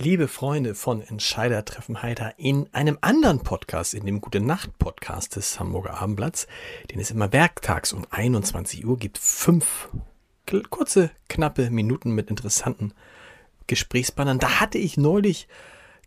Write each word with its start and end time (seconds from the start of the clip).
Liebe 0.00 0.28
Freunde 0.28 0.76
von 0.76 1.02
Entscheider 1.02 1.64
treffen 1.64 2.02
Heiter, 2.02 2.34
in 2.36 2.72
einem 2.72 2.98
anderen 3.00 3.40
Podcast, 3.40 3.94
in 3.94 4.06
dem 4.06 4.20
Gute 4.20 4.38
Nacht 4.38 4.78
Podcast 4.78 5.34
des 5.34 5.58
Hamburger 5.58 6.00
Abendblatts, 6.00 6.46
den 6.92 7.00
es 7.00 7.10
immer 7.10 7.32
werktags 7.32 7.92
um 7.92 8.06
21 8.08 8.86
Uhr 8.86 8.96
gibt, 8.96 9.18
fünf 9.18 9.88
kurze, 10.70 11.10
knappe 11.28 11.70
Minuten 11.70 12.12
mit 12.12 12.30
interessanten 12.30 12.94
Gesprächsbannern. 13.66 14.38
Da 14.38 14.60
hatte 14.60 14.78
ich 14.78 14.98
neulich 14.98 15.48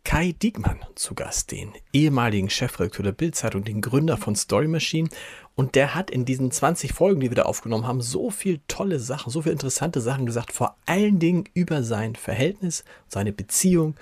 Kai 0.05 0.35
Diekmann 0.41 0.79
zu 0.95 1.13
Gast, 1.13 1.51
den 1.51 1.73
ehemaligen 1.91 2.49
Chefredakteur 2.49 3.03
der 3.03 3.11
Bildzeitung, 3.11 3.65
den 3.65 3.81
Gründer 3.81 4.15
von 4.15 4.37
Story 4.37 4.69
Machine. 4.69 5.09
Und 5.55 5.75
der 5.75 5.95
hat 5.95 6.09
in 6.09 6.25
diesen 6.25 6.49
20 6.49 6.93
Folgen, 6.93 7.19
die 7.19 7.29
wir 7.29 7.35
da 7.35 7.43
aufgenommen 7.43 7.85
haben, 7.85 8.01
so 8.01 8.29
viel 8.31 8.61
tolle 8.67 8.99
Sachen, 8.99 9.31
so 9.31 9.41
viele 9.41 9.53
interessante 9.53 10.01
Sachen 10.01 10.25
gesagt, 10.25 10.53
vor 10.53 10.75
allen 10.85 11.19
Dingen 11.19 11.43
über 11.53 11.83
sein 11.83 12.15
Verhältnis, 12.15 12.83
seine 13.07 13.31
Beziehung, 13.31 13.95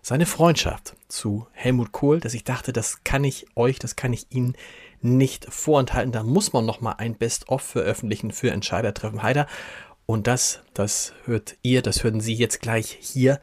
seine 0.00 0.26
Freundschaft 0.26 0.96
zu 1.08 1.46
Helmut 1.52 1.92
Kohl, 1.92 2.20
dass 2.20 2.34
ich 2.34 2.44
dachte, 2.44 2.72
das 2.72 3.04
kann 3.04 3.24
ich 3.24 3.46
euch, 3.56 3.78
das 3.78 3.96
kann 3.96 4.12
ich 4.12 4.26
Ihnen 4.30 4.56
nicht 5.00 5.46
vorenthalten. 5.52 6.12
Da 6.12 6.22
muss 6.22 6.52
man 6.52 6.64
nochmal 6.64 6.94
ein 6.98 7.14
Best-of 7.14 7.62
veröffentlichen 7.62 8.30
für 8.30 8.50
Entscheider 8.50 8.94
treffen 8.94 9.22
Heider. 9.22 9.46
Und 10.06 10.26
das, 10.26 10.60
das 10.74 11.12
hört 11.24 11.56
ihr, 11.62 11.82
das 11.82 12.02
hören 12.02 12.20
Sie 12.20 12.34
jetzt 12.34 12.60
gleich 12.60 12.98
hier. 13.00 13.40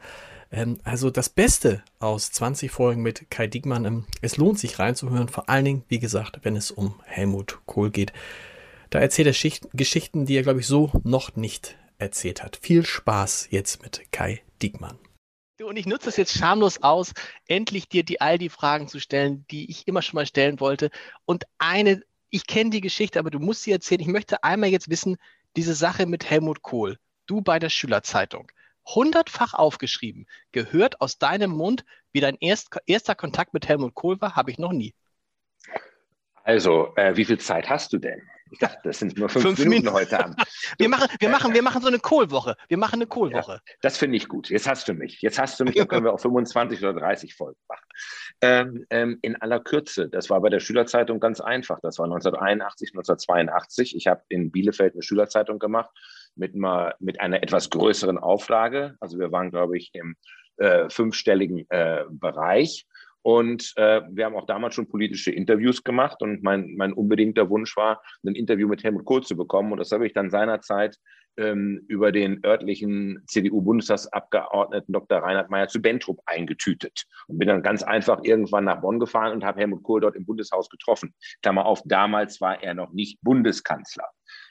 Ähm, 0.50 0.78
also 0.84 1.10
das 1.10 1.28
Beste 1.28 1.82
aus 1.98 2.32
20 2.32 2.70
Folgen 2.70 3.02
mit 3.02 3.30
Kai 3.30 3.46
Diekmann. 3.46 3.84
Ähm, 3.84 4.06
es 4.20 4.36
lohnt 4.36 4.58
sich 4.58 4.78
reinzuhören, 4.78 5.28
vor 5.28 5.48
allen 5.48 5.64
Dingen, 5.64 5.84
wie 5.88 5.98
gesagt, 5.98 6.40
wenn 6.42 6.56
es 6.56 6.70
um 6.70 7.00
Helmut 7.04 7.60
Kohl 7.66 7.90
geht. 7.90 8.12
Da 8.90 8.98
erzählt 8.98 9.28
er 9.28 9.34
Schicht 9.34 9.68
Geschichten, 9.72 10.26
die 10.26 10.36
er, 10.36 10.42
glaube 10.42 10.60
ich, 10.60 10.66
so 10.66 10.90
noch 11.04 11.36
nicht 11.36 11.78
erzählt 11.98 12.42
hat. 12.42 12.58
Viel 12.60 12.84
Spaß 12.84 13.48
jetzt 13.50 13.82
mit 13.82 14.10
Kai 14.10 14.42
Diekmann. 14.62 14.98
Und 15.62 15.76
ich 15.76 15.86
nutze 15.86 16.08
es 16.08 16.16
jetzt 16.16 16.36
schamlos 16.36 16.82
aus, 16.82 17.12
endlich 17.46 17.88
dir 17.88 18.02
die 18.02 18.20
all 18.20 18.38
die 18.38 18.48
Fragen 18.48 18.88
zu 18.88 18.98
stellen, 18.98 19.44
die 19.50 19.70
ich 19.70 19.86
immer 19.86 20.00
schon 20.00 20.16
mal 20.16 20.26
stellen 20.26 20.58
wollte. 20.58 20.90
Und 21.26 21.44
eine, 21.58 22.02
ich 22.30 22.46
kenne 22.46 22.70
die 22.70 22.80
Geschichte, 22.80 23.18
aber 23.18 23.30
du 23.30 23.38
musst 23.38 23.62
sie 23.62 23.70
erzählen. 23.70 24.00
Ich 24.00 24.06
möchte 24.06 24.42
einmal 24.42 24.70
jetzt 24.70 24.88
wissen, 24.88 25.18
diese 25.56 25.74
Sache 25.74 26.06
mit 26.06 26.28
Helmut 26.28 26.62
Kohl, 26.62 26.98
du 27.26 27.42
bei 27.42 27.58
der 27.58 27.68
Schülerzeitung 27.68 28.50
hundertfach 28.94 29.54
aufgeschrieben. 29.54 30.26
Gehört 30.52 31.00
aus 31.00 31.18
deinem 31.18 31.50
Mund, 31.50 31.84
wie 32.12 32.20
dein 32.20 32.36
erst, 32.40 32.76
erster 32.86 33.14
Kontakt 33.14 33.54
mit 33.54 33.68
Helmut 33.68 33.94
Kohl 33.94 34.20
war, 34.20 34.36
habe 34.36 34.50
ich 34.50 34.58
noch 34.58 34.72
nie. 34.72 34.94
Also, 36.42 36.94
äh, 36.96 37.16
wie 37.16 37.24
viel 37.24 37.38
Zeit 37.38 37.68
hast 37.68 37.92
du 37.92 37.98
denn? 37.98 38.22
Ich 38.52 38.58
dachte, 38.58 38.78
das 38.82 38.98
sind 38.98 39.16
nur 39.16 39.28
fünf, 39.28 39.44
fünf 39.44 39.58
Minuten, 39.60 39.84
Minuten, 39.84 39.94
heute 39.94 40.24
Abend. 40.24 40.36
wir, 40.78 40.88
machen, 40.88 41.08
wir, 41.20 41.28
machen, 41.28 41.54
wir 41.54 41.62
machen 41.62 41.82
so 41.82 41.88
eine 41.88 42.00
Kohlwoche. 42.00 42.56
Wir 42.68 42.78
machen 42.78 42.96
eine 42.96 43.06
Kohlwoche. 43.06 43.52
Ja, 43.52 43.74
das 43.80 43.96
finde 43.96 44.16
ich 44.16 44.26
gut. 44.26 44.50
Jetzt 44.50 44.68
hast 44.68 44.88
du 44.88 44.94
mich. 44.94 45.22
Jetzt 45.22 45.38
hast 45.38 45.60
du 45.60 45.64
mich, 45.64 45.76
dann 45.76 45.86
können 45.86 46.04
wir 46.04 46.12
auch 46.12 46.20
25 46.20 46.80
oder 46.80 46.94
30 46.94 47.34
Folgen 47.34 47.60
machen. 47.68 47.86
Ähm, 48.40 48.86
ähm, 48.90 49.18
in 49.22 49.36
aller 49.36 49.60
Kürze, 49.60 50.08
das 50.08 50.30
war 50.30 50.40
bei 50.40 50.48
der 50.48 50.58
Schülerzeitung 50.58 51.20
ganz 51.20 51.40
einfach. 51.40 51.78
Das 51.80 51.98
war 51.98 52.06
1981, 52.06 52.90
1982. 52.90 53.94
Ich 53.94 54.08
habe 54.08 54.22
in 54.28 54.50
Bielefeld 54.50 54.94
eine 54.94 55.02
Schülerzeitung 55.02 55.60
gemacht 55.60 55.90
mit, 56.36 56.54
mal, 56.54 56.94
mit 57.00 57.20
einer 57.20 57.42
etwas 57.42 57.70
größeren 57.70 58.18
Auflage. 58.18 58.96
Also 59.00 59.18
wir 59.18 59.32
waren, 59.32 59.50
glaube 59.50 59.76
ich, 59.76 59.90
im 59.92 60.16
äh, 60.56 60.88
fünfstelligen 60.90 61.66
äh, 61.70 62.04
Bereich. 62.10 62.86
Und 63.22 63.72
äh, 63.76 64.00
wir 64.10 64.24
haben 64.24 64.36
auch 64.36 64.46
damals 64.46 64.74
schon 64.74 64.88
politische 64.88 65.30
Interviews 65.30 65.84
gemacht 65.84 66.22
und 66.22 66.42
mein, 66.42 66.74
mein 66.76 66.94
unbedingter 66.94 67.50
Wunsch 67.50 67.76
war, 67.76 68.02
ein 68.24 68.34
Interview 68.34 68.66
mit 68.66 68.82
Helmut 68.82 69.04
Kohl 69.04 69.22
zu 69.22 69.36
bekommen. 69.36 69.72
Und 69.72 69.78
das 69.78 69.92
habe 69.92 70.06
ich 70.06 70.14
dann 70.14 70.30
seinerzeit 70.30 70.96
ähm, 71.36 71.84
über 71.88 72.12
den 72.12 72.44
örtlichen 72.44 73.22
CDU-Bundestagsabgeordneten 73.26 74.92
Dr. 74.92 75.18
Reinhard 75.18 75.50
Meyer 75.50 75.68
zu 75.68 75.80
Bentrup 75.80 76.20
eingetütet 76.26 77.04
und 77.28 77.38
bin 77.38 77.48
dann 77.48 77.62
ganz 77.62 77.82
einfach 77.82 78.20
irgendwann 78.22 78.64
nach 78.64 78.80
Bonn 78.80 78.98
gefahren 78.98 79.32
und 79.32 79.44
habe 79.44 79.60
Helmut 79.60 79.82
Kohl 79.82 80.00
dort 80.00 80.16
im 80.16 80.24
Bundeshaus 80.26 80.68
getroffen. 80.68 81.14
Klammer 81.42 81.66
auf, 81.66 81.82
damals 81.84 82.40
war 82.40 82.62
er 82.62 82.74
noch 82.74 82.92
nicht 82.92 83.20
Bundeskanzler. 83.22 84.08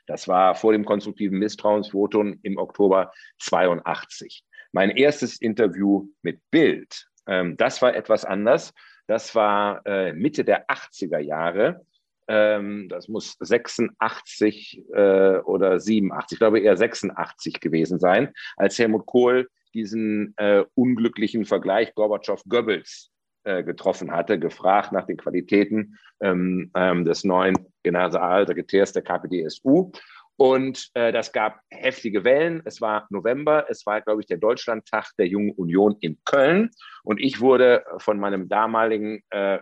Das 0.10 0.28
war 0.28 0.56
vor 0.56 0.72
dem 0.72 0.86
konstruktiven 0.86 1.38
Misstrauensvotum 1.38 2.40
im 2.42 2.58
Oktober 2.58 3.12
82. 3.38 4.44
Mein 4.72 4.90
erstes 4.90 5.40
Interview 5.40 6.08
mit 6.24 6.42
Bild, 6.50 7.06
ähm, 7.28 7.56
das 7.58 7.84
war 7.84 7.96
etwas 7.96 8.26
anders. 8.26 8.74
Das 9.06 9.36
war 9.36 9.86
äh, 9.86 10.14
Mitte 10.14 10.44
der 10.44 10.68
80er 10.68 11.20
Jahre. 11.20 11.86
Ähm, 12.28 12.90
das 12.90 13.08
muss 13.08 13.38
86 13.40 14.84
äh, 14.94 15.38
oder 15.42 15.80
87, 15.80 16.36
ich 16.36 16.40
glaube 16.40 16.60
eher 16.60 16.76
86 16.76 17.60
gewesen 17.60 18.00
sein, 18.00 18.34
als 18.58 18.80
Helmut 18.80 19.06
Kohl 19.06 19.48
diesen 19.76 20.34
äh, 20.38 20.64
unglücklichen 20.74 21.46
Vergleich 21.46 21.94
Gorbatschow-Goebbels 21.94 23.12
äh, 23.50 23.64
getroffen 23.64 24.12
hatte, 24.12 24.38
gefragt 24.38 24.92
nach 24.92 25.08
den 25.08 25.18
Qualitäten 25.18 25.98
ähm, 26.22 26.70
ähm, 26.76 27.04
des 27.04 27.24
neuen 27.24 27.58
Generalsekretärs 27.82 28.94
der 28.94 29.02
KPDSU. 29.02 29.92
Und 30.38 30.92
äh, 30.94 31.12
das 31.12 31.32
gab 31.32 31.60
heftige 31.72 32.24
Wellen. 32.24 32.62
Es 32.66 32.80
war 32.80 33.08
November, 33.10 33.66
es 33.68 33.88
war, 33.88 34.02
glaube 34.02 34.22
ich, 34.22 34.28
der 34.28 34.38
Deutschlandtag 34.38 35.12
der 35.18 35.26
Jungen 35.26 35.52
Union 35.52 35.98
in 36.00 36.20
Köln. 36.26 36.70
Und 37.04 37.20
ich 37.20 37.42
wurde 37.42 37.84
von 37.98 38.20
meinem 38.20 38.48
damaligen 38.50 39.24
äh, 39.32 39.58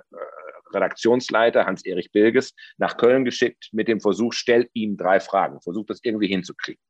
Redaktionsleiter 0.74 1.66
Hans-Erich 1.66 2.12
Bilges 2.12 2.54
nach 2.78 2.98
Köln 2.98 3.24
geschickt 3.24 3.70
mit 3.72 3.88
dem 3.88 4.02
Versuch, 4.02 4.34
stell 4.34 4.70
ihm 4.74 4.98
drei 4.98 5.22
Fragen, 5.22 5.62
versuch 5.62 5.86
das 5.86 6.02
irgendwie 6.04 6.28
hinzukriegen. 6.28 6.82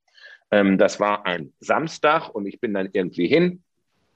Ähm, 0.50 0.80
das 0.80 1.00
war 1.00 1.28
ein 1.28 1.54
Samstag 1.60 2.30
und 2.30 2.48
ich 2.48 2.60
bin 2.60 2.74
dann 2.74 2.90
irgendwie 2.92 3.28
hin 3.28 3.64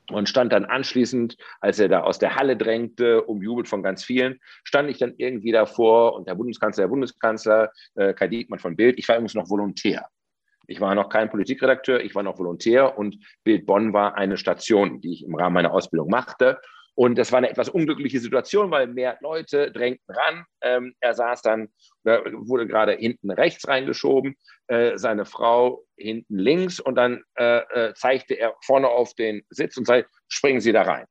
und 0.10 0.28
stand 0.28 0.52
dann 0.54 0.66
anschließend, 0.66 1.38
als 1.60 1.80
er 1.80 1.90
da 1.90 2.02
aus 2.02 2.20
der 2.20 2.36
Halle 2.36 2.58
drängte, 2.58 3.24
umjubelt 3.24 3.68
von 3.68 3.84
ganz 3.84 4.04
vielen, 4.04 4.40
stand 4.64 4.90
ich 4.90 4.98
dann 4.98 5.14
irgendwie 5.18 5.52
davor 5.52 6.16
und 6.16 6.28
der 6.28 6.36
Bundeskanzler, 6.36 6.84
der 6.84 6.90
Bundeskanzler, 6.90 7.72
äh, 7.96 8.14
Kai 8.14 8.28
Diekmann 8.28 8.60
von 8.60 8.76
Bild, 8.76 8.98
ich 8.98 9.08
war 9.08 9.16
übrigens 9.16 9.36
noch 9.36 9.50
Volontär. 9.50 10.08
Ich 10.68 10.80
war 10.80 10.96
noch 10.96 11.10
kein 11.10 11.30
Politikredakteur, 11.30 12.02
ich 12.02 12.16
war 12.16 12.24
noch 12.24 12.40
Volontär 12.40 12.98
und 12.98 13.18
Bild 13.44 13.66
Bonn 13.66 13.94
war 13.94 14.16
eine 14.16 14.38
Station, 14.38 15.02
die 15.02 15.14
ich 15.14 15.24
im 15.26 15.36
Rahmen 15.36 15.54
meiner 15.54 15.74
Ausbildung 15.74 16.10
machte. 16.10 16.60
Und 16.96 17.18
das 17.18 17.32
war 17.32 17.38
eine 17.38 17.50
etwas 17.50 17.70
unglückliche 17.70 18.20
Situation, 18.20 18.70
weil 18.70 18.88
mehr 18.88 19.18
Leute 19.22 19.72
drängten 19.72 20.14
ran. 20.14 20.46
Ähm, 20.62 20.94
er 21.00 21.14
saß 21.14 21.42
dann, 21.42 21.70
wurde 22.04 22.68
gerade 22.68 22.94
hinten 22.94 23.32
rechts 23.32 23.68
reingeschoben, 23.68 24.36
äh, 24.68 24.98
seine 24.98 25.26
Frau 25.26 25.86
hinten 25.96 26.38
links 26.38 26.80
und 26.80 26.96
dann 26.96 27.24
äh, 27.36 27.60
äh, 27.60 27.94
zeigte 27.94 28.34
er 28.36 28.56
vorne 28.62 28.90
auf 28.90 29.14
den 29.14 29.44
Sitz 29.50 29.78
und 29.78 29.86
sagte, 29.86 30.10
springen 30.28 30.60
Sie 30.60 30.74
da 30.74 30.84
rein. 30.84 31.06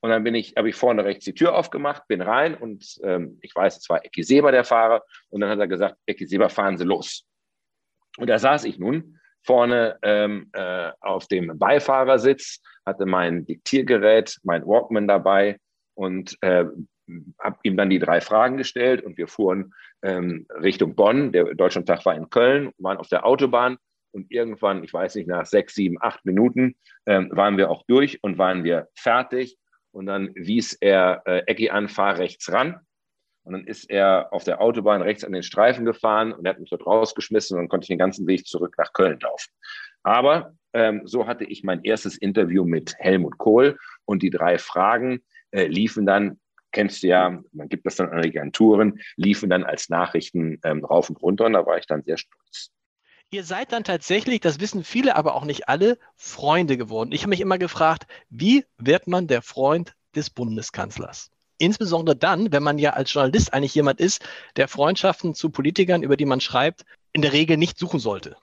Und 0.00 0.10
dann 0.10 0.24
bin 0.24 0.34
ich, 0.34 0.54
habe 0.56 0.68
ich 0.68 0.74
vorne 0.74 1.04
rechts 1.04 1.24
die 1.24 1.34
Tür 1.34 1.54
aufgemacht, 1.54 2.08
bin 2.08 2.20
rein 2.20 2.56
und 2.56 2.98
ähm, 3.04 3.38
ich 3.40 3.54
weiß, 3.54 3.78
es 3.78 3.88
war 3.88 4.04
Ecki 4.04 4.24
Seber 4.24 4.50
der 4.50 4.64
Fahrer 4.64 5.04
und 5.30 5.40
dann 5.40 5.50
hat 5.50 5.60
er 5.60 5.68
gesagt, 5.68 5.96
Ecki 6.06 6.26
Seber, 6.26 6.50
fahren 6.50 6.76
Sie 6.76 6.84
los. 6.84 7.24
Und 8.18 8.28
da 8.28 8.38
saß 8.38 8.64
ich 8.64 8.78
nun 8.78 9.20
vorne 9.44 9.98
ähm, 10.02 10.50
äh, 10.52 10.90
auf 11.00 11.28
dem 11.28 11.56
Beifahrersitz, 11.58 12.60
hatte 12.86 13.06
mein 13.06 13.46
Diktiergerät, 13.46 14.38
mein 14.42 14.66
Walkman 14.66 15.08
dabei 15.08 15.58
und 15.94 16.36
äh, 16.40 16.64
habe 17.38 17.58
ihm 17.62 17.76
dann 17.76 17.90
die 17.90 17.98
drei 17.98 18.20
Fragen 18.20 18.56
gestellt 18.56 19.02
und 19.02 19.18
wir 19.18 19.28
fuhren 19.28 19.74
ähm, 20.02 20.46
Richtung 20.50 20.94
Bonn. 20.94 21.32
Der 21.32 21.54
Deutschlandtag 21.54 22.04
war 22.06 22.14
in 22.14 22.30
Köln, 22.30 22.72
waren 22.78 22.98
auf 22.98 23.08
der 23.08 23.26
Autobahn 23.26 23.76
und 24.12 24.30
irgendwann, 24.30 24.84
ich 24.84 24.92
weiß 24.92 25.14
nicht, 25.16 25.28
nach 25.28 25.46
sechs, 25.46 25.74
sieben, 25.74 25.96
acht 26.00 26.24
Minuten 26.24 26.76
ähm, 27.06 27.30
waren 27.32 27.56
wir 27.56 27.70
auch 27.70 27.82
durch 27.86 28.22
und 28.22 28.38
waren 28.38 28.64
wir 28.64 28.88
fertig. 28.94 29.56
Und 29.90 30.06
dann 30.06 30.30
wies 30.34 30.74
er 30.74 31.22
äh, 31.26 31.42
Ecki 31.46 31.70
an, 31.70 31.88
fahr 31.88 32.18
rechts 32.18 32.50
ran. 32.50 32.80
Und 33.44 33.54
dann 33.54 33.66
ist 33.66 33.90
er 33.90 34.32
auf 34.32 34.44
der 34.44 34.60
Autobahn 34.60 35.02
rechts 35.02 35.24
an 35.24 35.32
den 35.32 35.42
Streifen 35.42 35.84
gefahren 35.84 36.32
und 36.32 36.44
er 36.44 36.50
hat 36.50 36.60
mich 36.60 36.70
dort 36.70 36.86
rausgeschmissen 36.86 37.56
und 37.56 37.64
dann 37.64 37.68
konnte 37.68 37.84
ich 37.84 37.88
den 37.88 37.98
ganzen 37.98 38.26
Weg 38.26 38.46
zurück 38.46 38.74
nach 38.78 38.92
Köln 38.92 39.18
laufen. 39.20 39.50
Aber 40.04 40.54
Ähm, 40.72 41.02
so 41.04 41.26
hatte 41.26 41.44
ich 41.44 41.64
mein 41.64 41.82
erstes 41.84 42.16
Interview 42.16 42.64
mit 42.64 42.94
Helmut 42.98 43.38
Kohl 43.38 43.78
und 44.04 44.22
die 44.22 44.30
drei 44.30 44.58
Fragen 44.58 45.20
äh, 45.50 45.66
liefen 45.66 46.06
dann, 46.06 46.40
kennst 46.72 47.02
du 47.02 47.08
ja, 47.08 47.42
man 47.52 47.68
gibt 47.68 47.86
das 47.86 47.96
dann 47.96 48.08
an 48.08 48.24
Agenturen, 48.24 49.00
liefen 49.16 49.50
dann 49.50 49.64
als 49.64 49.88
Nachrichten 49.88 50.58
ähm, 50.64 50.84
rauf 50.84 51.10
und 51.10 51.20
runter 51.22 51.44
und 51.46 51.52
da 51.52 51.66
war 51.66 51.78
ich 51.78 51.86
dann 51.86 52.02
sehr 52.02 52.16
stolz. 52.16 52.70
Ihr 53.30 53.44
seid 53.44 53.72
dann 53.72 53.84
tatsächlich, 53.84 54.40
das 54.40 54.60
wissen 54.60 54.84
viele, 54.84 55.16
aber 55.16 55.34
auch 55.34 55.46
nicht 55.46 55.68
alle, 55.68 55.98
Freunde 56.16 56.76
geworden. 56.76 57.12
Ich 57.12 57.22
habe 57.22 57.30
mich 57.30 57.40
immer 57.40 57.56
gefragt, 57.56 58.06
wie 58.28 58.64
wird 58.76 59.06
man 59.06 59.26
der 59.26 59.40
Freund 59.40 59.94
des 60.14 60.28
Bundeskanzlers? 60.28 61.30
Insbesondere 61.56 62.16
dann, 62.16 62.52
wenn 62.52 62.62
man 62.62 62.76
ja 62.76 62.90
als 62.90 63.12
Journalist 63.12 63.54
eigentlich 63.54 63.74
jemand 63.74 64.00
ist, 64.00 64.22
der 64.56 64.68
Freundschaften 64.68 65.34
zu 65.34 65.48
Politikern, 65.48 66.02
über 66.02 66.18
die 66.18 66.26
man 66.26 66.40
schreibt, 66.40 66.84
in 67.12 67.22
der 67.22 67.32
Regel 67.32 67.56
nicht 67.56 67.78
suchen 67.78 68.00
sollte. 68.00 68.36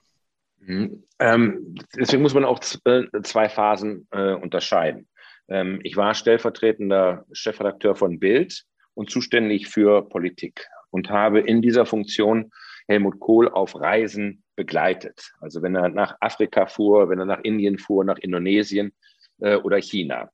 Mhm. 0.60 1.04
Ähm, 1.20 1.76
deswegen 1.98 2.22
muss 2.22 2.34
man 2.34 2.46
auch 2.46 2.60
äh, 2.86 3.04
zwei 3.24 3.50
Phasen 3.50 4.08
äh, 4.12 4.34
unterscheiden. 4.34 5.08
Ähm, 5.48 5.80
ich 5.84 5.98
war 5.98 6.14
stellvertretender 6.14 7.26
Chefredakteur 7.32 7.96
von 7.96 8.20
Bild 8.20 8.64
und 8.94 9.10
zuständig 9.10 9.68
für 9.68 10.08
Politik 10.08 10.68
und 10.92 11.10
habe 11.10 11.40
in 11.40 11.62
dieser 11.62 11.86
Funktion 11.86 12.52
Helmut 12.88 13.20
Kohl 13.20 13.50
auf 13.50 13.80
Reisen 13.80 14.44
begleitet. 14.56 15.32
Also 15.40 15.62
wenn 15.62 15.76
er 15.76 15.90
nach 15.90 16.18
Afrika 16.22 16.66
fuhr, 16.66 17.10
wenn 17.10 17.20
er 17.20 17.26
nach 17.26 17.42
Indien 17.44 17.78
fuhr, 17.78 18.04
nach 18.04 18.18
Indonesien 18.18 18.94
äh, 19.40 19.56
oder 19.56 19.78
China. 19.78 20.32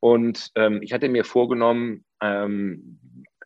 Und 0.00 0.50
ähm, 0.54 0.80
ich 0.82 0.92
hatte 0.92 1.08
mir 1.08 1.24
vorgenommen, 1.24 2.04
ähm, 2.22 2.98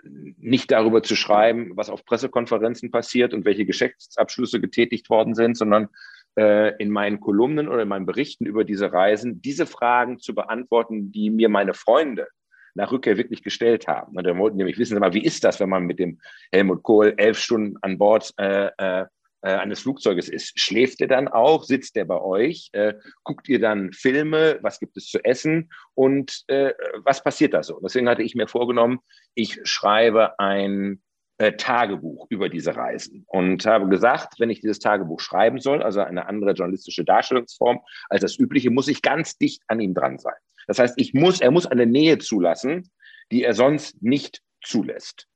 nicht 0.05 0.71
darüber 0.71 1.03
zu 1.03 1.17
schreiben, 1.17 1.73
was 1.77 1.91
auf 1.91 2.05
Pressekonferenzen 2.05 2.91
passiert 2.91 3.35
und 3.35 3.45
welche 3.45 3.65
Geschäftsabschlüsse 3.65 4.61
getätigt 4.61 5.09
worden 5.11 5.35
sind, 5.35 5.57
sondern 5.57 5.89
in 6.35 6.89
meinen 6.89 7.21
Kolumnen 7.21 7.69
oder 7.69 7.83
in 7.83 7.89
meinen 7.89 8.07
Berichten 8.07 8.47
über 8.47 8.65
diese 8.65 8.91
Reisen 8.91 9.43
diese 9.43 9.67
Fragen 9.67 10.19
zu 10.19 10.35
beantworten, 10.35 11.13
die 11.13 11.29
mir 11.29 11.51
meine 11.51 11.75
Freunde 11.75 12.27
nach 12.75 12.91
Rückkehr 12.91 13.19
wirklich 13.19 13.43
gestellt 13.43 13.87
haben. 13.87 14.17
Und 14.17 14.27
da 14.27 14.37
wollten 14.39 14.57
nämlich 14.57 14.79
wissen, 14.79 14.99
wie 15.13 15.25
ist 15.25 15.45
das, 15.45 15.61
wenn 15.61 15.69
man 15.69 15.85
mit 15.85 15.99
dem 15.99 16.21
Helmut 16.51 16.83
Kohl 16.83 17.15
elf 17.17 17.39
Stunden 17.39 17.77
an 17.83 17.99
Bord 17.99 18.33
äh, 18.39 18.71
äh, 18.79 19.07
äh, 19.45 19.55
eines 19.57 19.81
Flugzeuges 19.81 20.29
ist. 20.29 20.59
Schläft 20.59 21.01
er 21.01 21.09
dann 21.09 21.27
auch? 21.27 21.65
Sitzt 21.65 21.97
er 21.97 22.05
bei 22.05 22.21
euch? 22.21 22.71
Äh, 22.73 22.95
guckt 23.25 23.49
ihr 23.49 23.59
dann 23.59 23.93
Filme? 23.93 24.59
Was 24.63 24.79
gibt 24.79 24.97
es 24.97 25.09
zu 25.09 25.19
essen? 25.25 25.73
Und 25.95 26.45
äh, 26.47 26.73
was 27.05 27.25
passiert 27.25 27.53
da 27.53 27.65
so? 27.65 27.81
Deswegen 27.83 28.09
hatte 28.09 28.23
ich 28.23 28.37
mir 28.37 28.47
vorgenommen, 28.47 29.01
ich 29.35 29.59
schreibe 29.65 30.39
ein 30.39 31.03
äh, 31.43 31.57
Tagebuch 31.57 32.27
über 32.31 32.49
diese 32.49 32.77
Reisen 32.77 33.25
und 33.27 33.67
habe 33.67 33.89
gesagt, 33.89 34.39
wenn 34.39 34.49
ich 34.49 34.61
dieses 34.61 34.79
Tagebuch 34.79 35.19
schreiben 35.19 35.59
soll, 35.59 35.83
also 35.83 36.01
eine 36.01 36.27
andere 36.27 36.53
journalistische 36.53 37.05
Darstellungsform 37.05 37.81
als 38.09 38.21
das 38.21 38.39
übliche, 38.39 38.71
muss 38.71 38.87
ich 38.87 39.03
ganz 39.03 39.39
dicht 39.39 39.61
an 39.67 39.81
ihm 39.81 39.93
dran 39.93 40.19
sein. 40.19 40.37
Das 40.69 40.79
heißt, 40.79 40.95
ich 40.99 41.15
muss, 41.15 41.41
er 41.41 41.51
muss 41.51 41.67
eine 41.67 41.85
Nähe 41.85 42.19
zulassen, 42.19 42.93
die 43.33 43.43
er 43.43 43.55
sonst 43.55 44.01
nicht 44.01 44.41
zulässt. 44.63 45.27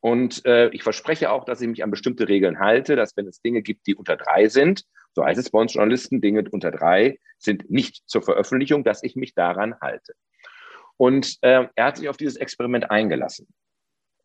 Und 0.00 0.44
äh, 0.44 0.68
ich 0.74 0.82
verspreche 0.82 1.30
auch, 1.30 1.46
dass 1.46 1.62
ich 1.62 1.68
mich 1.68 1.82
an 1.82 1.90
bestimmte 1.90 2.28
Regeln 2.28 2.58
halte, 2.58 2.94
dass 2.94 3.16
wenn 3.16 3.26
es 3.26 3.40
Dinge 3.40 3.62
gibt, 3.62 3.86
die 3.86 3.94
unter 3.94 4.18
drei 4.18 4.48
sind, 4.48 4.84
so 5.14 5.24
heißt 5.24 5.40
es 5.40 5.48
bei 5.48 5.58
uns 5.58 5.72
Journalisten, 5.72 6.20
Dinge 6.20 6.44
unter 6.50 6.70
drei 6.70 7.18
sind 7.38 7.70
nicht 7.70 8.02
zur 8.06 8.20
Veröffentlichung, 8.20 8.84
dass 8.84 9.02
ich 9.02 9.16
mich 9.16 9.34
daran 9.34 9.74
halte. 9.80 10.12
Und 10.98 11.38
äh, 11.40 11.66
er 11.74 11.84
hat 11.84 11.96
sich 11.96 12.10
auf 12.10 12.18
dieses 12.18 12.36
Experiment 12.36 12.90
eingelassen. 12.90 13.46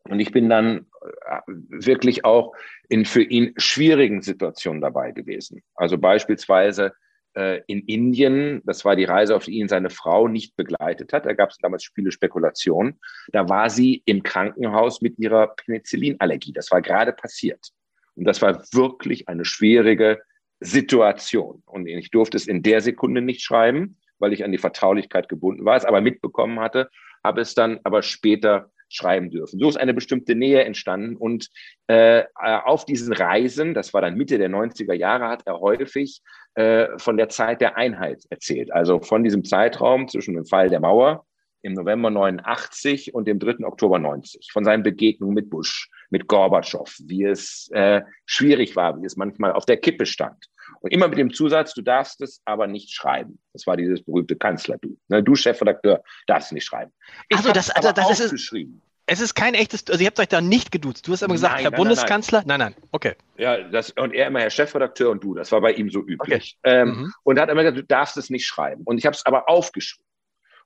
Und 0.04 0.20
ich 0.20 0.32
bin 0.32 0.48
dann 0.48 0.86
äh, 1.26 1.40
wirklich 1.46 2.24
auch 2.24 2.54
in 2.88 3.04
für 3.04 3.22
ihn 3.22 3.54
schwierigen 3.56 4.22
Situationen 4.22 4.80
dabei 4.80 5.12
gewesen. 5.12 5.62
Also 5.74 5.98
beispielsweise 5.98 6.92
äh, 7.34 7.62
in 7.66 7.80
Indien, 7.86 8.62
das 8.64 8.84
war 8.84 8.96
die 8.96 9.04
Reise, 9.04 9.36
auf 9.36 9.44
die 9.44 9.52
ihn 9.52 9.68
seine 9.68 9.90
Frau 9.90 10.28
nicht 10.28 10.56
begleitet 10.56 11.12
hat. 11.12 11.26
Da 11.26 11.32
gab 11.32 11.50
es 11.50 11.58
damals 11.58 11.90
viele 11.94 12.12
Spekulationen. 12.12 12.98
Da 13.28 13.48
war 13.48 13.70
sie 13.70 14.02
im 14.04 14.22
Krankenhaus 14.22 15.00
mit 15.00 15.18
ihrer 15.18 15.48
Penicillinallergie. 15.48 16.52
Das 16.52 16.70
war 16.70 16.82
gerade 16.82 17.12
passiert. 17.12 17.70
Und 18.14 18.24
das 18.24 18.42
war 18.42 18.62
wirklich 18.72 19.28
eine 19.28 19.44
schwierige 19.44 20.20
Situation. 20.60 21.62
Und 21.66 21.86
ich 21.86 22.10
durfte 22.10 22.36
es 22.36 22.46
in 22.46 22.62
der 22.62 22.80
Sekunde 22.80 23.22
nicht 23.22 23.42
schreiben, 23.42 23.96
weil 24.18 24.32
ich 24.32 24.44
an 24.44 24.52
die 24.52 24.58
Vertraulichkeit 24.58 25.28
gebunden 25.28 25.64
war, 25.64 25.76
es 25.76 25.84
aber 25.84 26.00
mitbekommen 26.00 26.60
hatte, 26.60 26.90
habe 27.24 27.40
es 27.40 27.54
dann 27.54 27.80
aber 27.84 28.02
später 28.02 28.70
schreiben 28.94 29.30
dürfen. 29.30 29.58
So 29.58 29.68
ist 29.68 29.76
eine 29.76 29.94
bestimmte 29.94 30.34
Nähe 30.34 30.64
entstanden. 30.64 31.16
Und 31.16 31.48
äh, 31.86 32.24
auf 32.34 32.84
diesen 32.84 33.12
Reisen, 33.12 33.74
das 33.74 33.92
war 33.94 34.00
dann 34.02 34.16
Mitte 34.16 34.38
der 34.38 34.50
90er 34.50 34.94
Jahre, 34.94 35.28
hat 35.28 35.42
er 35.46 35.60
häufig 35.60 36.22
äh, 36.54 36.86
von 36.98 37.16
der 37.16 37.28
Zeit 37.28 37.60
der 37.60 37.76
Einheit 37.76 38.24
erzählt. 38.30 38.72
Also 38.72 39.00
von 39.00 39.24
diesem 39.24 39.44
Zeitraum 39.44 40.08
zwischen 40.08 40.34
dem 40.34 40.44
Fall 40.44 40.68
der 40.68 40.80
Mauer 40.80 41.24
im 41.62 41.74
November 41.74 42.10
89 42.10 43.14
und 43.14 43.26
dem 43.26 43.38
3. 43.38 43.64
Oktober 43.64 43.98
90, 43.98 44.50
von 44.52 44.64
seinen 44.64 44.82
Begegnungen 44.82 45.34
mit 45.34 45.48
Bush, 45.48 45.88
mit 46.10 46.26
Gorbatschow, 46.26 46.92
wie 47.06 47.24
es 47.24 47.70
äh, 47.72 48.02
schwierig 48.26 48.74
war, 48.76 49.00
wie 49.00 49.06
es 49.06 49.16
manchmal 49.16 49.52
auf 49.52 49.64
der 49.64 49.76
Kippe 49.76 50.04
stand. 50.04 50.48
Und 50.80 50.92
immer 50.92 51.08
mit 51.08 51.18
dem 51.18 51.32
Zusatz, 51.32 51.74
du 51.74 51.82
darfst 51.82 52.20
es 52.20 52.40
aber 52.44 52.66
nicht 52.66 52.90
schreiben. 52.92 53.38
Das 53.52 53.66
war 53.66 53.76
dieses 53.76 54.02
berühmte 54.02 54.36
Kanzler-Du. 54.36 54.96
Ne, 55.08 55.22
du 55.22 55.34
Chefredakteur 55.34 56.02
darfst 56.26 56.52
nicht 56.52 56.64
schreiben. 56.64 56.92
Ich 57.28 57.36
also 57.36 57.52
das, 57.52 57.70
also 57.70 57.92
das 57.92 58.20
ist 58.20 58.30
geschrieben. 58.30 58.82
Es 59.06 59.20
ist 59.20 59.34
kein 59.34 59.54
echtes, 59.54 59.84
also 59.88 60.00
ihr 60.00 60.06
habt 60.06 60.20
euch 60.20 60.28
da 60.28 60.40
nicht 60.40 60.70
geduzt. 60.70 61.06
Du 61.08 61.12
hast 61.12 61.22
immer 61.22 61.34
gesagt, 61.34 61.54
nein, 61.54 61.62
Herr 61.62 61.70
nein, 61.72 61.78
Bundeskanzler. 61.78 62.44
Nein. 62.46 62.60
nein, 62.60 62.72
nein, 62.76 62.88
okay. 62.92 63.14
Ja, 63.36 63.58
das, 63.68 63.90
und 63.90 64.14
er 64.14 64.28
immer 64.28 64.40
Herr 64.40 64.50
Chefredakteur 64.50 65.10
und 65.10 65.22
du. 65.24 65.34
Das 65.34 65.50
war 65.50 65.60
bei 65.60 65.72
ihm 65.72 65.90
so 65.90 66.00
üblich. 66.00 66.56
Okay. 66.62 66.72
Ähm, 66.80 66.88
mhm. 66.88 67.14
Und 67.24 67.36
er 67.36 67.42
hat 67.42 67.50
immer 67.50 67.62
gesagt, 67.62 67.78
du 67.78 67.84
darfst 67.84 68.16
es 68.16 68.30
nicht 68.30 68.46
schreiben. 68.46 68.82
Und 68.84 68.98
ich 68.98 69.06
habe 69.06 69.14
es 69.14 69.26
aber 69.26 69.48
aufgeschrieben. 69.48 70.06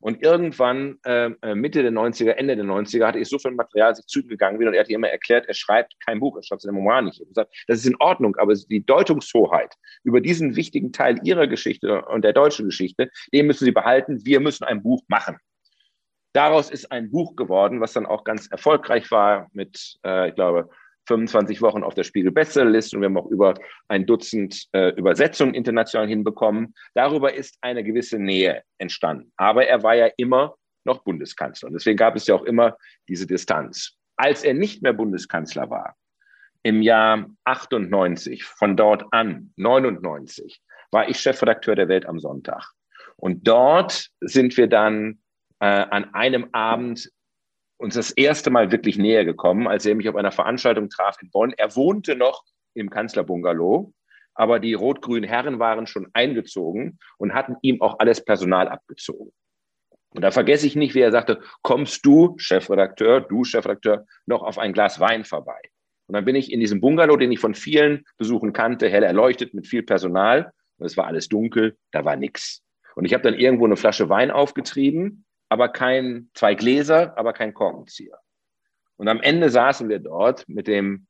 Und 0.01 0.23
irgendwann, 0.23 0.99
ähm, 1.05 1.37
äh, 1.43 1.55
Mitte 1.55 1.83
der 1.83 1.93
90er, 1.93 2.33
Ende 2.33 2.57
der 2.57 2.65
90er, 2.65 3.07
hatte 3.07 3.19
ich 3.19 3.29
so 3.29 3.39
viel 3.39 3.53
Material, 3.53 3.91
dass 3.91 4.01
ich 4.01 4.07
zu 4.07 4.21
ihm 4.21 4.29
gegangen 4.29 4.59
bin 4.59 4.69
und 4.69 4.75
er 4.75 4.81
hat 4.81 4.89
immer 4.89 5.09
erklärt, 5.09 5.47
er 5.47 5.55
schreibt 5.55 5.95
kein 6.05 6.21
Buch, 6.21 6.37
er 6.37 6.43
schreibt 6.43 6.63
seine 6.63 6.73
Memoir 6.73 7.03
nicht. 7.03 7.21
Ich 7.21 7.29
gesagt, 7.29 7.55
das 7.67 7.79
ist 7.79 7.87
in 7.87 7.97
Ordnung, 8.01 8.37
aber 8.37 8.55
die 8.55 8.85
Deutungshoheit 8.85 9.75
über 10.05 10.21
diesen 10.21 10.57
wichtigen 10.57 10.93
Teil 10.93 11.19
ihrer 11.25 11.47
Geschichte 11.47 12.03
und 12.03 12.23
der 12.23 12.33
deutschen 12.33 12.67
Geschichte, 12.67 13.11
den 13.33 13.47
müssen 13.47 13.65
sie 13.65 13.73
behalten. 13.73 14.25
Wir 14.25 14.41
müssen 14.41 14.65
ein 14.65 14.83
Buch 14.83 15.03
machen. 15.09 15.39
Daraus 16.33 16.71
ist 16.71 16.93
ein 16.93 17.11
Buch 17.11 17.35
geworden, 17.35 17.81
was 17.81 17.95
dann 17.95 18.05
auch 18.05 18.23
ganz 18.23 18.47
erfolgreich 18.49 19.11
war 19.11 19.49
mit, 19.53 19.99
äh, 20.05 20.29
ich 20.29 20.35
glaube, 20.35 20.69
25 21.07 21.63
Wochen 21.63 21.83
auf 21.83 21.95
der 21.95 22.05
Spiegel 22.05 22.33
Bestsellerliste 22.33 22.97
und 22.97 23.03
wir 23.03 23.07
haben 23.07 23.17
auch 23.17 23.31
über 23.31 23.55
ein 23.89 24.07
Dutzend 24.07 24.67
äh, 24.73 24.91
Übersetzungen 24.91 25.55
international 25.55 26.09
hinbekommen. 26.09 26.75
Darüber 26.95 27.33
ist 27.35 27.57
eine 27.61 27.85
gewisse 27.85 28.19
Nähe 28.19 28.63
entstanden. 28.79 29.33
Aber 29.37 29.67
er 29.67 29.83
war 29.83 29.95
ja 29.95 30.09
immer 30.17 30.55
noch 30.85 31.03
Bundeskanzler 31.03 31.69
und 31.69 31.75
deswegen 31.75 31.97
gab 31.97 32.17
es 32.17 32.27
ja 32.27 32.35
auch 32.35 32.45
immer 32.45 32.77
diese 33.09 33.27
Distanz. 33.27 33.95
Als 34.17 34.45
er 34.45 34.55
nicht 34.55 34.83
mehr 34.83 34.93
Bundeskanzler 34.93 35.69
war, 35.71 35.97
im 36.63 36.83
Jahr 36.83 37.27
98, 37.45 38.43
von 38.43 38.77
dort 38.77 39.05
an 39.13 39.53
99, 39.57 40.61
war 40.91 41.09
ich 41.09 41.21
Chefredakteur 41.21 41.77
der 41.77 41.89
Welt 41.89 42.07
am 42.07 42.19
Sonntag. 42.19 42.73
Und 43.17 43.47
dort 43.47 44.09
sind 44.21 44.57
wir 44.57 44.67
dann 44.67 45.21
äh, 45.61 45.67
an 45.67 46.13
einem 46.15 46.49
Abend 46.53 47.11
uns 47.79 47.95
das 47.95 48.11
erste 48.11 48.51
Mal 48.51 48.73
wirklich 48.73 48.99
näher 48.99 49.25
gekommen, 49.25 49.69
als 49.69 49.87
er 49.87 49.95
mich 49.95 50.09
auf 50.09 50.17
einer 50.17 50.33
Veranstaltung 50.33 50.89
traf 50.89 51.17
in 51.21 51.31
Bonn. 51.31 51.53
Er 51.57 51.77
wohnte 51.77 52.17
noch 52.17 52.45
im 52.75 52.91
Kanzlerbungalow, 52.91 53.93
aber 54.35 54.61
die 54.61 54.75
rot-grünen 54.75 55.29
Herren 55.29 55.59
waren 55.59 55.87
schon 55.87 56.09
eingezogen 56.13 56.99
und 57.19 57.35
hatten 57.35 57.57
ihm 57.63 57.81
auch 57.83 57.99
alles 57.99 58.25
Personal 58.25 58.69
abgezogen. 58.69 59.33
Und 60.11 60.23
da 60.23 60.31
vergesse 60.31 60.67
ich 60.67 60.77
nicht, 60.77 60.95
wie 60.95 61.01
er 61.01 61.13
sagte, 61.13 61.43
kommst 61.63 62.07
du, 62.07 62.35
Chefredakteur, 62.39 63.21
du, 63.21 63.45
Chefredakteur, 63.45 64.07
noch 64.25 64.43
auf 64.43 64.59
ein 64.59 64.73
Glas 64.73 64.99
Wein 64.99 65.25
vorbei? 65.25 65.61
Und 66.07 66.15
dann 66.15 66.25
bin 66.25 66.37
ich 66.37 66.53
in 66.53 66.61
diesem 66.61 66.81
Bungalow, 66.81 67.17
den 67.17 67.33
ich 67.33 67.41
von 67.41 67.55
vielen 67.55 68.05
Besuchen 68.17 68.53
kannte, 68.53 68.89
hell 68.89 69.03
erleuchtet 69.03 69.53
mit 69.53 69.67
viel 69.67 69.83
Personal. 69.83 70.53
Und 70.79 70.87
es 70.87 70.97
war 70.97 71.07
alles 71.07 71.29
dunkel, 71.29 71.77
da 71.91 72.05
war 72.05 72.17
nichts. 72.17 72.63
Und 72.95 73.05
ich 73.05 73.13
habe 73.13 73.25
dann 73.25 73.35
irgendwo 73.35 73.67
eine 73.67 73.77
Flasche 73.77 74.09
Wein 74.09 74.31
aufgetrieben 74.31 75.26
aber 75.49 75.69
kein, 75.69 76.31
zwei 76.35 76.55
Gläser, 76.55 77.17
aber 77.17 77.33
kein 77.33 77.55
Korkenzieher. 77.55 78.19
Und 78.97 79.09
am 79.09 79.21
Ende 79.21 79.51
saßen 79.51 79.89
wir 79.89 79.99
dort 79.99 80.49
mit 80.49 80.67
dem 80.67 81.07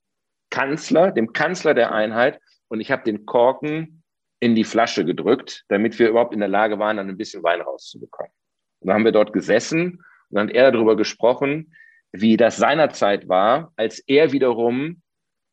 Kanzler, 0.51 1.13
dem 1.13 1.33
Kanzler 1.33 1.75
der 1.75 1.93
Einheit, 1.93 2.41
und 2.69 2.81
ich 2.81 2.91
habe 2.91 3.05
den 3.05 3.27
Korken 3.27 4.03
in 4.41 4.55
die 4.55 4.65
Flasche 4.65 5.05
gedrückt, 5.05 5.65
damit 5.69 5.99
wir 5.99 6.09
überhaupt 6.09 6.35
in 6.35 6.41
der 6.41 6.49
Lage 6.49 6.79
waren, 6.79 6.97
dann 6.97 7.09
ein 7.09 7.17
bisschen 7.17 7.43
Wein 7.43 7.61
rauszubekommen. 7.61 8.33
Und 8.81 8.89
dann 8.89 8.97
haben 8.97 9.05
wir 9.05 9.13
dort 9.13 9.33
gesessen 9.33 10.03
und 10.31 10.37
dann 10.37 10.49
hat 10.49 10.55
er 10.55 10.73
darüber 10.73 10.97
gesprochen, 10.97 11.75
wie 12.13 12.37
das 12.37 12.57
seinerzeit 12.57 13.29
war, 13.29 13.73
als 13.77 14.01
er 14.01 14.33
wiederum 14.33 15.03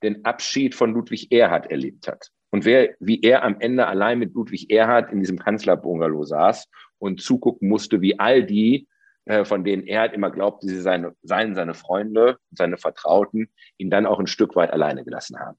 den 0.01 0.25
Abschied 0.25 0.75
von 0.75 0.93
Ludwig 0.93 1.31
Erhard 1.31 1.71
erlebt 1.71 2.07
hat. 2.07 2.29
Und 2.51 2.65
wer, 2.65 2.93
wie 2.99 3.21
er 3.21 3.43
am 3.43 3.59
Ende 3.59 3.87
allein 3.87 4.19
mit 4.19 4.33
Ludwig 4.33 4.69
Erhard 4.69 5.11
in 5.11 5.19
diesem 5.19 5.39
Kanzlerbungalow 5.39 6.23
saß 6.23 6.67
und 7.03 7.21
zugucken 7.21 7.69
musste, 7.69 8.01
wie 8.01 8.19
all 8.19 8.43
die, 8.43 8.87
äh, 9.25 9.45
von 9.45 9.63
denen 9.63 9.83
er 9.83 10.01
halt 10.01 10.13
immer 10.13 10.31
glaubte, 10.31 10.67
sie 10.67 10.81
seien, 10.81 11.11
seien 11.21 11.53
seine 11.53 11.73
Freunde, 11.73 12.37
seine 12.51 12.77
Vertrauten, 12.77 13.49
ihn 13.77 13.89
dann 13.89 14.05
auch 14.05 14.19
ein 14.19 14.27
Stück 14.27 14.55
weit 14.55 14.71
alleine 14.71 15.03
gelassen 15.03 15.39
haben. 15.39 15.57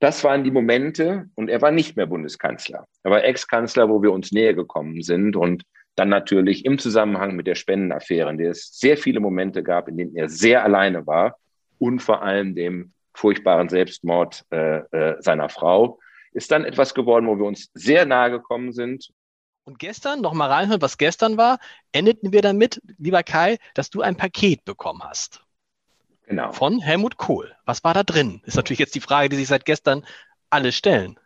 das 0.00 0.24
waren 0.24 0.44
die 0.44 0.50
Momente 0.50 1.26
und 1.34 1.50
er 1.50 1.60
war 1.60 1.70
nicht 1.70 1.94
mehr 1.94 2.06
Bundeskanzler. 2.06 2.86
Er 3.02 3.10
war 3.10 3.22
Ex-Kanzler, 3.22 3.90
wo 3.90 4.02
wir 4.02 4.12
uns 4.12 4.32
näher 4.32 4.54
gekommen 4.54 5.02
sind 5.02 5.36
und 5.36 5.64
dann 5.94 6.08
natürlich 6.08 6.64
im 6.64 6.78
Zusammenhang 6.78 7.36
mit 7.36 7.46
der 7.46 7.54
Spendenaffäre, 7.54 8.30
in 8.30 8.38
der 8.38 8.52
es 8.52 8.78
sehr 8.78 8.96
viele 8.96 9.20
Momente 9.20 9.62
gab, 9.62 9.88
in 9.88 9.98
denen 9.98 10.16
er 10.16 10.30
sehr 10.30 10.64
alleine 10.64 11.06
war 11.06 11.36
und 11.78 12.00
vor 12.00 12.22
allem 12.22 12.54
dem 12.54 12.92
furchtbaren 13.12 13.68
Selbstmord 13.68 14.44
äh, 14.50 14.78
äh, 14.78 15.16
seiner 15.20 15.50
Frau, 15.50 15.98
ist 16.32 16.50
dann 16.50 16.64
etwas 16.64 16.94
geworden, 16.94 17.26
wo 17.26 17.36
wir 17.36 17.44
uns 17.44 17.70
sehr 17.74 18.06
nahe 18.06 18.30
gekommen 18.30 18.72
sind. 18.72 19.10
Und 19.70 19.78
gestern, 19.78 20.20
nochmal 20.20 20.50
reinhören, 20.50 20.82
was 20.82 20.98
gestern 20.98 21.36
war, 21.36 21.60
endeten 21.92 22.32
wir 22.32 22.42
damit, 22.42 22.82
lieber 22.98 23.22
Kai, 23.22 23.56
dass 23.74 23.88
du 23.88 24.02
ein 24.02 24.16
Paket 24.16 24.64
bekommen 24.64 25.00
hast. 25.04 25.44
Genau. 26.26 26.50
Von 26.50 26.80
Helmut 26.80 27.18
Kohl. 27.18 27.54
Was 27.66 27.84
war 27.84 27.94
da 27.94 28.02
drin? 28.02 28.42
Ist 28.44 28.56
natürlich 28.56 28.80
jetzt 28.80 28.96
die 28.96 29.00
Frage, 29.00 29.28
die 29.28 29.36
sich 29.36 29.46
seit 29.46 29.64
gestern 29.64 30.04
alle 30.50 30.72
stellen. 30.72 31.20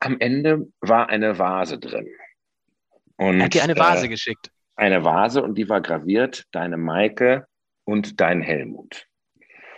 Am 0.00 0.18
Ende 0.18 0.66
war 0.80 1.10
eine 1.10 1.38
Vase 1.38 1.78
drin. 1.78 2.08
Und, 3.18 3.38
er 3.38 3.44
hat 3.44 3.54
dir 3.54 3.62
eine 3.62 3.76
Vase 3.76 4.06
äh, 4.06 4.08
geschickt. 4.08 4.50
Eine 4.74 5.04
Vase 5.04 5.40
und 5.40 5.54
die 5.54 5.68
war 5.68 5.80
graviert, 5.80 6.46
deine 6.50 6.76
Maike 6.76 7.46
und 7.84 8.20
dein 8.20 8.42
Helmut. 8.42 9.06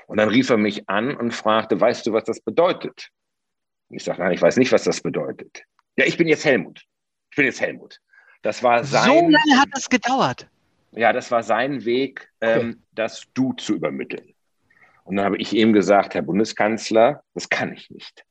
Und 0.06 0.16
dann 0.16 0.30
rief 0.30 0.48
er 0.48 0.56
mich 0.56 0.88
an 0.88 1.14
und 1.14 1.34
fragte, 1.34 1.78
weißt 1.78 2.06
du, 2.06 2.14
was 2.14 2.24
das 2.24 2.40
bedeutet? 2.40 3.10
Ich 3.90 4.04
sagte, 4.04 4.22
nein, 4.22 4.32
ich 4.32 4.40
weiß 4.40 4.56
nicht, 4.56 4.72
was 4.72 4.84
das 4.84 5.02
bedeutet. 5.02 5.64
Ja, 5.96 6.06
ich 6.06 6.16
bin 6.16 6.26
jetzt 6.26 6.46
Helmut. 6.46 6.86
Ich 7.36 7.38
bin 7.38 7.44
jetzt 7.48 7.60
Helmut. 7.60 8.00
Das 8.40 8.62
war 8.62 8.82
sein. 8.82 9.10
So 9.10 9.14
lange 9.14 9.60
hat 9.60 9.68
das 9.74 9.90
gedauert. 9.90 10.48
Ja, 10.92 11.12
das 11.12 11.30
war 11.30 11.42
sein 11.42 11.84
Weg, 11.84 12.30
ähm, 12.40 12.82
das 12.92 13.24
Du 13.34 13.52
zu 13.52 13.74
übermitteln. 13.74 14.32
Und 15.04 15.16
dann 15.16 15.26
habe 15.26 15.36
ich 15.36 15.52
ihm 15.52 15.74
gesagt, 15.74 16.14
Herr 16.14 16.22
Bundeskanzler, 16.22 17.22
das 17.34 17.50
kann 17.50 17.74
ich 17.74 17.90
nicht. 17.90 18.24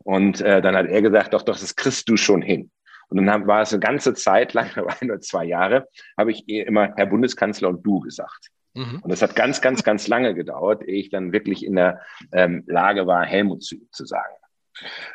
Und 0.00 0.42
äh, 0.42 0.60
dann 0.60 0.76
hat 0.76 0.88
er 0.88 1.00
gesagt, 1.00 1.32
doch, 1.32 1.40
doch, 1.40 1.58
das 1.58 1.74
kriegst 1.74 2.06
du 2.06 2.18
schon 2.18 2.42
hin. 2.42 2.70
Und 3.08 3.16
dann 3.16 3.30
haben, 3.30 3.46
war 3.46 3.62
es 3.62 3.72
eine 3.72 3.80
ganze 3.80 4.12
Zeit 4.12 4.52
lang, 4.52 4.68
ein 5.00 5.10
oder 5.10 5.22
zwei 5.22 5.46
Jahre, 5.46 5.88
habe 6.18 6.32
ich 6.32 6.46
immer 6.46 6.92
Herr 6.94 7.06
Bundeskanzler 7.06 7.70
und 7.70 7.82
du 7.82 8.00
gesagt. 8.00 8.50
Mhm. 8.74 8.98
Und 9.00 9.10
das 9.10 9.22
hat 9.22 9.34
ganz, 9.34 9.62
ganz, 9.62 9.84
ganz 9.84 10.06
lange 10.06 10.34
gedauert, 10.34 10.86
ehe 10.86 11.00
ich 11.00 11.08
dann 11.08 11.32
wirklich 11.32 11.64
in 11.64 11.76
der 11.76 12.02
ähm, 12.30 12.62
Lage 12.66 13.06
war, 13.06 13.24
Helmut 13.24 13.62
zu, 13.62 13.76
zu 13.90 14.04
sagen. 14.04 14.34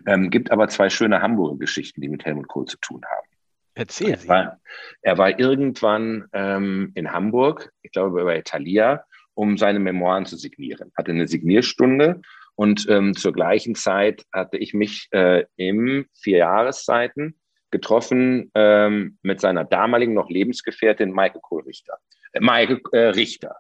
Ähm, 0.06 0.30
gibt 0.30 0.52
aber 0.52 0.68
zwei 0.68 0.90
schöne 0.90 1.22
Hamburger 1.22 1.58
Geschichten, 1.58 2.02
die 2.02 2.10
mit 2.10 2.26
Helmut 2.26 2.48
Kohl 2.48 2.66
zu 2.66 2.78
tun 2.78 3.02
haben. 3.06 3.28
Erzähl. 3.76 4.12
Er 4.12 4.28
war, 4.28 4.60
er 5.02 5.18
war 5.18 5.40
irgendwann 5.40 6.26
ähm, 6.34 6.92
in 6.96 7.12
Hamburg, 7.12 7.72
ich 7.84 7.92
glaube 7.92 8.24
bei 8.24 8.42
Thalia, 8.42 9.04
um 9.36 9.58
seine 9.58 9.80
Memoiren 9.80 10.26
zu 10.26 10.36
signieren. 10.36 10.92
Hatte 10.98 11.12
eine 11.12 11.28
Signierstunde 11.28 12.22
und 12.56 12.88
ähm, 12.90 13.16
zur 13.16 13.34
gleichen 13.34 13.76
Zeit 13.76 14.26
hatte 14.34 14.58
ich 14.58 14.74
mich 14.74 15.10
äh, 15.12 15.46
im 15.58 16.08
vier 16.14 16.40
Jahreszeiten 16.40 17.36
getroffen 17.70 18.52
ähm, 18.56 19.20
mit 19.22 19.40
seiner 19.40 19.64
damaligen 19.64 20.14
noch 20.14 20.30
Lebensgefährtin 20.30 21.12
Maike 21.12 21.40
Kohl-Richter. 21.40 22.00
Äh, 22.34 22.40
Maike 22.40 22.82
äh, 22.94 23.10
Richter. 23.10 23.58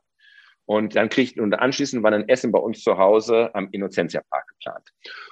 Und 0.67 0.97
dann 0.97 1.07
kriegten, 1.07 1.41
und 1.41 1.53
anschließend 1.53 2.03
war 2.03 2.11
ein 2.11 2.27
Essen 2.27 2.51
bei 2.51 2.59
uns 2.59 2.83
zu 2.83 2.97
Hause 2.97 3.49
am 3.55 3.69
Innocentia 3.71 4.21
Park 4.29 4.49
geplant. 4.49 4.89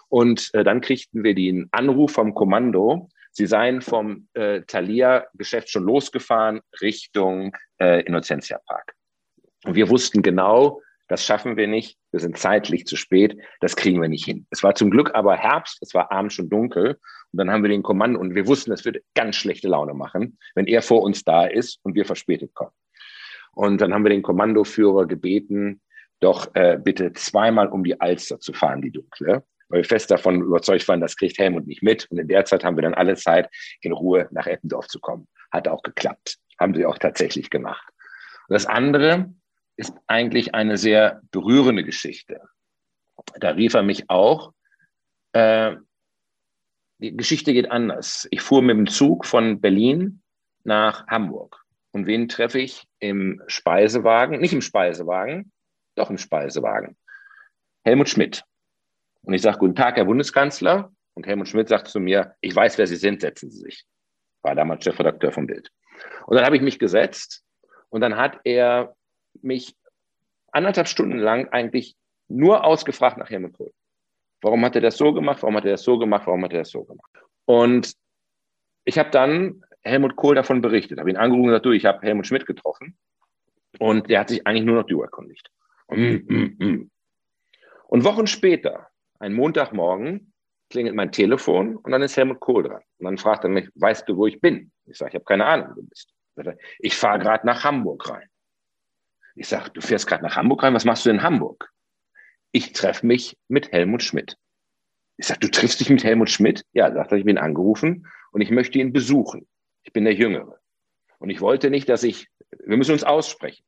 Und 0.07 0.49
äh, 0.53 0.63
dann 0.63 0.79
kriegten 0.79 1.25
wir 1.25 1.35
den 1.35 1.67
Anruf 1.71 2.13
vom 2.13 2.33
Kommando, 2.33 3.09
sie 3.31 3.45
seien 3.45 3.81
vom 3.81 4.29
äh, 4.33 4.61
Thalia-Geschäft 4.61 5.69
schon 5.69 5.83
losgefahren 5.83 6.61
Richtung 6.79 7.53
äh, 7.81 8.01
Innocentia 8.03 8.59
Park. 8.65 8.93
Und 9.65 9.75
wir 9.75 9.89
wussten 9.89 10.21
genau, 10.21 10.81
das 11.09 11.25
schaffen 11.25 11.57
wir 11.57 11.67
nicht, 11.67 11.97
wir 12.11 12.21
sind 12.21 12.37
zeitlich 12.37 12.85
zu 12.85 12.95
spät, 12.95 13.37
das 13.59 13.75
kriegen 13.75 14.01
wir 14.01 14.07
nicht 14.07 14.23
hin. 14.23 14.47
Es 14.51 14.63
war 14.63 14.73
zum 14.73 14.89
Glück 14.89 15.13
aber 15.15 15.35
Herbst, 15.35 15.79
es 15.81 15.93
war 15.93 16.13
abends 16.13 16.35
schon 16.35 16.49
dunkel 16.49 16.97
und 17.33 17.37
dann 17.37 17.51
haben 17.51 17.61
wir 17.61 17.69
den 17.69 17.83
Kommando 17.83 18.21
und 18.21 18.35
wir 18.35 18.47
wussten, 18.47 18.71
es 18.71 18.85
würde 18.85 19.01
ganz 19.15 19.35
schlechte 19.35 19.67
Laune 19.67 19.93
machen, 19.93 20.37
wenn 20.55 20.65
er 20.65 20.81
vor 20.81 21.01
uns 21.01 21.25
da 21.25 21.45
ist 21.45 21.79
und 21.83 21.93
wir 21.93 22.05
verspätet 22.05 22.53
kommen. 22.53 22.71
Und 23.55 23.81
dann 23.81 23.93
haben 23.93 24.03
wir 24.03 24.09
den 24.09 24.21
Kommandoführer 24.21 25.07
gebeten, 25.07 25.81
doch 26.19 26.53
äh, 26.55 26.77
bitte 26.81 27.13
zweimal 27.13 27.67
um 27.67 27.83
die 27.83 27.99
Alster 27.99 28.39
zu 28.39 28.53
fahren, 28.53 28.81
die 28.81 28.91
dunkle, 28.91 29.43
weil 29.69 29.79
wir 29.81 29.85
fest 29.85 30.11
davon 30.11 30.41
überzeugt 30.41 30.87
waren, 30.87 31.01
das 31.01 31.17
kriegt 31.17 31.39
Helmut 31.39 31.65
nicht 31.65 31.81
mit. 31.81 32.05
Und 32.11 32.19
in 32.19 32.27
der 32.27 32.45
Zeit 32.45 32.63
haben 32.63 32.77
wir 32.77 32.83
dann 32.83 32.93
alle 32.93 33.15
Zeit, 33.15 33.49
in 33.81 33.93
Ruhe 33.93 34.27
nach 34.31 34.45
Eppendorf 34.45 34.87
zu 34.87 34.99
kommen. 34.99 35.27
Hat 35.51 35.67
auch 35.67 35.81
geklappt. 35.81 36.37
Haben 36.59 36.75
sie 36.75 36.85
auch 36.85 36.97
tatsächlich 36.97 37.49
gemacht. 37.49 37.87
Und 38.47 38.53
das 38.53 38.65
andere 38.65 39.33
ist 39.77 39.93
eigentlich 40.07 40.53
eine 40.53 40.77
sehr 40.77 41.21
berührende 41.31 41.83
Geschichte. 41.83 42.41
Da 43.39 43.51
rief 43.51 43.73
er 43.73 43.83
mich 43.83 44.09
auch. 44.09 44.53
Äh, 45.33 45.77
die 46.99 47.15
Geschichte 47.15 47.53
geht 47.53 47.71
anders. 47.71 48.27
Ich 48.31 48.41
fuhr 48.41 48.61
mit 48.61 48.77
dem 48.77 48.87
Zug 48.87 49.25
von 49.25 49.59
Berlin 49.59 50.21
nach 50.63 51.07
Hamburg. 51.07 51.64
Und 51.95 52.07
wen 52.07 52.27
treffe 52.27 52.59
ich 52.59 52.89
im 52.99 53.41
Speisewagen? 53.47 54.41
Nicht 54.41 54.51
im 54.51 54.59
Speisewagen, 54.59 55.53
doch 55.95 56.09
im 56.09 56.17
Speisewagen. 56.17 56.97
Helmut 57.85 58.09
Schmidt. 58.09 58.43
Und 59.21 59.33
ich 59.33 59.41
sage, 59.41 59.59
guten 59.59 59.75
Tag, 59.75 59.95
Herr 59.95 60.03
Bundeskanzler. 60.03 60.91
Und 61.13 61.25
Helmut 61.25 61.47
Schmidt 61.47 61.69
sagt 61.69 61.87
zu 61.87 62.01
mir, 62.01 62.35
ich 62.41 62.53
weiß, 62.53 62.77
wer 62.77 62.85
Sie 62.85 62.97
sind, 62.97 63.21
setzen 63.21 63.49
Sie 63.49 63.61
sich. 63.61 63.85
War 64.41 64.55
damals 64.55 64.83
Chefredakteur 64.83 65.31
vom 65.31 65.47
Bild. 65.47 65.71
Und 66.25 66.35
dann 66.35 66.43
habe 66.43 66.57
ich 66.57 66.61
mich 66.61 66.79
gesetzt 66.79 67.45
und 67.87 68.01
dann 68.01 68.17
hat 68.17 68.41
er 68.43 68.93
mich 69.41 69.73
anderthalb 70.51 70.89
Stunden 70.89 71.17
lang 71.17 71.47
eigentlich 71.47 71.95
nur 72.27 72.65
ausgefragt 72.65 73.17
nach 73.17 73.29
Helmut 73.29 73.53
Kohl. 73.53 73.71
Warum 74.41 74.65
hat 74.65 74.75
er 74.75 74.81
das 74.81 74.97
so 74.97 75.13
gemacht? 75.13 75.41
Warum 75.43 75.55
hat 75.55 75.63
er 75.63 75.71
das 75.71 75.83
so 75.83 75.97
gemacht? 75.97 76.27
Warum 76.27 76.43
hat 76.43 76.51
er 76.51 76.59
das 76.59 76.71
so 76.71 76.83
gemacht? 76.83 77.09
Und 77.45 77.95
ich 78.83 78.99
habe 78.99 79.11
dann 79.11 79.63
Helmut 79.85 80.15
Kohl 80.15 80.35
davon 80.35 80.61
berichtet, 80.61 80.99
habe 80.99 81.09
ihn 81.09 81.17
angerufen 81.17 81.43
und 81.43 81.49
gesagt, 81.49 81.65
du, 81.65 81.71
ich 81.71 81.85
habe 81.85 82.01
Helmut 82.01 82.27
Schmidt 82.27 82.45
getroffen 82.45 82.97
und 83.79 84.09
der 84.09 84.21
hat 84.21 84.29
sich 84.29 84.45
eigentlich 84.45 84.65
nur 84.65 84.75
noch 84.75 84.87
du 84.87 85.01
erkundigt. 85.01 85.49
Mm, 85.89 86.17
mm, 86.27 86.55
mm. 86.57 86.91
Und 87.87 88.03
Wochen 88.03 88.27
später, 88.27 88.87
ein 89.19 89.33
Montagmorgen, 89.33 90.33
klingelt 90.69 90.95
mein 90.95 91.11
Telefon 91.11 91.77
und 91.77 91.91
dann 91.91 92.01
ist 92.01 92.17
Helmut 92.17 92.39
Kohl 92.39 92.63
dran. 92.63 92.81
Und 92.97 93.05
dann 93.05 93.17
fragt 93.17 93.43
er 93.43 93.49
mich, 93.49 93.69
weißt 93.75 94.09
du, 94.09 94.17
wo 94.17 94.25
ich 94.25 94.41
bin? 94.41 94.71
Ich 94.85 94.97
sage, 94.97 95.09
ich 95.09 95.15
habe 95.15 95.25
keine 95.25 95.45
Ahnung, 95.45 95.69
wo 95.69 95.81
du 95.81 95.87
bist. 95.87 96.11
Ich 96.79 96.95
fahre 96.95 97.19
gerade 97.19 97.45
nach 97.45 97.63
Hamburg 97.63 98.09
rein. 98.09 98.27
Ich 99.35 99.47
sage, 99.47 99.69
du 99.71 99.81
fährst 99.81 100.07
gerade 100.07 100.23
nach 100.23 100.35
Hamburg 100.35 100.63
rein, 100.63 100.73
was 100.73 100.85
machst 100.85 101.05
du 101.05 101.09
in 101.09 101.21
Hamburg? 101.21 101.69
Ich 102.51 102.73
treffe 102.73 103.05
mich 103.05 103.37
mit 103.47 103.71
Helmut 103.71 104.01
Schmidt. 104.01 104.37
Ich 105.17 105.27
sage, 105.27 105.41
du 105.41 105.51
triffst 105.51 105.79
dich 105.79 105.89
mit 105.89 106.03
Helmut 106.03 106.29
Schmidt? 106.29 106.65
Ja, 106.73 106.91
sagt 106.91 107.11
er, 107.11 107.17
ich 107.17 107.25
bin 107.25 107.37
angerufen 107.37 108.07
und 108.31 108.41
ich 108.41 108.49
möchte 108.49 108.79
ihn 108.79 108.91
besuchen. 108.91 109.47
Ich 109.85 109.93
bin 109.93 110.03
der 110.03 110.13
Jüngere. 110.13 110.59
Und 111.19 111.29
ich 111.29 111.39
wollte 111.39 111.69
nicht, 111.69 111.87
dass 111.87 112.03
ich, 112.03 112.27
wir 112.51 112.75
müssen 112.75 112.91
uns 112.91 113.03
aussprechen. 113.03 113.63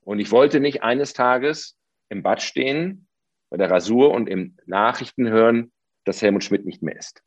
Und 0.00 0.18
ich 0.18 0.32
wollte 0.32 0.58
nicht 0.58 0.82
eines 0.82 1.12
Tages 1.12 1.78
im 2.08 2.22
Bad 2.22 2.42
stehen, 2.42 3.06
bei 3.50 3.58
der 3.58 3.70
Rasur 3.70 4.10
und 4.10 4.28
im 4.28 4.56
Nachrichten 4.66 5.28
hören, 5.28 5.72
dass 6.04 6.20
Helmut 6.20 6.42
Schmidt 6.42 6.64
nicht 6.64 6.82
mehr 6.82 6.96
ist. 6.96 7.22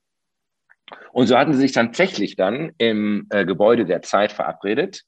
Und 1.14 1.28
so 1.28 1.38
hatten 1.38 1.54
sie 1.54 1.60
sich 1.60 1.72
tatsächlich 1.72 2.36
dann 2.36 2.74
im 2.78 3.28
äh, 3.30 3.46
Gebäude 3.46 3.86
der 3.86 4.02
Zeit 4.02 4.32
verabredet. 4.32 5.04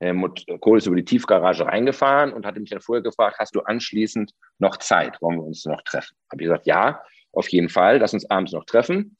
Helmut 0.00 0.44
Kohl 0.60 0.78
ist 0.78 0.86
über 0.86 0.96
die 0.96 1.04
Tiefgarage 1.04 1.64
reingefahren 1.64 2.32
und 2.32 2.46
hatte 2.46 2.60
mich 2.60 2.70
dann 2.70 2.80
vorher 2.80 3.02
gefragt, 3.02 3.38
hast 3.38 3.54
du 3.54 3.60
anschließend 3.60 4.32
noch 4.58 4.76
Zeit? 4.76 5.20
Wollen 5.20 5.38
wir 5.38 5.44
uns 5.44 5.64
noch 5.64 5.82
treffen? 5.82 6.16
Habe 6.30 6.42
ich 6.42 6.48
gesagt, 6.48 6.66
ja, 6.66 7.02
auf 7.32 7.48
jeden 7.48 7.68
Fall, 7.68 7.98
lass 7.98 8.14
uns 8.14 8.28
abends 8.30 8.52
noch 8.52 8.64
treffen. 8.64 9.16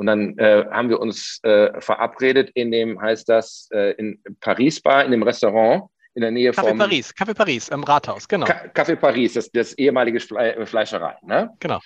Und 0.00 0.06
dann 0.06 0.38
äh, 0.38 0.64
haben 0.70 0.88
wir 0.88 0.98
uns 0.98 1.40
äh, 1.42 1.78
verabredet 1.78 2.48
in 2.54 2.72
dem, 2.72 2.98
heißt 2.98 3.28
das, 3.28 3.68
äh, 3.70 3.90
in 3.98 4.18
Paris 4.40 4.80
Bar, 4.80 5.04
in 5.04 5.10
dem 5.10 5.22
Restaurant 5.22 5.90
in 6.14 6.22
der 6.22 6.30
Nähe 6.30 6.52
Café 6.52 6.70
vom... 6.70 6.78
Paris, 6.78 7.14
Café 7.14 7.34
Paris 7.34 7.68
im 7.68 7.84
Rathaus, 7.84 8.26
genau. 8.26 8.46
Café 8.46 8.96
Paris, 8.96 9.34
das, 9.34 9.50
das 9.50 9.74
ehemalige 9.74 10.18
Fle 10.18 10.64
Fleischerei, 10.64 11.18
ne? 11.20 11.50
Genau. 11.58 11.80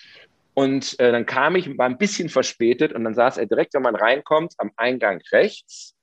Und 0.55 0.95
äh, 1.01 1.11
dann 1.11 1.27
kam 1.27 1.57
ich, 1.57 1.77
war 1.77 1.87
ein 1.87 1.99
bisschen 1.99 2.29
verspätet 2.29 2.93
und 2.93 3.03
dann 3.03 3.15
saß 3.15 3.37
er 3.37 3.47
direkt, 3.47 3.75
wenn 3.75 3.83
man 3.83 3.97
reinkommt, 3.97 4.55
am 4.59 4.71
Eingang 4.77 5.21
rechts, 5.33 5.97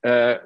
äh, 0.00 0.38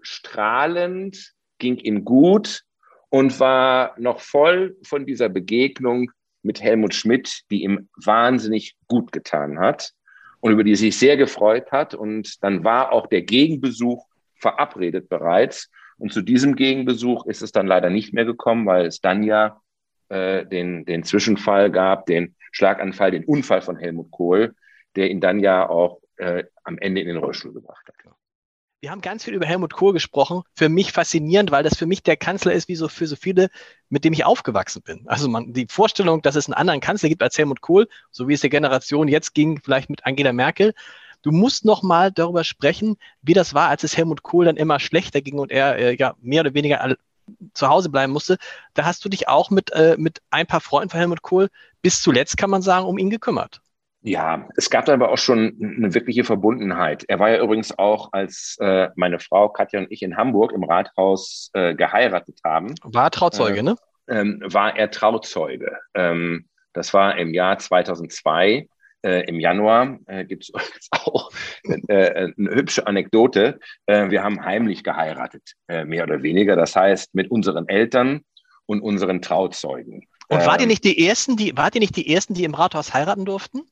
strahlend, 0.00 1.32
ging 1.58 1.76
ihm 1.78 2.04
gut 2.04 2.62
und 3.08 3.40
war 3.40 3.96
noch 3.98 4.20
voll 4.20 4.76
von 4.84 5.06
dieser 5.06 5.28
Begegnung 5.28 6.12
mit 6.42 6.62
Helmut 6.62 6.94
Schmidt, 6.94 7.40
die 7.50 7.64
ihm 7.64 7.88
wahnsinnig 7.96 8.76
gut 8.86 9.10
getan 9.10 9.58
hat 9.58 9.90
und 10.40 10.52
über 10.52 10.64
die 10.64 10.76
sich 10.76 10.98
sehr 10.98 11.16
gefreut 11.16 11.72
hat. 11.72 11.94
Und 11.94 12.42
dann 12.42 12.64
war 12.64 12.92
auch 12.92 13.06
der 13.06 13.22
Gegenbesuch 13.22 14.06
verabredet 14.36 15.08
bereits. 15.08 15.70
Und 15.98 16.12
zu 16.12 16.22
diesem 16.22 16.56
Gegenbesuch 16.56 17.26
ist 17.26 17.42
es 17.42 17.52
dann 17.52 17.66
leider 17.66 17.90
nicht 17.90 18.12
mehr 18.12 18.24
gekommen, 18.24 18.66
weil 18.66 18.86
es 18.86 19.00
dann 19.00 19.22
ja 19.22 19.60
äh, 20.08 20.44
den, 20.44 20.84
den 20.84 21.02
Zwischenfall 21.04 21.70
gab, 21.70 22.06
den 22.06 22.34
Schlaganfall, 22.52 23.10
den 23.10 23.24
Unfall 23.24 23.62
von 23.62 23.76
Helmut 23.76 24.10
Kohl, 24.10 24.54
der 24.94 25.10
ihn 25.10 25.20
dann 25.20 25.40
ja 25.40 25.68
auch 25.68 26.00
äh, 26.16 26.44
am 26.64 26.78
Ende 26.78 27.00
in 27.00 27.08
den 27.08 27.16
Rollstuhl 27.16 27.52
gebracht 27.52 27.86
hat. 27.88 27.96
Wir 28.80 28.90
haben 28.90 29.00
ganz 29.00 29.24
viel 29.24 29.34
über 29.34 29.46
Helmut 29.46 29.72
Kohl 29.72 29.94
gesprochen. 29.94 30.42
Für 30.54 30.68
mich 30.68 30.92
faszinierend, 30.92 31.50
weil 31.50 31.62
das 31.62 31.76
für 31.76 31.86
mich 31.86 32.02
der 32.02 32.16
Kanzler 32.16 32.52
ist, 32.52 32.68
wie 32.68 32.76
so 32.76 32.88
für 32.88 33.06
so 33.06 33.16
viele, 33.16 33.48
mit 33.88 34.04
dem 34.04 34.12
ich 34.12 34.24
aufgewachsen 34.24 34.82
bin. 34.82 35.08
Also 35.08 35.28
man, 35.28 35.52
die 35.52 35.66
Vorstellung, 35.68 36.20
dass 36.22 36.36
es 36.36 36.46
einen 36.46 36.54
anderen 36.54 36.80
Kanzler 36.80 37.08
gibt 37.08 37.22
als 37.22 37.38
Helmut 37.38 37.62
Kohl, 37.62 37.88
so 38.10 38.28
wie 38.28 38.34
es 38.34 38.42
der 38.42 38.50
Generation 38.50 39.08
jetzt 39.08 39.34
ging, 39.34 39.60
vielleicht 39.64 39.88
mit 39.88 40.04
Angela 40.04 40.32
Merkel. 40.32 40.74
Du 41.22 41.32
musst 41.32 41.64
noch 41.64 41.82
mal 41.82 42.12
darüber 42.12 42.44
sprechen, 42.44 42.96
wie 43.22 43.34
das 43.34 43.54
war, 43.54 43.68
als 43.70 43.82
es 43.82 43.96
Helmut 43.96 44.22
Kohl 44.22 44.44
dann 44.44 44.56
immer 44.56 44.78
schlechter 44.78 45.22
ging 45.22 45.38
und 45.38 45.50
er 45.50 45.76
äh, 45.78 45.96
ja 45.96 46.14
mehr 46.20 46.42
oder 46.42 46.54
weniger 46.54 46.96
zu 47.54 47.68
Hause 47.68 47.88
bleiben 47.88 48.12
musste. 48.12 48.36
Da 48.74 48.84
hast 48.84 49.04
du 49.04 49.08
dich 49.08 49.26
auch 49.26 49.50
mit, 49.50 49.72
äh, 49.72 49.96
mit 49.98 50.20
ein 50.30 50.46
paar 50.46 50.60
Freunden 50.60 50.90
von 50.90 51.00
Helmut 51.00 51.22
Kohl 51.22 51.48
bis 51.82 52.02
zuletzt, 52.02 52.36
kann 52.36 52.50
man 52.50 52.62
sagen, 52.62 52.86
um 52.86 52.98
ihn 52.98 53.10
gekümmert. 53.10 53.60
Ja, 54.06 54.48
es 54.56 54.70
gab 54.70 54.88
aber 54.88 55.10
auch 55.10 55.18
schon 55.18 55.58
eine 55.60 55.92
wirkliche 55.92 56.22
Verbundenheit. 56.22 57.04
Er 57.08 57.18
war 57.18 57.30
ja 57.30 57.42
übrigens 57.42 57.76
auch, 57.76 58.10
als 58.12 58.56
äh, 58.60 58.88
meine 58.94 59.18
Frau 59.18 59.48
Katja 59.48 59.80
und 59.80 59.90
ich 59.90 60.00
in 60.02 60.16
Hamburg 60.16 60.52
im 60.52 60.62
Rathaus 60.62 61.50
äh, 61.54 61.74
geheiratet 61.74 62.38
haben. 62.44 62.72
War 62.84 63.10
Trauzeuge, 63.10 63.58
äh, 63.58 63.62
ne? 63.64 63.76
Ähm, 64.08 64.40
war 64.44 64.76
er 64.76 64.92
Trauzeuge. 64.92 65.80
Ähm, 65.94 66.46
das 66.72 66.94
war 66.94 67.18
im 67.18 67.34
Jahr 67.34 67.58
2002. 67.58 68.68
Äh, 69.02 69.28
Im 69.28 69.40
Januar 69.40 69.98
äh, 70.06 70.24
gibt 70.24 70.44
es 70.44 70.52
auch 70.92 71.32
äh, 71.88 72.32
eine 72.38 72.50
hübsche 72.50 72.86
Anekdote. 72.86 73.58
Äh, 73.86 74.10
wir 74.10 74.22
haben 74.22 74.44
heimlich 74.44 74.84
geheiratet, 74.84 75.54
äh, 75.66 75.84
mehr 75.84 76.04
oder 76.04 76.22
weniger. 76.22 76.54
Das 76.54 76.76
heißt, 76.76 77.12
mit 77.16 77.28
unseren 77.32 77.68
Eltern 77.68 78.20
und 78.66 78.82
unseren 78.82 79.20
Trauzeugen. 79.20 80.06
Und 80.28 80.44
wart 80.46 80.60
ihr 80.60 80.62
ähm, 80.62 80.68
nicht 80.68 80.84
die 80.84 81.06
ersten, 81.06 81.36
die, 81.36 81.56
wart 81.56 81.74
ihr 81.74 81.80
nicht 81.80 81.96
die 81.96 82.12
ersten, 82.12 82.34
die 82.34 82.44
im 82.44 82.54
Rathaus 82.54 82.92
heiraten 82.94 83.24
durften? 83.24 83.62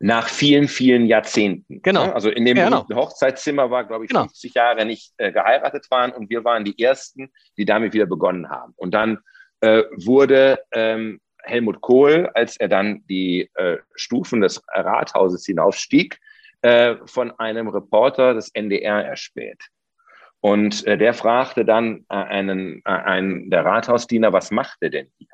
Nach 0.00 0.28
vielen, 0.28 0.68
vielen 0.68 1.06
Jahrzehnten. 1.06 1.82
Genau. 1.82 2.06
Ne? 2.06 2.14
Also 2.14 2.30
in 2.30 2.44
dem 2.44 2.56
ja, 2.56 2.64
genau. 2.66 2.86
Hochzeitszimmer 2.94 3.70
war, 3.70 3.84
glaube 3.84 4.04
ich, 4.04 4.10
genau. 4.10 4.22
50 4.22 4.54
Jahre 4.54 4.86
nicht 4.86 5.12
äh, 5.16 5.32
geheiratet 5.32 5.90
waren 5.90 6.12
und 6.12 6.30
wir 6.30 6.44
waren 6.44 6.64
die 6.64 6.80
ersten, 6.80 7.32
die 7.56 7.64
damit 7.64 7.94
wieder 7.94 8.06
begonnen 8.06 8.48
haben. 8.48 8.74
Und 8.76 8.92
dann 8.92 9.18
äh, 9.60 9.82
wurde 9.96 10.60
ähm, 10.70 11.20
Helmut 11.42 11.80
Kohl, 11.80 12.30
als 12.34 12.56
er 12.56 12.68
dann 12.68 13.04
die 13.08 13.50
äh, 13.54 13.78
Stufen 13.94 14.40
des 14.40 14.62
Rathauses 14.68 15.44
hinaufstieg, 15.44 16.20
äh, 16.62 16.96
von 17.06 17.32
einem 17.38 17.68
Reporter 17.68 18.34
des 18.34 18.50
NDR 18.50 19.04
erspäht. 19.04 19.64
Und 20.40 20.86
äh, 20.86 20.96
der 20.96 21.14
fragte 21.14 21.64
dann 21.64 22.04
äh, 22.08 22.14
einen, 22.14 22.82
einen 22.84 23.50
der 23.50 23.64
Rathausdiener, 23.64 24.32
was 24.32 24.50
macht 24.52 24.78
er 24.80 24.90
denn 24.90 25.08
hier? 25.18 25.28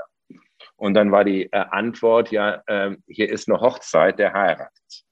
Und 0.77 0.95
dann 0.95 1.13
war 1.13 1.25
die 1.25 1.45
äh, 1.53 1.65
Antwort, 1.71 2.31
ja, 2.31 2.63
äh, 2.67 2.97
hier 3.07 3.31
ist 3.31 3.49
eine 3.49 3.61
Hochzeit, 3.61 4.19
der 4.19 4.33
heiratet. 4.33 5.05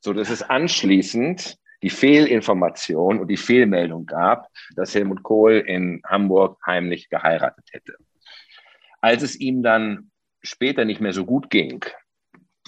So 0.00 0.12
dass 0.12 0.30
es 0.30 0.42
anschließend 0.42 1.56
die 1.82 1.90
Fehlinformation 1.90 3.20
und 3.20 3.28
die 3.28 3.36
Fehlmeldung 3.36 4.06
gab, 4.06 4.48
dass 4.74 4.94
Helmut 4.94 5.22
Kohl 5.22 5.62
in 5.66 6.02
Hamburg 6.06 6.58
heimlich 6.66 7.08
geheiratet 7.08 7.64
hätte. 7.70 7.96
Als 9.00 9.22
es 9.22 9.38
ihm 9.38 9.62
dann 9.62 10.10
später 10.42 10.84
nicht 10.84 11.00
mehr 11.00 11.12
so 11.12 11.24
gut 11.24 11.50
ging, 11.50 11.84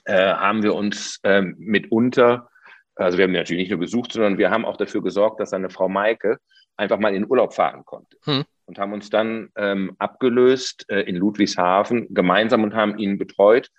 äh, 0.04 0.33
haben 0.35 0.62
wir 0.62 0.75
uns 0.75 1.21
äh, 1.23 1.42
mitunter, 1.42 2.49
also 2.95 3.18
wir 3.18 3.25
haben 3.25 3.30
ihn 3.30 3.38
natürlich 3.38 3.62
nicht 3.62 3.71
nur 3.71 3.80
besucht, 3.80 4.12
sondern 4.12 4.38
wir 4.38 4.50
haben 4.50 4.64
auch 4.64 4.76
dafür 4.76 5.02
gesorgt, 5.02 5.40
dass 5.40 5.50
seine 5.50 5.71
Frau 5.71 5.88
Maike 5.88 6.38
einfach 6.76 6.99
mal 6.99 7.14
in 7.14 7.28
Urlaub 7.28 7.54
fahren 7.54 7.85
konnte. 7.85 8.16
Hm 8.25 8.45
und 8.68 8.78
haben 8.78 8.92
uns 8.92 9.08
dann 9.10 9.48
ähm, 9.56 9.96
abgelöst 9.98 10.84
äh, 10.88 11.00
in 11.00 11.16
Ludwigshafen 11.16 12.12
gemeinsam 12.14 12.62
und 12.62 12.75
haben 12.75 12.98
ihn 12.98 13.18
betreut 13.18 13.70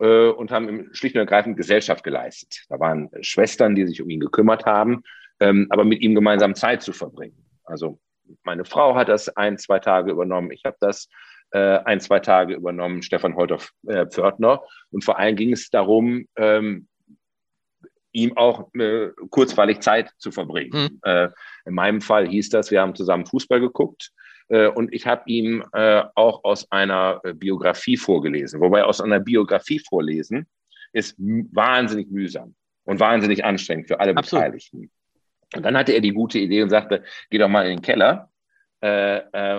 äh, 0.00 0.28
und 0.28 0.50
haben 0.50 0.88
schlicht 0.92 1.14
und 1.14 1.20
ergreifend 1.20 1.56
Gesellschaft 1.56 2.02
geleistet. 2.02 2.64
Da 2.68 2.78
waren 2.80 3.08
Schwestern, 3.20 3.76
die 3.76 3.86
sich 3.86 4.02
um 4.02 4.10
ihn 4.10 4.20
gekümmert 4.20 4.66
haben, 4.66 5.02
ähm, 5.40 5.68
aber 5.70 5.84
mit 5.84 6.02
ihm 6.02 6.14
gemeinsam 6.14 6.56
Zeit 6.56 6.82
zu 6.82 6.92
verbringen. 6.92 7.46
Also 7.64 8.00
meine 8.42 8.64
Frau 8.64 8.96
hat 8.96 9.08
das 9.08 9.28
ein, 9.28 9.58
zwei 9.58 9.78
Tage 9.78 10.10
übernommen. 10.10 10.50
Ich 10.50 10.64
habe 10.64 10.76
das 10.80 11.08
äh, 11.52 11.78
ein, 11.84 12.00
zwei 12.00 12.18
Tage 12.18 12.54
übernommen, 12.54 13.02
Stefan 13.02 13.36
Holter-Pförtner. 13.36 14.54
Äh, 14.54 14.66
und 14.90 15.04
vor 15.04 15.18
allem 15.18 15.36
ging 15.36 15.52
es 15.52 15.70
darum, 15.70 16.26
ähm, 16.36 16.88
ihm 18.12 18.36
auch 18.36 18.72
äh, 18.74 19.10
kurzweilig 19.30 19.80
Zeit 19.80 20.10
zu 20.18 20.32
verbringen. 20.32 20.72
Mhm. 20.72 21.00
Äh, 21.02 21.28
in 21.64 21.74
meinem 21.74 22.00
Fall 22.00 22.26
hieß 22.26 22.50
das, 22.50 22.70
wir 22.70 22.80
haben 22.80 22.94
zusammen 22.94 23.26
Fußball 23.26 23.60
geguckt. 23.60 24.12
Äh, 24.52 24.68
und 24.68 24.92
ich 24.92 25.06
habe 25.06 25.22
ihm 25.26 25.64
äh, 25.72 26.02
auch 26.14 26.44
aus 26.44 26.70
einer 26.70 27.20
äh, 27.24 27.32
Biografie 27.32 27.96
vorgelesen. 27.96 28.60
Wobei 28.60 28.84
aus 28.84 29.00
einer 29.00 29.18
Biografie 29.18 29.80
vorlesen 29.80 30.46
ist 30.92 31.16
wahnsinnig 31.18 32.10
mühsam 32.10 32.54
und 32.84 33.00
wahnsinnig 33.00 33.44
anstrengend 33.44 33.88
für 33.88 33.98
alle 33.98 34.14
Absolut. 34.14 34.44
Beteiligten. 34.44 34.90
Und 35.54 35.62
dann 35.62 35.76
hatte 35.76 35.92
er 35.92 36.00
die 36.00 36.12
gute 36.12 36.38
Idee 36.38 36.62
und 36.62 36.68
sagte, 36.68 37.02
geh 37.30 37.38
doch 37.38 37.48
mal 37.48 37.66
in 37.66 37.78
den 37.78 37.82
Keller 37.82 38.28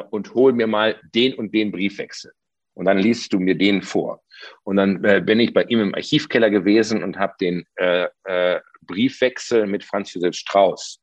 und 0.09 0.33
hol 0.33 0.51
mir 0.51 0.67
mal 0.67 0.99
den 1.15 1.33
und 1.35 1.53
den 1.53 1.71
Briefwechsel. 1.71 2.33
Und 2.73 2.85
dann 2.85 2.97
liest 2.97 3.31
du 3.31 3.39
mir 3.39 3.55
den 3.55 3.81
vor. 3.81 4.21
Und 4.63 4.75
dann 4.75 5.01
äh, 5.05 5.21
bin 5.21 5.39
ich 5.39 5.53
bei 5.53 5.63
ihm 5.63 5.79
im 5.79 5.95
Archivkeller 5.95 6.49
gewesen 6.49 7.03
und 7.03 7.17
habe 7.17 7.33
den 7.39 7.65
äh, 7.75 8.07
äh, 8.25 8.59
Briefwechsel 8.81 9.65
mit 9.65 9.85
Franz 9.85 10.13
Josef 10.13 10.35
Strauß 10.35 11.02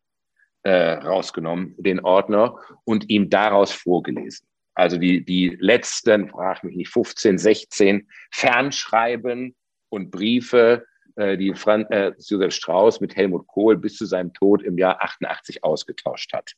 äh, 0.63 0.93
rausgenommen, 0.93 1.75
den 1.79 2.01
Ordner, 2.01 2.57
und 2.85 3.09
ihm 3.09 3.31
daraus 3.31 3.73
vorgelesen. 3.73 4.47
Also 4.75 4.97
die, 4.97 5.25
die 5.25 5.57
letzten, 5.61 6.29
frag 6.29 6.65
mich 6.65 6.77
nicht, 6.77 6.91
15, 6.91 7.39
16 7.39 8.09
Fernschreiben 8.31 9.55
und 9.89 10.11
Briefe, 10.11 10.87
äh, 11.17 11.37
die 11.37 11.55
Franz 11.55 11.89
äh, 11.91 12.13
Josef 12.19 12.55
Strauß 12.55 13.01
mit 13.01 13.17
Helmut 13.17 13.47
Kohl 13.47 13.77
bis 13.77 13.97
zu 13.97 14.07
seinem 14.07 14.33
Tod 14.33 14.63
im 14.63 14.79
Jahr 14.79 15.03
88 15.03 15.65
ausgetauscht 15.65 16.33
hat. 16.33 16.53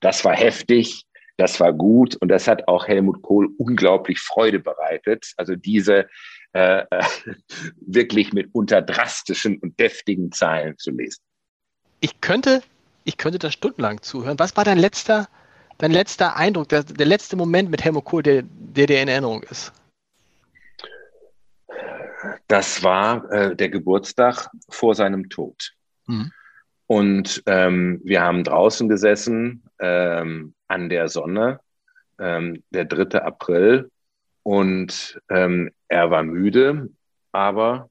Das 0.00 0.24
war 0.24 0.36
heftig, 0.36 1.04
das 1.36 1.60
war 1.60 1.72
gut 1.72 2.16
und 2.16 2.28
das 2.28 2.46
hat 2.46 2.68
auch 2.68 2.86
Helmut 2.86 3.22
Kohl 3.22 3.48
unglaublich 3.58 4.20
Freude 4.20 4.58
bereitet. 4.58 5.32
Also 5.36 5.56
diese 5.56 6.08
äh, 6.52 6.84
äh 6.90 7.04
wirklich 7.80 8.32
mitunter 8.32 8.82
drastischen 8.82 9.58
und 9.58 9.78
deftigen 9.80 10.30
Zeilen 10.32 10.78
zu 10.78 10.90
lesen. 10.90 11.22
Ich 12.00 12.20
könnte 12.20 12.62
ich 13.06 13.16
könnte 13.16 13.38
da 13.38 13.50
stundenlang 13.50 14.02
zuhören. 14.02 14.38
Was 14.38 14.56
war 14.56 14.64
dein 14.64 14.78
letzter, 14.78 15.28
dein 15.78 15.92
letzter 15.92 16.36
Eindruck, 16.36 16.68
der, 16.68 16.82
der 16.82 17.06
letzte 17.06 17.36
Moment 17.36 17.70
mit 17.70 17.84
Helmut 17.84 18.04
Kohl, 18.04 18.22
der, 18.22 18.42
der 18.42 18.86
dir 18.86 19.00
in 19.00 19.08
Erinnerung 19.08 19.42
ist? 19.44 19.72
Das 22.48 22.82
war 22.82 23.30
äh, 23.30 23.54
der 23.54 23.68
Geburtstag 23.68 24.48
vor 24.68 24.94
seinem 24.94 25.28
Tod. 25.28 25.72
Mhm. 26.06 26.32
Und 26.88 27.42
ähm, 27.46 28.00
wir 28.04 28.22
haben 28.22 28.42
draußen 28.42 28.88
gesessen 28.88 29.62
ähm, 29.78 30.54
an 30.66 30.88
der 30.88 31.08
Sonne, 31.08 31.60
ähm, 32.18 32.64
der 32.70 32.86
3. 32.86 33.22
April. 33.22 33.90
Und 34.42 35.20
ähm, 35.28 35.70
er 35.88 36.10
war 36.10 36.24
müde, 36.24 36.88
aber 37.30 37.88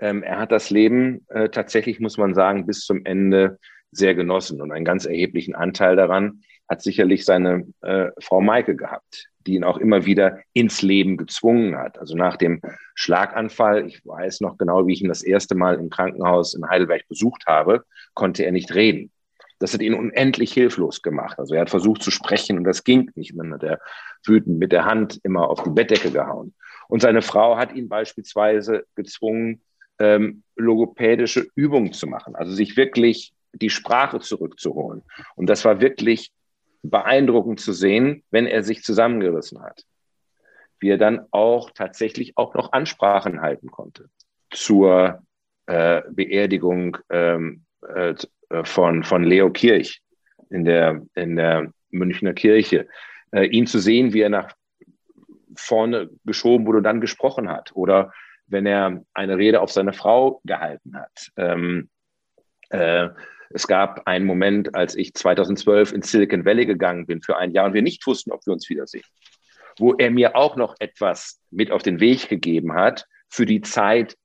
ähm, 0.00 0.22
er 0.24 0.38
hat 0.38 0.50
das 0.50 0.70
Leben 0.70 1.24
äh, 1.28 1.48
tatsächlich, 1.48 2.00
muss 2.00 2.18
man 2.18 2.34
sagen, 2.34 2.66
bis 2.66 2.84
zum 2.84 3.04
Ende 3.04 3.58
sehr 3.90 4.14
genossen. 4.14 4.60
Und 4.60 4.72
einen 4.72 4.84
ganz 4.84 5.06
erheblichen 5.06 5.54
Anteil 5.54 5.96
daran 5.96 6.42
hat 6.68 6.82
sicherlich 6.82 7.24
seine 7.24 7.66
äh, 7.80 8.10
Frau 8.20 8.40
Maike 8.40 8.76
gehabt, 8.76 9.28
die 9.46 9.54
ihn 9.54 9.64
auch 9.64 9.78
immer 9.78 10.04
wieder 10.04 10.40
ins 10.52 10.82
Leben 10.82 11.16
gezwungen 11.16 11.76
hat. 11.76 11.98
Also 11.98 12.14
nach 12.14 12.36
dem 12.36 12.60
Schlaganfall, 12.94 13.86
ich 13.86 14.04
weiß 14.04 14.42
noch 14.42 14.58
genau, 14.58 14.86
wie 14.86 14.92
ich 14.92 15.02
ihn 15.02 15.08
das 15.08 15.22
erste 15.22 15.54
Mal 15.54 15.76
im 15.76 15.88
Krankenhaus 15.88 16.54
in 16.54 16.68
Heidelberg 16.68 17.08
besucht 17.08 17.44
habe, 17.46 17.84
konnte 18.14 18.44
er 18.44 18.52
nicht 18.52 18.74
reden. 18.74 19.10
Das 19.58 19.74
hat 19.74 19.80
ihn 19.80 19.94
unendlich 19.94 20.52
hilflos 20.52 21.02
gemacht. 21.02 21.38
Also 21.38 21.54
er 21.54 21.62
hat 21.62 21.70
versucht 21.70 22.02
zu 22.02 22.10
sprechen 22.10 22.58
und 22.58 22.64
das 22.64 22.84
ging 22.84 23.10
nicht. 23.14 23.32
dann 23.36 23.54
hat 23.54 23.62
er 23.62 23.80
wütend 24.24 24.58
mit 24.58 24.72
der 24.72 24.84
Hand 24.84 25.18
immer 25.24 25.48
auf 25.48 25.62
die 25.64 25.70
Bettdecke 25.70 26.10
gehauen. 26.10 26.54
Und 26.88 27.02
seine 27.02 27.22
Frau 27.22 27.56
hat 27.56 27.74
ihn 27.74 27.88
beispielsweise 27.88 28.86
gezwungen, 28.94 29.62
ähm, 29.98 30.42
logopädische 30.56 31.48
Übungen 31.56 31.92
zu 31.92 32.06
machen. 32.06 32.36
Also 32.36 32.52
sich 32.52 32.76
wirklich 32.76 33.32
die 33.52 33.70
Sprache 33.70 34.20
zurückzuholen. 34.20 35.02
Und 35.36 35.48
das 35.48 35.64
war 35.64 35.80
wirklich 35.80 36.32
beeindruckend 36.82 37.60
zu 37.60 37.72
sehen, 37.72 38.22
wenn 38.30 38.46
er 38.46 38.62
sich 38.62 38.82
zusammengerissen 38.82 39.62
hat. 39.62 39.84
Wie 40.80 40.90
er 40.90 40.98
dann 40.98 41.26
auch 41.30 41.70
tatsächlich 41.70 42.36
auch 42.36 42.54
noch 42.54 42.72
Ansprachen 42.72 43.40
halten 43.40 43.70
konnte 43.70 44.10
zur 44.50 45.22
äh, 45.66 46.02
Beerdigung 46.10 46.98
ähm, 47.10 47.64
äh, 47.94 48.14
von, 48.64 49.02
von 49.02 49.24
Leo 49.24 49.50
Kirch 49.50 50.02
in 50.50 50.64
der, 50.64 51.02
in 51.14 51.36
der 51.36 51.72
Münchner 51.90 52.32
Kirche. 52.32 52.88
Äh, 53.32 53.46
ihn 53.46 53.66
zu 53.66 53.78
sehen, 53.78 54.12
wie 54.12 54.20
er 54.20 54.30
nach 54.30 54.54
vorne 55.56 56.10
geschoben 56.24 56.66
wurde 56.66 56.78
und 56.78 56.84
dann 56.84 57.00
gesprochen 57.00 57.48
hat. 57.50 57.72
Oder 57.74 58.12
wenn 58.46 58.66
er 58.66 59.02
eine 59.12 59.36
Rede 59.36 59.60
auf 59.60 59.70
seine 59.70 59.92
Frau 59.92 60.40
gehalten 60.44 60.96
hat. 60.96 61.30
Ähm, 61.36 61.90
äh, 62.70 63.08
es 63.50 63.66
gab 63.66 64.06
einen 64.06 64.26
Moment, 64.26 64.74
als 64.74 64.94
ich 64.94 65.14
2012 65.14 65.92
in 65.92 66.02
Silicon 66.02 66.44
Valley 66.44 66.66
gegangen 66.66 67.06
bin 67.06 67.22
für 67.22 67.36
ein 67.36 67.52
Jahr 67.52 67.66
und 67.66 67.74
wir 67.74 67.82
nicht 67.82 68.06
wussten, 68.06 68.32
ob 68.32 68.44
wir 68.46 68.52
uns 68.52 68.68
wiedersehen, 68.68 69.04
wo 69.78 69.94
er 69.94 70.10
mir 70.10 70.36
auch 70.36 70.56
noch 70.56 70.74
etwas 70.78 71.40
mit 71.50 71.70
auf 71.70 71.82
den 71.82 72.00
Weg 72.00 72.28
gegeben 72.28 72.74
hat 72.74 73.06
für 73.28 73.46
die 73.46 73.60
Zeit 73.60 74.16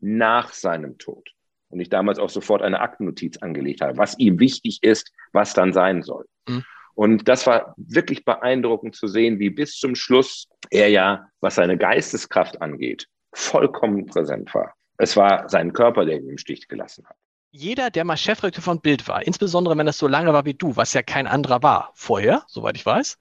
nach 0.00 0.52
seinem 0.52 0.98
Tod. 0.98 1.30
Und 1.68 1.80
ich 1.80 1.88
damals 1.88 2.18
auch 2.18 2.30
sofort 2.30 2.62
eine 2.62 2.80
Aktennotiz 2.80 3.38
angelegt 3.38 3.80
habe, 3.80 3.98
was 3.98 4.18
ihm 4.18 4.38
wichtig 4.38 4.78
ist, 4.82 5.12
was 5.32 5.52
dann 5.54 5.72
sein 5.72 6.02
soll. 6.02 6.26
Mhm. 6.48 6.64
Und 6.94 7.28
das 7.28 7.46
war 7.46 7.74
wirklich 7.76 8.24
beeindruckend 8.24 8.96
zu 8.96 9.06
sehen, 9.06 9.38
wie 9.38 9.50
bis 9.50 9.78
zum 9.78 9.94
Schluss 9.94 10.48
er 10.70 10.88
ja, 10.88 11.28
was 11.40 11.56
seine 11.56 11.76
Geisteskraft 11.76 12.62
angeht, 12.62 13.06
vollkommen 13.34 14.06
präsent 14.06 14.54
war. 14.54 14.74
Es 14.96 15.16
war 15.16 15.48
sein 15.48 15.74
Körper, 15.74 16.06
der 16.06 16.16
ihn 16.16 16.28
im 16.30 16.38
Stich 16.38 16.68
gelassen 16.68 17.04
hat. 17.06 17.16
Jeder, 17.56 17.90
der 17.90 18.04
mal 18.04 18.18
Chefredakteur 18.18 18.62
von 18.62 18.82
Bild 18.82 19.08
war, 19.08 19.26
insbesondere 19.26 19.78
wenn 19.78 19.86
das 19.86 19.96
so 19.96 20.06
lange 20.06 20.34
war 20.34 20.44
wie 20.44 20.52
du, 20.52 20.76
was 20.76 20.92
ja 20.92 21.02
kein 21.02 21.26
anderer 21.26 21.62
war 21.62 21.90
vorher, 21.94 22.44
soweit 22.48 22.76
ich 22.76 22.84
weiß, 22.84 23.18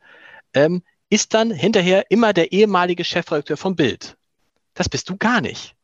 ähm, 0.53 0.83
ist 1.09 1.33
dann 1.33 1.51
hinterher 1.51 2.11
immer 2.11 2.33
der 2.33 2.51
ehemalige 2.51 3.05
Chefredakteur 3.05 3.55
von 3.55 3.77
Bild. 3.77 4.17
Das 4.73 4.89
bist 4.89 5.09
du 5.09 5.15
gar 5.15 5.39
nicht. 5.39 5.75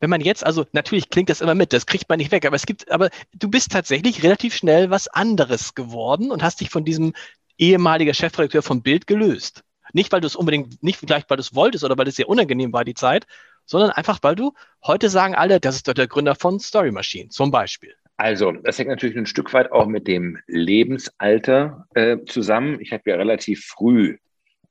Wenn 0.00 0.08
man 0.08 0.22
jetzt, 0.22 0.46
also 0.46 0.64
natürlich 0.72 1.10
klingt 1.10 1.28
das 1.28 1.42
immer 1.42 1.54
mit, 1.54 1.74
das 1.74 1.84
kriegt 1.84 2.08
man 2.08 2.16
nicht 2.16 2.32
weg, 2.32 2.46
aber 2.46 2.56
es 2.56 2.64
gibt, 2.64 2.90
aber 2.90 3.10
du 3.34 3.50
bist 3.50 3.70
tatsächlich 3.70 4.22
relativ 4.22 4.54
schnell 4.54 4.88
was 4.88 5.06
anderes 5.06 5.74
geworden 5.74 6.30
und 6.30 6.42
hast 6.42 6.62
dich 6.62 6.70
von 6.70 6.86
diesem 6.86 7.12
ehemaliger 7.58 8.14
Chefredakteur 8.14 8.62
von 8.62 8.82
Bild 8.82 9.06
gelöst. 9.06 9.62
Nicht, 9.92 10.10
weil 10.10 10.22
du 10.22 10.26
es 10.26 10.36
unbedingt, 10.36 10.82
nicht 10.82 10.98
vielleicht, 10.98 11.28
weil 11.28 11.36
du 11.36 11.42
es 11.42 11.54
wolltest 11.54 11.84
oder 11.84 11.98
weil 11.98 12.08
es 12.08 12.16
sehr 12.16 12.30
unangenehm 12.30 12.72
war, 12.72 12.86
die 12.86 12.94
Zeit, 12.94 13.26
sondern 13.68 13.90
einfach, 13.90 14.18
weil 14.22 14.34
du, 14.34 14.54
heute 14.84 15.08
sagen 15.08 15.34
alle, 15.34 15.60
das 15.60 15.76
ist 15.76 15.86
doch 15.86 15.94
der 15.94 16.08
Gründer 16.08 16.34
von 16.34 16.58
Story 16.58 16.90
Machine, 16.90 17.28
zum 17.28 17.50
Beispiel. 17.52 17.94
Also, 18.16 18.50
das 18.50 18.78
hängt 18.78 18.88
natürlich 18.88 19.16
ein 19.16 19.26
Stück 19.26 19.52
weit 19.52 19.70
auch 19.70 19.86
mit 19.86 20.08
dem 20.08 20.38
Lebensalter 20.48 21.86
äh, 21.94 22.16
zusammen. 22.26 22.80
Ich 22.80 22.92
habe 22.92 23.04
ja 23.06 23.14
relativ 23.14 23.64
früh 23.66 24.18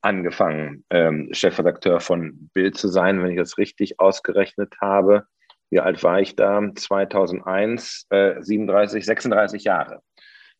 angefangen, 0.01 0.83
ähm, 0.89 1.29
Chefredakteur 1.31 2.01
von 2.01 2.49
Bild 2.53 2.77
zu 2.77 2.89
sein, 2.89 3.23
wenn 3.23 3.31
ich 3.31 3.37
das 3.37 3.57
richtig 3.57 3.99
ausgerechnet 3.99 4.75
habe. 4.81 5.27
Wie 5.69 5.79
alt 5.79 6.03
war 6.03 6.19
ich 6.19 6.35
da? 6.35 6.61
2001, 6.75 8.07
äh, 8.09 8.41
37, 8.41 9.05
36 9.05 9.63
Jahre. 9.63 10.01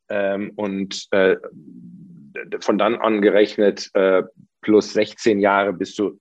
Ähm, 0.10 0.52
und 0.56 1.08
äh, 1.12 1.36
von 2.60 2.78
dann 2.78 2.96
an 2.96 3.22
gerechnet 3.22 3.90
äh, 3.96 4.24
plus 4.62 4.94
16 4.94 5.40
Jahre 5.40 5.74
bist 5.74 5.98
du, 6.00 6.20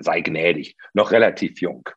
sei 0.00 0.20
gnädig, 0.20 0.76
noch 0.92 1.12
relativ 1.12 1.60
jung. 1.60 1.88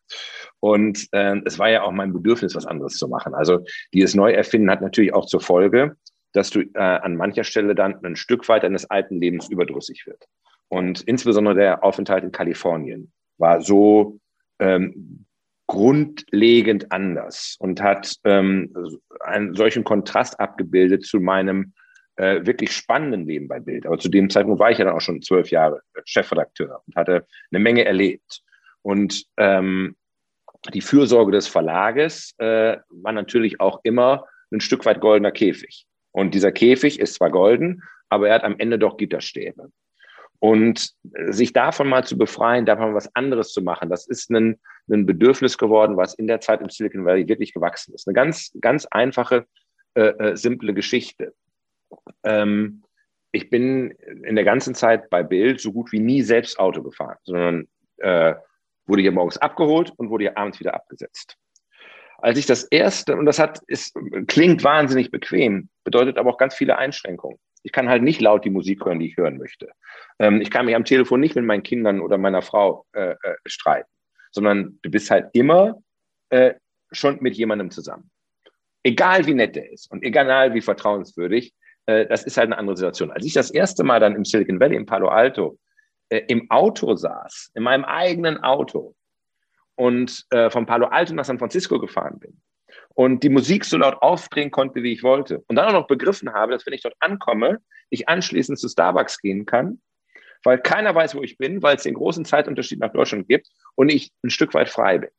Und 0.60 1.08
äh, 1.12 1.40
es 1.46 1.60
war 1.60 1.70
ja 1.70 1.84
auch 1.84 1.92
mein 1.92 2.14
Bedürfnis, 2.14 2.56
was 2.56 2.66
anderes 2.66 2.98
zu 2.98 3.08
machen. 3.08 3.34
Also 3.34 3.64
dieses 3.94 4.16
Neuerfinden 4.16 4.70
hat 4.70 4.82
natürlich 4.82 5.14
auch 5.14 5.26
zur 5.26 5.42
Folge, 5.42 5.96
dass 6.34 6.50
du 6.50 6.62
äh, 6.62 6.80
an 6.80 7.16
mancher 7.16 7.44
Stelle 7.44 7.76
dann 7.76 8.04
ein 8.04 8.16
Stück 8.16 8.48
weit 8.50 8.64
deines 8.64 8.90
alten 8.90 9.20
Lebens 9.20 9.50
überdrüssig 9.50 10.06
wird. 10.06 10.26
Und 10.70 11.02
insbesondere 11.02 11.56
der 11.56 11.84
Aufenthalt 11.84 12.24
in 12.24 12.32
Kalifornien 12.32 13.12
war 13.38 13.62
so 13.62 14.20
ähm, 14.60 15.26
grundlegend 15.68 16.92
anders 16.92 17.58
und 17.60 17.82
hat 17.82 18.16
ähm, 18.24 18.74
einen 19.22 19.54
solchen 19.54 19.84
Kontrast 19.84 20.40
abgebildet 20.40 21.06
zu 21.06 21.20
meinem 21.20 21.74
äh, 22.18 22.46
wirklich 22.46 22.72
spannenden 22.72 23.26
Leben 23.26 23.48
bei 23.48 23.60
Bild. 23.60 23.86
Aber 23.86 23.98
zu 23.98 24.10
dem 24.10 24.30
Zeitpunkt 24.30 24.60
war 24.60 24.72
ich 24.72 24.78
ja 24.78 24.86
dann 24.86 24.96
auch 24.96 25.02
schon 25.02 25.22
zwölf 25.22 25.50
Jahre 25.50 25.82
Chefredakteur 26.06 26.82
und 26.86 26.96
hatte 26.96 27.26
eine 27.52 27.60
Menge 27.60 27.86
erlebt. 27.86 28.42
Und 28.82 29.26
ähm, 29.38 29.96
die 30.74 30.82
Fürsorge 30.82 31.32
des 31.32 31.48
Verlages 31.48 32.34
äh, 32.40 32.78
war 32.90 33.12
natürlich 33.12 33.60
auch 33.60 33.80
immer 33.84 34.26
ein 34.52 34.62
Stück 34.62 34.86
weit 34.86 35.00
goldener 35.00 35.32
Käfig. 35.32 35.86
Und 36.12 36.34
dieser 36.34 36.52
Käfig 36.52 37.00
ist 37.00 37.16
zwar 37.16 37.30
golden, 37.30 37.84
aber 38.10 38.30
er 38.30 38.36
hat 38.36 38.44
am 38.44 38.56
Ende 38.58 38.80
doch 38.80 38.98
Gitterstäbe. 38.98 39.72
Und 40.40 40.92
sich 41.30 41.52
davon 41.52 41.90
mal 41.90 42.04
zu 42.04 42.18
befreien, 42.18 42.66
davon 42.66 42.94
was 42.94 43.14
anderes 43.16 43.52
zu 43.52 43.62
machen, 43.62 43.90
das 43.90 44.08
ist 44.08 44.30
ein, 44.30 44.60
ein 44.90 45.06
Bedürfnis 45.06 45.58
geworden, 45.58 45.98
was 45.98 46.14
in 46.14 46.28
der 46.28 46.42
Zeit 46.42 46.62
im 46.62 46.70
Silicon 46.70 47.06
Valley 47.06 47.28
wirklich 47.28 47.54
gewachsen 47.54 47.94
ist. 47.96 48.08
Eine 48.08 48.14
ganz, 48.14 48.52
ganz 48.62 48.86
einfache, 48.86 49.46
äh, 49.96 50.10
äh, 50.10 50.38
simple 50.38 50.74
Geschichte. 50.74 51.34
Ähm, 52.24 52.84
ich 53.32 53.50
bin 53.50 53.92
in 54.24 54.36
der 54.36 54.46
ganzen 54.46 54.74
Zeit 54.74 55.10
bei 55.10 55.24
Bild 55.24 55.62
so 55.62 55.72
gut 55.72 55.92
wie 55.92 56.00
nie 56.00 56.22
selbst 56.22 56.60
Auto 56.60 56.82
gefahren, 56.82 57.18
sondern 57.24 57.68
äh, 57.98 58.34
wurde 58.86 59.02
hier 59.02 59.12
morgens 59.12 59.38
abgeholt 59.38 59.92
und 59.98 60.10
wurde 60.10 60.26
hier 60.26 60.38
abends 60.38 60.60
wieder 60.60 60.74
abgesetzt. 60.74 61.36
Als 62.20 62.40
ich 62.40 62.46
das 62.46 62.64
erste, 62.64 63.16
und 63.16 63.26
das 63.26 63.38
hat, 63.38 63.62
ist, 63.68 63.96
klingt 64.28 64.64
wahnsinnig 64.64 65.12
bequem, 65.12 65.70
bedeutet 65.84 66.18
aber 66.18 66.32
auch 66.32 66.38
ganz 66.38 66.56
viele 66.56 66.78
Einschränkungen. 66.78 67.38
Ich 67.64 67.72
kann 67.72 67.90
halt 67.90 68.02
nicht 68.02 68.22
laut 68.22 68.46
die 68.46 68.50
Musik 68.50 68.86
hören, 68.86 69.00
die 69.00 69.08
ich 69.08 69.18
hören 69.18 69.38
möchte. 69.38 69.70
Ähm, 70.20 70.42
ich 70.42 70.50
kann 70.50 70.66
mich 70.66 70.76
am 70.76 70.86
Telefon 70.86 71.20
nicht 71.20 71.36
mit 71.36 71.46
meinen 71.46 71.64
Kindern 71.64 72.00
oder 72.00 72.18
meiner 72.18 72.42
Frau 72.42 72.86
äh, 72.94 73.12
äh, 73.12 73.36
streiten, 73.46 73.90
sondern 74.32 74.80
du 74.82 74.90
bist 74.90 75.12
halt 75.12 75.30
immer 75.34 75.82
äh, 76.30 76.54
schon 76.92 77.18
mit 77.22 77.36
jemandem 77.36 77.70
zusammen. 77.70 78.10
Egal 78.84 79.26
wie 79.28 79.34
nett 79.34 79.58
er 79.58 79.72
ist 79.72 79.92
und 79.92 80.04
egal 80.04 80.54
wie 80.54 80.62
vertrauenswürdig, 80.62 81.54
das 81.88 82.24
ist 82.24 82.38
halt 82.38 82.48
eine 82.48 82.58
andere 82.58 82.76
Situation. 82.76 83.12
Als 83.12 83.26
ich 83.26 83.34
das 83.34 83.50
erste 83.50 83.84
Mal 83.84 84.00
dann 84.00 84.16
im 84.16 84.26
Silicon 84.26 84.60
Valley, 84.60 84.76
in 84.76 84.86
Palo 84.86 85.08
Alto, 85.08 85.58
äh, 86.10 86.22
im 86.28 86.50
Auto 86.52 86.96
saß, 86.96 87.52
in 87.56 87.64
meinem 87.64 87.86
eigenen 87.86 88.44
Auto 88.44 88.96
und 89.76 90.26
äh, 90.32 90.50
von 90.50 90.66
Palo 90.66 90.88
Alto 90.88 91.14
nach 91.14 91.26
San 91.26 91.40
Francisco 91.40 91.80
gefahren 91.80 92.20
bin 92.20 92.42
und 92.96 93.24
die 93.24 93.30
Musik 93.30 93.66
so 93.66 93.78
laut 93.78 94.02
aufdrehen 94.02 94.52
konnte, 94.52 94.84
wie 94.84 94.94
ich 94.94 95.04
wollte 95.04 95.44
und 95.48 95.56
dann 95.56 95.68
auch 95.68 95.74
noch 95.74 95.88
begriffen 95.88 96.34
habe, 96.34 96.54
dass 96.54 96.66
wenn 96.66 96.74
ich 96.74 96.82
dort 96.82 96.96
ankomme, 97.00 97.60
ich 97.90 98.10
anschließend 98.10 98.60
zu 98.60 98.68
Starbucks 98.68 99.20
gehen 99.20 99.46
kann, 99.46 99.82
weil 100.44 100.60
keiner 100.60 100.94
weiß, 100.94 101.16
wo 101.16 101.22
ich 101.22 101.38
bin, 101.38 101.62
weil 101.62 101.76
es 101.76 101.84
den 101.84 101.94
großen 101.94 102.26
Zeitunterschied 102.26 102.80
nach 102.80 102.92
Deutschland 102.92 103.28
gibt 103.28 103.50
und 103.76 103.90
ich 103.90 104.12
ein 104.24 104.30
Stück 104.30 104.54
weit 104.54 104.70
frei 104.70 104.98
bin. 105.00 105.10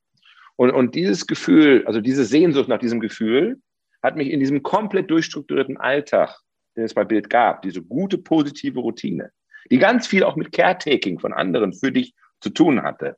Und, 0.57 0.71
und 0.71 0.95
dieses 0.95 1.27
Gefühl, 1.27 1.85
also 1.87 2.01
diese 2.01 2.25
Sehnsucht 2.25 2.69
nach 2.69 2.79
diesem 2.79 3.01
Gefühl, 3.01 3.61
hat 4.03 4.17
mich 4.17 4.31
in 4.31 4.41
diesem 4.41 4.63
komplett 4.63 5.11
durchstrukturierten 5.11 5.77
Alltag, 5.77 6.41
den 6.79 6.85
es 6.85 6.95
bei 6.95 7.05
Bild 7.05 7.29
gab, 7.29 7.63
diese 7.63 7.83
gute, 7.83 8.17
positive 8.17 8.79
Routine, 8.79 9.33
die 9.71 9.79
ganz 9.79 10.07
viel 10.07 10.23
auch 10.23 10.37
mit 10.37 10.53
Caretaking 10.53 11.19
von 11.19 11.33
anderen 11.33 11.73
für 11.73 11.91
dich 11.91 12.15
zu 12.41 12.51
tun 12.51 12.83
hatte, 12.83 13.17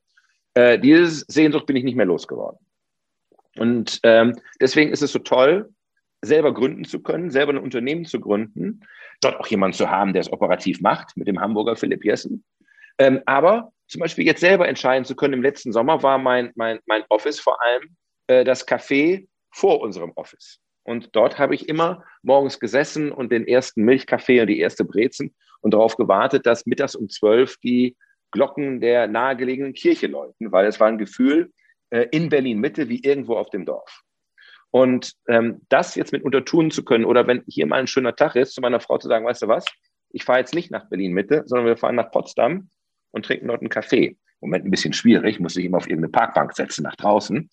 äh, 0.54 0.78
diese 0.78 1.24
Sehnsucht 1.28 1.66
bin 1.66 1.76
ich 1.76 1.84
nicht 1.84 1.96
mehr 1.96 2.06
losgeworden. 2.06 2.58
Und 3.56 4.00
ähm, 4.02 4.34
deswegen 4.60 4.90
ist 4.90 5.02
es 5.02 5.12
so 5.12 5.18
toll, 5.18 5.72
selber 6.22 6.54
gründen 6.54 6.84
zu 6.84 7.02
können, 7.02 7.30
selber 7.30 7.52
ein 7.52 7.58
Unternehmen 7.58 8.06
zu 8.06 8.18
gründen, 8.18 8.80
dort 9.20 9.38
auch 9.38 9.46
jemanden 9.46 9.76
zu 9.76 9.90
haben, 9.90 10.12
der 10.12 10.20
es 10.20 10.32
operativ 10.32 10.80
macht, 10.80 11.16
mit 11.16 11.28
dem 11.28 11.40
Hamburger 11.40 11.76
Philipp 11.76 12.04
Jessen. 12.04 12.44
Ähm, 12.98 13.20
aber 13.26 13.72
zum 13.88 14.00
Beispiel 14.00 14.24
jetzt 14.24 14.40
selber 14.40 14.68
entscheiden 14.68 15.04
zu 15.04 15.14
können, 15.16 15.34
im 15.34 15.42
letzten 15.42 15.72
Sommer 15.72 16.02
war 16.02 16.18
mein, 16.18 16.52
mein, 16.54 16.78
mein 16.86 17.02
Office 17.10 17.40
vor 17.40 17.62
allem 17.62 17.96
äh, 18.28 18.44
das 18.44 18.66
Café 18.66 19.26
vor 19.50 19.80
unserem 19.80 20.12
Office. 20.14 20.60
Und 20.82 21.10
dort 21.12 21.38
habe 21.38 21.54
ich 21.54 21.68
immer 21.68 22.04
morgens 22.22 22.58
gesessen 22.58 23.12
und 23.12 23.30
den 23.30 23.46
ersten 23.46 23.82
Milchkaffee 23.84 24.40
und 24.40 24.46
die 24.46 24.60
erste 24.60 24.84
Brezen 24.84 25.34
und 25.60 25.74
darauf 25.74 25.96
gewartet, 25.96 26.46
dass 26.46 26.66
mittags 26.66 26.94
um 26.94 27.08
zwölf 27.08 27.56
die 27.58 27.96
Glocken 28.30 28.80
der 28.80 29.06
nahegelegenen 29.06 29.74
Kirche 29.74 30.06
läuten, 30.06 30.52
weil 30.52 30.66
es 30.66 30.80
war 30.80 30.88
ein 30.88 30.98
Gefühl 30.98 31.52
äh, 31.90 32.06
in 32.10 32.28
Berlin 32.28 32.60
Mitte 32.60 32.88
wie 32.88 33.02
irgendwo 33.02 33.36
auf 33.36 33.50
dem 33.50 33.66
Dorf. 33.66 34.02
Und 34.70 35.14
ähm, 35.28 35.62
das 35.68 35.96
jetzt 35.96 36.12
mit 36.12 36.22
untertun 36.22 36.70
zu 36.70 36.84
können 36.84 37.04
oder 37.04 37.26
wenn 37.26 37.42
hier 37.48 37.66
mal 37.66 37.80
ein 37.80 37.88
schöner 37.88 38.14
Tag 38.14 38.36
ist, 38.36 38.54
zu 38.54 38.60
meiner 38.60 38.80
Frau 38.80 38.98
zu 38.98 39.08
sagen, 39.08 39.26
weißt 39.26 39.42
du 39.42 39.48
was, 39.48 39.64
ich 40.12 40.24
fahre 40.24 40.38
jetzt 40.38 40.54
nicht 40.54 40.70
nach 40.70 40.88
Berlin 40.88 41.12
Mitte, 41.12 41.42
sondern 41.46 41.66
wir 41.66 41.76
fahren 41.76 41.96
nach 41.96 42.10
Potsdam 42.10 42.70
und 43.10 43.24
trinken 43.24 43.48
dort 43.48 43.60
einen 43.60 43.68
Kaffee. 43.68 44.16
Moment 44.40 44.64
ein 44.64 44.70
bisschen 44.70 44.92
schwierig, 44.92 45.40
muss 45.40 45.56
ich 45.56 45.64
immer 45.64 45.78
auf 45.78 45.88
irgendeine 45.88 46.12
Parkbank 46.12 46.54
setzen 46.54 46.84
nach 46.84 46.96
draußen. 46.96 47.50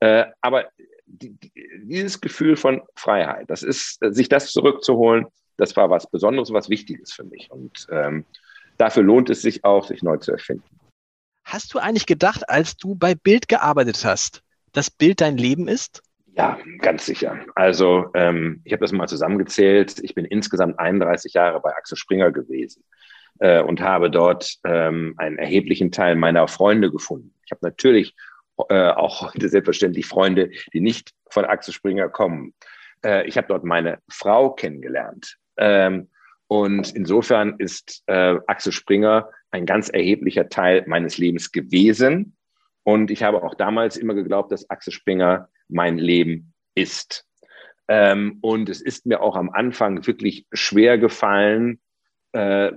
Äh, 0.00 0.26
aber 0.40 0.70
dieses 1.10 2.20
Gefühl 2.20 2.56
von 2.56 2.82
Freiheit, 2.94 3.50
das 3.50 3.62
ist, 3.62 3.98
sich 4.00 4.28
das 4.28 4.52
zurückzuholen, 4.52 5.26
das 5.56 5.76
war 5.76 5.90
was 5.90 6.10
Besonderes, 6.10 6.52
was 6.52 6.70
Wichtiges 6.70 7.12
für 7.12 7.24
mich. 7.24 7.50
Und 7.50 7.86
ähm, 7.90 8.24
dafür 8.78 9.02
lohnt 9.02 9.30
es 9.30 9.42
sich 9.42 9.64
auch, 9.64 9.86
sich 9.86 10.02
neu 10.02 10.16
zu 10.16 10.32
erfinden. 10.32 10.64
Hast 11.44 11.74
du 11.74 11.78
eigentlich 11.78 12.06
gedacht, 12.06 12.48
als 12.48 12.76
du 12.76 12.94
bei 12.94 13.14
Bild 13.14 13.48
gearbeitet 13.48 14.04
hast, 14.04 14.42
dass 14.72 14.90
Bild 14.90 15.20
dein 15.20 15.36
Leben 15.36 15.68
ist? 15.68 16.02
Ja, 16.36 16.58
ganz 16.80 17.06
sicher. 17.06 17.40
Also 17.54 18.10
ähm, 18.14 18.62
ich 18.64 18.72
habe 18.72 18.80
das 18.80 18.92
mal 18.92 19.08
zusammengezählt. 19.08 19.98
Ich 20.02 20.14
bin 20.14 20.24
insgesamt 20.24 20.78
31 20.78 21.34
Jahre 21.34 21.60
bei 21.60 21.74
Axel 21.74 21.98
Springer 21.98 22.30
gewesen 22.30 22.84
äh, 23.40 23.60
und 23.62 23.80
habe 23.80 24.10
dort 24.10 24.56
ähm, 24.64 25.14
einen 25.18 25.38
erheblichen 25.38 25.90
Teil 25.90 26.14
meiner 26.14 26.46
Freunde 26.46 26.90
gefunden. 26.90 27.34
Ich 27.44 27.50
habe 27.50 27.60
natürlich 27.62 28.14
äh, 28.68 28.90
auch 28.90 29.34
heute 29.34 29.48
selbstverständlich 29.48 30.06
Freunde, 30.06 30.50
die 30.72 30.80
nicht 30.80 31.12
von 31.28 31.44
Axel 31.44 31.72
Springer 31.72 32.08
kommen. 32.08 32.54
Äh, 33.04 33.26
ich 33.26 33.36
habe 33.36 33.48
dort 33.48 33.64
meine 33.64 33.98
Frau 34.08 34.50
kennengelernt. 34.50 35.36
Ähm, 35.56 36.08
und 36.48 36.94
insofern 36.94 37.54
ist 37.58 38.02
äh, 38.06 38.36
Axel 38.46 38.72
Springer 38.72 39.30
ein 39.50 39.66
ganz 39.66 39.88
erheblicher 39.88 40.48
Teil 40.48 40.84
meines 40.86 41.18
Lebens 41.18 41.52
gewesen. 41.52 42.36
Und 42.82 43.10
ich 43.10 43.22
habe 43.22 43.42
auch 43.42 43.54
damals 43.54 43.96
immer 43.96 44.14
geglaubt, 44.14 44.50
dass 44.50 44.68
Axel 44.68 44.92
Springer 44.92 45.48
mein 45.68 45.98
Leben 45.98 46.52
ist. 46.74 47.24
Ähm, 47.88 48.38
und 48.40 48.68
es 48.68 48.80
ist 48.80 49.06
mir 49.06 49.20
auch 49.20 49.36
am 49.36 49.50
Anfang 49.50 50.06
wirklich 50.06 50.46
schwer 50.52 50.98
gefallen, 50.98 51.80
äh, 52.32 52.72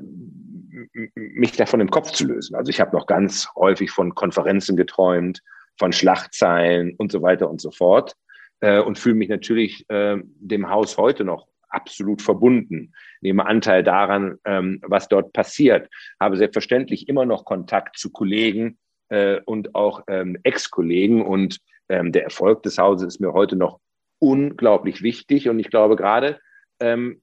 mich 1.15 1.53
davon 1.53 1.81
im 1.81 1.91
Kopf 1.91 2.11
zu 2.11 2.25
lösen. 2.25 2.55
Also 2.55 2.69
ich 2.69 2.79
habe 2.79 2.95
noch 2.95 3.05
ganz 3.05 3.47
häufig 3.55 3.91
von 3.91 4.15
Konferenzen 4.15 4.75
geträumt, 4.75 5.41
von 5.77 5.93
Schlachtzeilen 5.93 6.95
und 6.97 7.11
so 7.11 7.21
weiter 7.21 7.49
und 7.49 7.61
so 7.61 7.71
fort. 7.71 8.13
Äh, 8.59 8.79
und 8.79 8.97
fühle 8.97 9.15
mich 9.15 9.29
natürlich 9.29 9.89
äh, 9.89 10.17
dem 10.23 10.69
Haus 10.69 10.97
heute 10.97 11.23
noch 11.23 11.47
absolut 11.73 12.21
verbunden, 12.21 12.93
nehme 13.21 13.45
Anteil 13.45 13.83
daran, 13.83 14.37
ähm, 14.45 14.79
was 14.83 15.07
dort 15.07 15.33
passiert, 15.33 15.89
habe 16.19 16.37
selbstverständlich 16.37 17.09
immer 17.09 17.25
noch 17.25 17.45
Kontakt 17.45 17.97
zu 17.97 18.11
Kollegen 18.11 18.77
äh, 19.09 19.41
und 19.45 19.75
auch 19.75 20.03
ähm, 20.07 20.37
Ex-Kollegen 20.43 21.25
und 21.25 21.59
ähm, 21.89 22.11
der 22.11 22.23
Erfolg 22.23 22.63
des 22.63 22.77
Hauses 22.77 23.07
ist 23.07 23.19
mir 23.19 23.33
heute 23.33 23.55
noch 23.55 23.79
unglaublich 24.19 25.01
wichtig 25.01 25.49
und 25.49 25.59
ich 25.59 25.69
glaube 25.69 25.95
gerade, 25.95 26.39
ähm, 26.79 27.21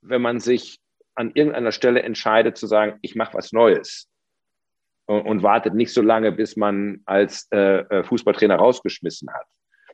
wenn 0.00 0.22
man 0.22 0.40
sich 0.40 0.78
an 1.14 1.30
irgendeiner 1.34 1.72
Stelle 1.72 2.02
entscheidet 2.02 2.56
zu 2.56 2.66
sagen, 2.66 2.98
ich 3.02 3.14
mache 3.14 3.34
was 3.34 3.52
Neues 3.52 4.08
und, 5.10 5.22
und, 5.22 5.42
wartet 5.42 5.74
nicht 5.74 5.92
so 5.92 6.02
lange, 6.02 6.30
bis 6.30 6.56
man 6.56 7.00
als 7.04 7.48
äh, 7.50 7.80
äh, 7.80 8.04
Fußballtrainer 8.04 8.54
rausgeschmissen 8.54 9.28
hat, 9.32 9.46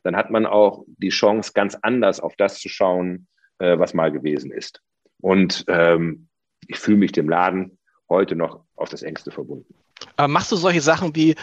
dann 0.03 0.15
hat 0.15 0.29
man 0.29 0.45
auch 0.45 0.85
die 0.87 1.09
Chance, 1.09 1.53
ganz 1.53 1.75
anders 1.81 2.19
auf 2.19 2.35
das 2.37 2.59
zu 2.59 2.69
schauen, 2.69 3.27
äh, 3.57 3.79
was 3.79 3.95
mal 3.95 4.11
gewesen 4.11 4.51
ist. 4.51 4.81
Und 5.19 5.65
ähm, 5.69 6.27
ich 6.67 6.77
fühle 6.77 6.97
mich 6.97 7.13
dem 7.13 7.29
Laden 7.29 7.79
heute 8.09 8.35
noch 8.35 8.63
auf 8.75 8.89
das 8.89 9.01
engste 9.01 9.31
verbunden. 9.31 9.73
Aber 10.15 10.27
machst 10.27 10.51
du 10.51 10.55
solche 10.55 10.81
Sachen 10.81 11.15
wie, 11.15 11.35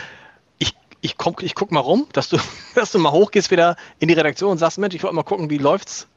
ich, 0.58 0.72
ich, 1.00 1.16
komm, 1.16 1.34
ich 1.40 1.56
guck 1.56 1.72
mal 1.72 1.80
rum, 1.80 2.06
dass 2.12 2.28
du, 2.28 2.38
dass 2.76 2.92
du 2.92 3.00
mal 3.00 3.10
hochgehst 3.10 3.50
wieder 3.50 3.76
in 3.98 4.06
die 4.06 4.14
Redaktion 4.14 4.52
und 4.52 4.58
sagst, 4.58 4.78
Mensch, 4.78 4.94
ich 4.94 5.02
wollte 5.02 5.16
mal 5.16 5.24
gucken, 5.24 5.50
wie 5.50 5.58
läuft's? 5.58 6.08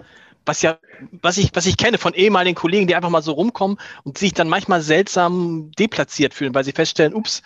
Was 0.48 0.62
ja, 0.62 0.80
was 1.22 1.38
ich, 1.38 1.52
was 1.54 1.66
ich 1.66 1.76
kenne 1.76 1.98
von 1.98 2.14
ehemaligen 2.14 2.56
Kollegen, 2.56 2.88
die 2.88 2.96
einfach 2.96 3.10
mal 3.10 3.22
so 3.22 3.34
rumkommen 3.34 3.78
und 4.04 4.18
sich 4.18 4.34
dann 4.34 4.48
manchmal 4.48 4.82
seltsam 4.82 5.72
deplatziert 5.78 6.34
fühlen, 6.34 6.56
weil 6.56 6.64
sie 6.64 6.72
feststellen, 6.72 7.14
ups, 7.14 7.44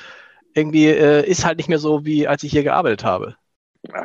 irgendwie 0.53 0.85
äh, 0.85 1.27
ist 1.27 1.43
halt 1.43 1.57
nicht 1.57 1.67
mehr 1.67 1.79
so, 1.79 2.05
wie 2.05 2.27
als 2.27 2.43
ich 2.43 2.51
hier 2.51 2.63
gearbeitet 2.63 3.03
habe. 3.03 3.35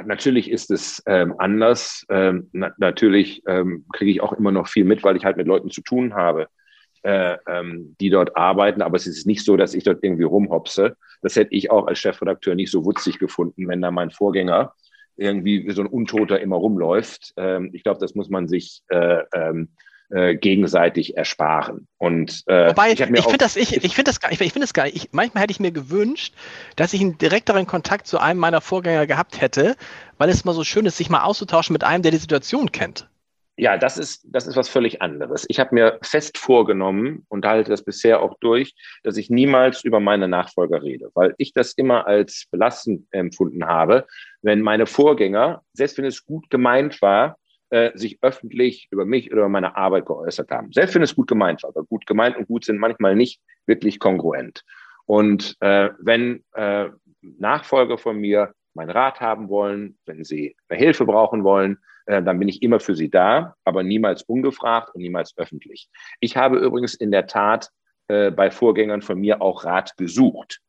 Natürlich 0.07 0.51
ist 0.51 0.71
es 0.71 1.03
ähm, 1.07 1.35
anders. 1.39 2.07
Ähm, 2.09 2.49
na 2.53 2.73
natürlich 2.79 3.43
ähm, 3.47 3.85
kriege 3.93 4.11
ich 4.11 4.23
auch 4.23 4.33
immer 4.33 4.51
noch 4.51 4.69
viel 4.69 4.85
mit, 4.85 5.05
weil 5.05 5.17
ich 5.17 5.27
halt 5.27 5.37
mit 5.37 5.47
Leuten 5.47 5.71
zu 5.71 5.83
tun 5.83 6.15
habe, 6.15 6.49
äh, 7.03 7.37
ähm, 7.47 7.95
die 8.01 8.09
dort 8.09 8.35
arbeiten. 8.35 8.81
Aber 8.81 8.97
es 8.97 9.07
ist 9.07 9.27
nicht 9.27 9.45
so, 9.45 9.59
dass 9.59 9.75
ich 9.75 9.85
dort 9.85 10.03
irgendwie 10.03 10.25
rumhopse. 10.25 10.97
Das 11.21 11.37
hätte 11.37 11.55
ich 11.55 11.71
auch 11.71 11.87
als 11.87 11.99
Chefredakteur 11.99 12.55
nicht 12.55 12.71
so 12.71 12.87
wutzig 12.87 13.19
gefunden, 13.19 13.69
wenn 13.69 13.83
da 13.83 13.91
mein 13.91 14.11
Vorgänger 14.11 14.73
irgendwie 15.17 15.67
wie 15.67 15.73
so 15.73 15.83
ein 15.83 15.87
Untoter 15.87 16.41
immer 16.41 16.57
rumläuft. 16.57 17.33
Ähm, 17.37 17.71
ich 17.73 17.83
glaube, 17.83 18.01
das 18.01 18.15
muss 18.15 18.29
man 18.29 18.49
sich 18.49 18.83
äh, 18.89 19.23
ähm, 19.35 19.69
äh, 20.11 20.37
gegenseitig 20.37 21.17
ersparen. 21.17 21.89
Und 21.99 22.45
äh, 22.47 22.69
Wobei, 22.69 22.93
ich, 22.93 23.01
ich 23.01 23.07
finde 23.07 23.39
das, 23.39 23.57
ich, 23.57 23.77
ich 23.77 23.95
finde 23.95 24.11
das, 24.13 24.21
ich, 24.31 24.41
ich 24.41 24.53
finde 24.53 24.67
das 24.67 24.73
geil. 24.73 24.91
Ich, 24.95 25.09
manchmal 25.13 25.43
hätte 25.43 25.51
ich 25.51 25.61
mir 25.61 25.73
gewünscht, 25.73 26.35
dass 26.77 26.93
ich 26.93 27.01
einen 27.01 27.19
direkteren 27.19 27.67
Kontakt 27.67 28.07
zu 28.07 28.19
einem 28.19 28.39
meiner 28.39 28.61
Vorgänger 28.61 29.07
gehabt 29.07 29.41
hätte, 29.41 29.77
weil 30.19 30.29
es 30.29 30.45
mal 30.45 30.55
so 30.55 30.65
schön 30.65 30.87
ist, 30.87 30.97
sich 30.97 31.11
mal 31.11 31.23
auszutauschen 31.23 31.73
mit 31.73 31.85
einem, 31.85 32.03
der 32.03 32.13
die 32.13 32.19
Situation 32.19 32.71
kennt. 32.71 33.09
Ja, 33.59 33.79
das 33.79 33.97
ist, 33.97 34.27
das 34.29 34.47
ist 34.47 34.57
was 34.57 34.69
völlig 34.69 35.01
anderes. 35.01 35.47
Ich 35.49 35.59
habe 35.59 35.75
mir 35.75 35.99
fest 36.03 36.37
vorgenommen 36.37 37.25
und 37.29 37.47
halte 37.47 37.71
das 37.71 37.83
bisher 37.83 38.21
auch 38.21 38.35
durch, 38.41 38.75
dass 39.03 39.17
ich 39.17 39.31
niemals 39.31 39.83
über 39.83 39.99
meine 39.99 40.29
Nachfolger 40.29 40.83
rede, 40.83 41.11
weil 41.15 41.35
ich 41.39 41.55
das 41.55 41.73
immer 41.73 42.07
als 42.07 42.47
belastend 42.51 43.07
empfunden 43.13 43.65
habe, 43.65 44.07
wenn 44.43 44.61
meine 44.61 44.85
Vorgänger, 44.85 45.63
selbst 45.73 45.97
wenn 45.97 46.05
es 46.05 46.27
gut 46.27 46.51
gemeint 46.51 47.01
war, 47.01 47.39
äh, 47.71 47.93
sich 47.95 48.19
öffentlich 48.21 48.89
über 48.91 49.07
mich 49.07 49.33
oder 49.33 49.41
über 49.41 49.49
meine 49.49 49.75
Arbeit 49.75 50.05
geäußert 50.05 50.51
haben. 50.51 50.71
Selbst 50.73 50.95
wenn 50.95 51.03
es 51.03 51.17
gut 51.17 51.27
gemeint 51.27 51.63
war, 51.63 51.71
aber 51.71 51.85
gut 51.85 52.07
gemeint 52.07 52.37
und 52.37 52.49
gut 52.49 52.67
sind 52.67 52.79
manchmal 52.79 53.17
nicht 53.17 53.41
wirklich 53.65 53.99
kongruent. 53.99 54.65
Und 55.07 55.57
äh, 55.61 55.91
wenn 55.99 56.45
äh, 56.53 56.91
Nachfolger 57.23 57.97
von 57.97 58.19
mir 58.19 58.53
meinen 58.77 58.91
Rat 58.91 59.21
haben 59.21 59.49
wollen, 59.49 59.99
wenn 60.07 60.23
sie 60.23 60.57
Hilfe 60.71 61.05
brauchen 61.05 61.43
wollen, 61.43 61.79
äh, 62.07 62.23
dann 62.23 62.39
bin 62.39 62.49
ich 62.49 62.63
immer 62.63 62.81
für 62.81 62.95
sie 62.95 63.11
da, 63.11 63.57
aber 63.65 63.83
niemals 63.83 64.23
ungefragt 64.23 64.95
und 64.95 65.03
niemals 65.03 65.37
öffentlich. 65.37 65.89
Ich 66.21 66.37
habe 66.37 66.59
übrigens 66.59 66.95
in 66.95 67.11
der 67.11 67.27
Tat 67.27 67.71
äh, 68.09 68.31
bei 68.31 68.51
Vorgängern 68.51 69.03
von 69.03 69.19
mir 69.19 69.43
auch 69.43 69.65
Rat 69.65 69.97
gesucht. 69.97 70.61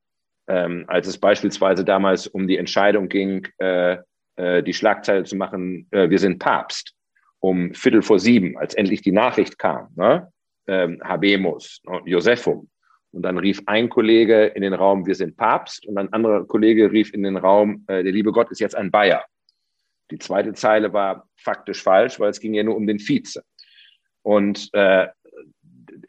Ähm, 0.48 0.86
als 0.88 1.08
es 1.08 1.18
beispielsweise 1.18 1.86
damals 1.86 2.26
um 2.26 2.48
die 2.48 2.58
Entscheidung 2.58 3.10
ging, 3.10 3.48
äh, 3.60 3.98
die 4.40 4.74
Schlagzeile 4.74 5.24
zu 5.24 5.36
machen, 5.36 5.88
wir 5.90 6.20
sind 6.20 6.38
Papst, 6.38 6.94
um 7.40 7.74
Viertel 7.74 8.04
vor 8.04 8.20
sieben, 8.20 8.56
als 8.56 8.76
endlich 8.76 9.02
die 9.02 9.12
Nachricht 9.12 9.58
kam, 9.58 9.88
ne? 9.96 10.32
ähm, 10.68 11.02
Habemus, 11.04 11.82
ne? 11.84 12.02
Josephum. 12.06 12.70
Und 13.12 13.22
dann 13.24 13.38
rief 13.38 13.62
ein 13.66 13.90
Kollege 13.90 14.46
in 14.46 14.62
den 14.62 14.74
Raum, 14.74 15.06
wir 15.06 15.16
sind 15.16 15.38
Papst, 15.38 15.86
und 15.88 15.98
ein 15.98 16.12
anderer 16.14 16.46
Kollege 16.46 16.92
rief 16.92 17.14
in 17.14 17.24
den 17.24 17.38
Raum, 17.38 17.86
äh, 17.88 18.04
der 18.04 18.12
liebe 18.12 18.32
Gott 18.32 18.52
ist 18.52 18.60
jetzt 18.60 18.76
ein 18.76 18.92
Bayer. 18.92 19.24
Die 20.12 20.20
zweite 20.20 20.54
Zeile 20.54 20.94
war 20.94 21.28
faktisch 21.36 21.82
falsch, 21.82 22.20
weil 22.20 22.30
es 22.30 22.40
ging 22.40 22.54
ja 22.54 22.64
nur 22.64 22.76
um 22.76 22.88
den 22.88 23.00
Vize. 23.00 23.44
Und 24.22 24.70
äh, 24.74 25.08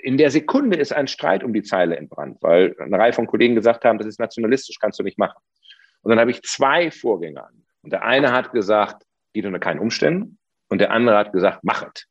in 0.01 0.17
der 0.17 0.31
Sekunde 0.31 0.77
ist 0.77 0.93
ein 0.93 1.09
Streit 1.09 1.43
um 1.43 1.53
die 1.53 1.63
Zeile 1.63 1.97
entbrannt, 1.97 2.39
weil 2.41 2.75
eine 2.79 2.99
Reihe 2.99 3.13
von 3.13 3.27
Kollegen 3.27 3.55
gesagt 3.55 3.85
haben, 3.85 3.99
das 3.99 4.07
ist 4.07 4.21
nationalistisch, 4.21 4.79
kannst 4.79 4.99
du 4.99 5.03
nicht 5.03 5.19
machen. 5.19 5.41
Und 6.03 6.11
dann 6.11 6.21
habe 6.21 6.31
ich 6.31 6.43
zwei 6.43 6.91
Vorgänger 6.91 7.49
und 7.83 7.93
der 7.93 8.05
eine 8.05 8.33
hat 8.33 8.53
gesagt, 8.53 9.05
geht 9.33 9.47
unter 9.47 9.59
keinen 9.59 9.81
Umständen. 9.81 10.39
Und 10.69 10.81
der 10.81 10.91
andere 10.91 11.17
hat 11.17 11.33
gesagt, 11.33 11.65
machet. 11.65 12.07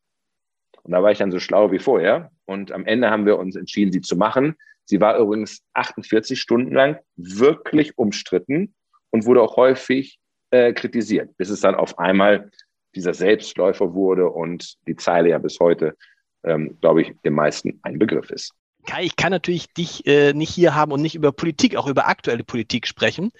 Und 0.84 0.92
da 0.92 1.04
war 1.04 1.12
ich 1.12 1.18
dann 1.18 1.32
so 1.32 1.40
schlau 1.40 1.72
wie 1.72 1.80
vorher. 1.80 2.32
Und 2.46 2.72
am 2.72 2.86
Ende 2.86 3.10
haben 3.10 3.26
wir 3.26 3.38
uns 3.38 3.56
entschieden, 3.56 3.92
sie 3.92 4.02
zu 4.02 4.16
machen. 4.16 4.56
Sie 4.88 5.00
war 5.00 5.18
übrigens 5.18 5.62
48 5.74 6.40
Stunden 6.40 6.74
lang 6.74 6.98
wirklich 7.16 7.98
umstritten 7.98 8.74
und 9.12 9.26
wurde 9.26 9.42
auch 9.42 9.56
häufig 9.58 10.20
äh, 10.52 10.74
kritisiert, 10.74 11.36
bis 11.38 11.50
es 11.50 11.62
dann 11.62 11.76
auf 11.76 12.00
einmal 12.00 12.50
dieser 12.96 13.14
Selbstläufer 13.14 13.94
wurde 13.94 14.30
und 14.30 14.76
die 14.88 14.96
Zeile 14.96 15.30
ja 15.30 15.38
bis 15.38 15.60
heute, 15.60 15.96
ähm, 16.44 16.78
glaube 16.82 17.02
ich, 17.02 17.14
den 17.24 17.34
meisten 17.34 17.80
ein 17.84 18.00
Begriff 18.00 18.32
ist. 18.32 18.54
Kai, 18.88 19.04
ich 19.04 19.18
kann 19.18 19.32
natürlich 19.32 19.68
dich 19.74 20.08
äh, 20.08 20.34
nicht 20.34 20.50
hier 20.50 20.74
haben 20.74 20.92
und 20.92 21.02
nicht 21.02 21.16
über 21.16 21.32
Politik, 21.32 21.76
auch 21.76 21.88
über 21.88 22.08
aktuelle 22.08 22.44
Politik 22.44 22.88
sprechen 22.88 23.32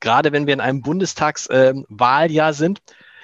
gerade 0.00 0.32
wenn 0.32 0.46
wir 0.46 0.54
in 0.54 0.60
einem 0.60 0.82
Bundestagswahljahr 0.82 2.50
äh, 2.50 2.54
sind. 2.54 2.80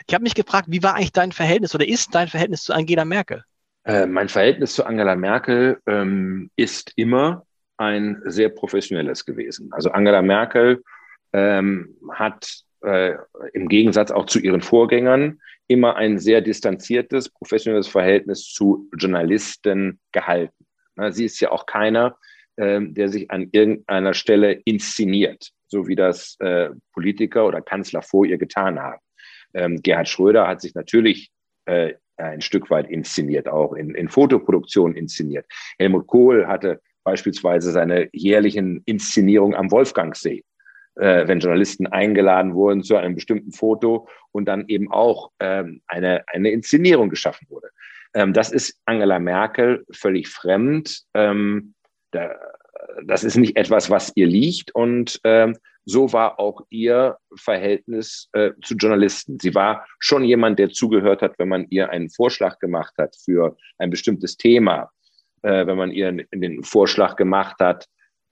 Ich 0.07 0.15
habe 0.15 0.23
mich 0.23 0.35
gefragt, 0.35 0.67
wie 0.71 0.83
war 0.83 0.95
eigentlich 0.95 1.13
dein 1.13 1.33
Verhältnis 1.33 1.75
oder 1.75 1.87
ist 1.87 2.15
dein 2.15 2.29
Verhältnis 2.29 2.65
zu 2.65 2.75
Angela 2.75 3.05
Merkel? 3.05 3.43
Äh, 3.85 4.07
mein 4.07 4.29
Verhältnis 4.29 4.75
zu 4.75 4.85
Angela 4.85 5.17
Merkel 5.17 5.81
ähm, 5.87 6.51
ist 6.57 6.93
immer 6.97 7.47
ein 7.77 8.23
sehr 8.25 8.49
professionelles 8.49 9.25
gewesen. 9.25 9.71
Also 9.73 9.91
Angela 9.91 10.23
Merkel 10.23 10.83
ähm, 11.33 11.97
hat 12.13 12.63
äh, 12.83 13.15
im 13.53 13.69
Gegensatz 13.69 14.11
auch 14.11 14.27
zu 14.27 14.39
ihren 14.39 14.61
Vorgängern 14.61 15.41
immer 15.67 15.97
ein 15.97 16.19
sehr 16.19 16.41
distanziertes, 16.41 17.31
professionelles 17.31 17.89
Verhältnis 17.89 18.45
zu 18.45 18.89
Journalisten 18.97 19.99
gehalten. 20.13 20.67
Na, 20.95 21.11
sie 21.11 21.25
ist 21.25 21.41
ja 21.41 21.51
auch 21.51 21.67
keiner, 21.67 22.17
ähm, 22.57 22.95
der 22.95 23.09
sich 23.09 23.31
an 23.31 23.49
irgendeiner 23.51 24.15
Stelle 24.15 24.53
inszeniert 24.65 25.55
so 25.75 25.89
wie 25.89 25.97
das 25.97 26.37
äh, 26.39 26.71
Politiker 26.93 27.47
oder 27.47 27.61
Kanzler 27.61 28.01
vor 28.01 28.25
ihr 28.25 28.39
getan 28.39 28.79
haben. 28.79 29.01
Ähm, 29.55 29.83
Gerhard 29.83 30.09
Schröder 30.09 30.47
hat 30.47 30.61
sich 30.61 30.75
natürlich 30.75 31.31
äh, 31.67 31.95
ein 32.17 32.41
Stück 32.41 32.71
weit 32.71 32.89
inszeniert, 32.89 33.49
auch 33.49 33.73
in, 33.73 33.95
in 33.95 34.09
Fotoproduktion 34.09 34.95
inszeniert. 34.95 35.47
Helmut 35.79 36.07
Kohl 36.07 36.47
hatte 36.47 36.81
beispielsweise 37.05 37.71
seine 37.71 38.09
jährlichen 38.13 38.83
Inszenierungen 38.87 39.57
am 39.57 39.71
Wolfgangsee, 39.71 40.45
äh, 40.97 41.29
wenn 41.29 41.41
Journalisten 41.41 41.87
eingeladen 41.87 42.55
wurden 42.55 42.83
zu 42.83 42.97
einem 42.97 43.15
bestimmten 43.15 43.53
Foto 43.53 44.09
und 44.33 44.47
dann 44.47 44.65
eben 44.69 44.91
auch 44.91 45.31
ähm, 45.41 45.83
eine, 45.87 46.25
eine 46.29 46.51
Inszenierung 46.51 47.11
geschaffen 47.11 47.47
wurde. 47.51 47.69
Ähm, 48.15 48.33
das 48.33 48.51
ist 48.51 48.81
Angela 48.87 49.19
Merkel 49.19 49.85
völlig 49.93 50.29
fremd. 50.29 51.03
Ähm, 51.15 51.75
da, 52.11 52.35
das 53.05 53.25
ist 53.25 53.37
nicht 53.37 53.57
etwas, 53.57 53.91
was 53.91 54.13
ihr 54.15 54.27
liegt. 54.27 54.75
Und 54.75 55.21
ähm, 55.25 55.57
so 55.85 56.13
war 56.13 56.39
auch 56.41 56.63
ihr 56.71 57.19
Verhältnis 57.37 58.29
äh, 58.33 58.53
zu 58.63 58.75
Journalisten. 58.75 59.39
Sie 59.41 59.55
war 59.55 59.87
schon 59.99 60.25
jemand, 60.25 60.59
der 60.59 60.71
zugehört 60.71 61.23
hat, 61.23 61.39
wenn 61.39 61.49
man 61.49 61.67
ihr 61.71 61.91
einen 61.91 62.09
Vorschlag 62.09 62.59
gemacht 62.59 62.95
hat 62.99 63.17
für 63.17 63.57
ein 63.79 63.91
bestimmtes 63.91 64.37
Thema, 64.37 64.91
äh, 65.45 65.67
wenn 65.67 65.77
man 65.77 65.93
ihr 65.93 66.11
den 66.33 66.65
Vorschlag 66.65 67.17
gemacht 67.17 67.57
hat, 67.61 67.87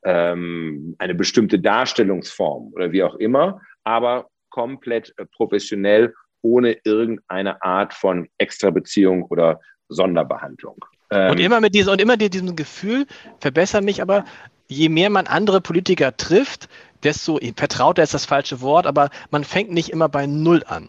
ähm, 0.04 0.96
eine 0.98 1.14
bestimmte 1.14 1.60
Darstellungsform 1.60 2.72
oder 2.72 2.90
wie 2.90 3.02
auch 3.02 3.14
immer, 3.16 3.60
aber 3.84 4.28
komplett 4.48 5.14
äh, 5.18 5.26
professionell, 5.26 6.14
ohne 6.40 6.78
irgendeine 6.84 7.62
Art 7.62 7.94
von 7.94 8.28
Extrabeziehung 8.38 9.24
oder 9.24 9.60
Sonderbehandlung. 9.88 10.84
Ähm, 11.10 11.32
und 11.32 11.40
immer 11.40 11.60
mit 11.60 11.74
diesem, 11.74 11.92
und 11.92 12.00
immer 12.00 12.16
diesem 12.16 12.56
Gefühl, 12.56 13.06
verbessere 13.38 13.82
mich, 13.82 14.02
aber 14.02 14.24
je 14.66 14.88
mehr 14.88 15.10
man 15.10 15.26
andere 15.26 15.60
Politiker 15.60 16.16
trifft, 16.16 16.68
desto 17.02 17.38
vertrauter 17.56 18.02
ist 18.02 18.14
das 18.14 18.24
falsche 18.24 18.60
Wort, 18.60 18.86
aber 18.86 19.10
man 19.30 19.44
fängt 19.44 19.70
nicht 19.70 19.90
immer 19.90 20.08
bei 20.08 20.26
Null 20.26 20.64
an. 20.66 20.88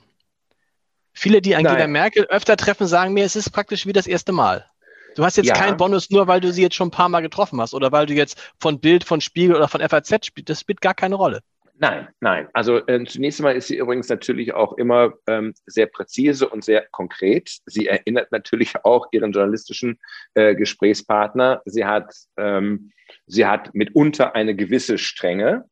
Viele, 1.11 1.41
die 1.41 1.55
Angela 1.55 1.79
Nein. 1.79 1.91
Merkel 1.91 2.25
öfter 2.25 2.57
treffen, 2.57 2.87
sagen 2.87 3.13
mir, 3.13 3.25
es 3.25 3.35
ist 3.35 3.51
praktisch 3.51 3.85
wie 3.85 3.93
das 3.93 4.07
erste 4.07 4.31
Mal. 4.31 4.65
Du 5.15 5.23
hast 5.23 5.37
jetzt 5.37 5.47
ja. 5.47 5.53
keinen 5.53 5.77
Bonus 5.77 6.09
nur, 6.09 6.27
weil 6.27 6.41
du 6.41 6.51
sie 6.51 6.61
jetzt 6.61 6.75
schon 6.75 6.87
ein 6.87 6.91
paar 6.91 7.09
Mal 7.09 7.21
getroffen 7.21 7.59
hast 7.61 7.73
oder 7.73 7.91
weil 7.91 8.05
du 8.05 8.13
jetzt 8.13 8.39
von 8.59 8.79
Bild, 8.79 9.03
von 9.03 9.21
Spiegel 9.21 9.55
oder 9.55 9.67
von 9.67 9.81
FAZ 9.81 10.25
spielst. 10.25 10.49
Das 10.49 10.61
spielt 10.61 10.81
gar 10.81 10.93
keine 10.93 11.15
Rolle. 11.15 11.41
Nein, 11.75 12.07
nein. 12.21 12.47
Also 12.53 12.85
äh, 12.87 13.03
zunächst 13.03 13.39
einmal 13.39 13.55
ist 13.55 13.67
sie 13.67 13.77
übrigens 13.77 14.07
natürlich 14.07 14.53
auch 14.53 14.77
immer 14.77 15.13
ähm, 15.27 15.53
sehr 15.65 15.87
präzise 15.87 16.47
und 16.47 16.63
sehr 16.63 16.85
konkret. 16.91 17.57
Sie 17.65 17.87
erinnert 17.87 18.31
natürlich 18.31 18.73
auch 18.85 19.07
ihren 19.11 19.31
journalistischen 19.31 19.99
äh, 20.35 20.55
Gesprächspartner. 20.55 21.61
Sie 21.65 21.83
hat, 21.83 22.13
ähm, 22.37 22.91
sie 23.25 23.45
hat 23.45 23.73
mitunter 23.73 24.35
eine 24.35 24.55
gewisse 24.55 24.97
Strenge 24.97 25.65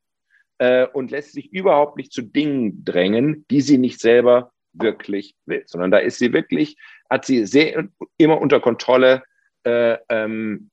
äh, 0.57 0.87
und 0.87 1.11
lässt 1.11 1.33
sich 1.33 1.53
überhaupt 1.53 1.97
nicht 1.97 2.11
zu 2.11 2.23
Dingen 2.23 2.83
drängen, 2.83 3.45
die 3.49 3.61
sie 3.61 3.77
nicht 3.77 4.01
selber 4.01 4.51
wirklich 4.73 5.35
will, 5.45 5.63
sondern 5.65 5.91
da 5.91 5.97
ist 5.99 6.17
sie 6.17 6.33
wirklich, 6.33 6.77
hat 7.09 7.25
sie 7.25 7.45
sehr 7.45 7.87
immer 8.17 8.41
unter 8.41 8.59
Kontrolle, 8.59 9.23
äh, 9.63 9.97
ähm, 10.09 10.69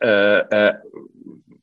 äh, 0.00 0.38
äh, 0.38 0.74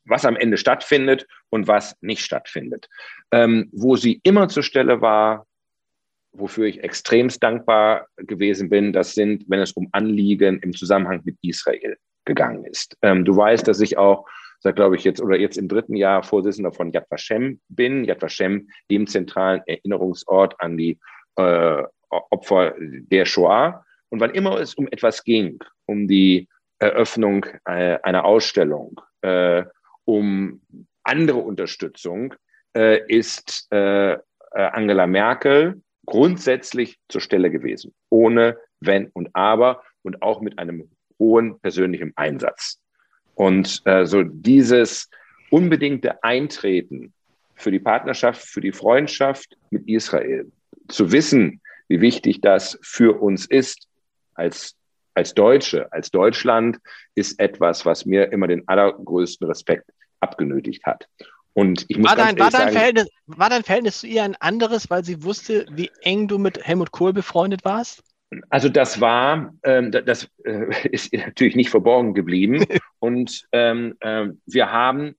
was 0.05 0.25
am 0.25 0.35
Ende 0.35 0.57
stattfindet 0.57 1.27
und 1.49 1.67
was 1.67 1.95
nicht 2.01 2.23
stattfindet. 2.23 2.89
Ähm, 3.31 3.69
wo 3.71 3.95
sie 3.95 4.19
immer 4.23 4.49
zur 4.49 4.63
Stelle 4.63 5.01
war, 5.01 5.47
wofür 6.33 6.65
ich 6.65 6.83
extremst 6.83 7.41
dankbar 7.41 8.07
gewesen 8.17 8.69
bin, 8.69 8.91
das 8.91 9.13
sind, 9.13 9.45
wenn 9.47 9.59
es 9.59 9.71
um 9.73 9.87
Anliegen 9.91 10.59
im 10.59 10.73
Zusammenhang 10.73 11.21
mit 11.23 11.37
Israel 11.41 11.97
gegangen 12.25 12.65
ist. 12.65 12.97
Ähm, 13.01 13.23
du 13.23 13.35
weißt, 13.35 13.67
dass 13.67 13.81
ich 13.81 13.97
auch 13.97 14.25
seit, 14.59 14.75
glaube 14.77 14.95
ich, 14.95 15.03
jetzt 15.03 15.21
oder 15.21 15.37
jetzt 15.37 15.57
im 15.57 15.67
dritten 15.67 15.95
Jahr 15.95 16.23
Vorsitzender 16.23 16.71
von 16.71 16.91
Yad 16.91 17.05
Vashem 17.09 17.59
bin. 17.67 18.05
Yad 18.05 18.21
Vashem, 18.21 18.69
dem 18.89 19.07
zentralen 19.07 19.61
Erinnerungsort 19.65 20.55
an 20.59 20.77
die 20.77 20.99
äh, 21.35 21.83
Opfer 22.09 22.73
der 22.79 23.25
Shoah. 23.25 23.85
Und 24.09 24.19
wann 24.19 24.31
immer 24.31 24.59
es 24.59 24.75
um 24.75 24.87
etwas 24.87 25.23
ging, 25.23 25.59
um 25.85 26.07
die 26.07 26.47
Eröffnung 26.79 27.45
äh, 27.65 27.97
einer 28.03 28.25
Ausstellung, 28.25 28.99
äh, 29.21 29.63
um 30.05 30.61
andere 31.03 31.37
Unterstützung, 31.37 32.33
äh, 32.75 33.01
ist 33.07 33.67
Angela 34.51 35.07
Merkel 35.07 35.81
grundsätzlich 36.05 36.99
zur 37.09 37.21
Stelle 37.21 37.49
gewesen, 37.49 37.93
ohne 38.09 38.57
Wenn 38.79 39.07
und 39.07 39.29
Aber 39.33 39.83
und 40.03 40.21
auch 40.21 40.41
mit 40.41 40.59
einem 40.59 40.91
hohen 41.19 41.59
persönlichen 41.59 42.13
Einsatz. 42.15 42.79
Und 43.35 43.81
äh, 43.85 44.05
so 44.05 44.23
dieses 44.23 45.09
unbedingte 45.49 46.23
Eintreten 46.23 47.13
für 47.55 47.71
die 47.71 47.79
Partnerschaft, 47.79 48.41
für 48.41 48.61
die 48.61 48.71
Freundschaft 48.71 49.57
mit 49.69 49.87
Israel, 49.87 50.51
zu 50.87 51.11
wissen, 51.11 51.61
wie 51.87 52.01
wichtig 52.01 52.41
das 52.41 52.77
für 52.81 53.21
uns 53.21 53.45
ist 53.45 53.87
als, 54.33 54.75
als 55.15 55.33
Deutsche, 55.33 55.91
als 55.91 56.11
Deutschland, 56.11 56.79
ist 57.15 57.39
etwas, 57.39 57.85
was 57.85 58.05
mir 58.05 58.31
immer 58.31 58.47
den 58.47 58.67
allergrößten 58.67 59.47
Respekt 59.47 59.89
abgenötigt 60.19 60.85
hat. 60.85 61.07
Und 61.53 61.85
ich 61.87 61.97
muss 61.97 62.09
war, 62.09 62.15
dein, 62.15 62.39
war, 62.39 62.49
dein 62.49 62.61
sagen, 62.61 62.71
Verhältnis, 62.71 63.09
war 63.27 63.49
dein 63.49 63.63
Verhältnis 63.63 63.99
zu 63.99 64.07
ihr 64.07 64.23
ein 64.23 64.35
anderes, 64.35 64.89
weil 64.89 65.03
sie 65.03 65.23
wusste, 65.23 65.67
wie 65.71 65.91
eng 66.01 66.27
du 66.27 66.39
mit 66.39 66.65
Helmut 66.65 66.91
Kohl 66.91 67.13
befreundet 67.13 67.63
warst? 67.63 68.03
Also 68.49 68.69
das 68.69 68.99
war, 68.99 69.53
ähm, 69.63 69.91
das 69.91 70.27
äh, 70.45 70.87
ist 70.89 71.13
natürlich 71.13 71.55
nicht 71.55 71.69
verborgen 71.69 72.13
geblieben. 72.13 72.65
Und 72.99 73.45
ähm, 73.51 73.95
äh, 73.99 74.27
wir 74.47 74.71
haben 74.71 75.15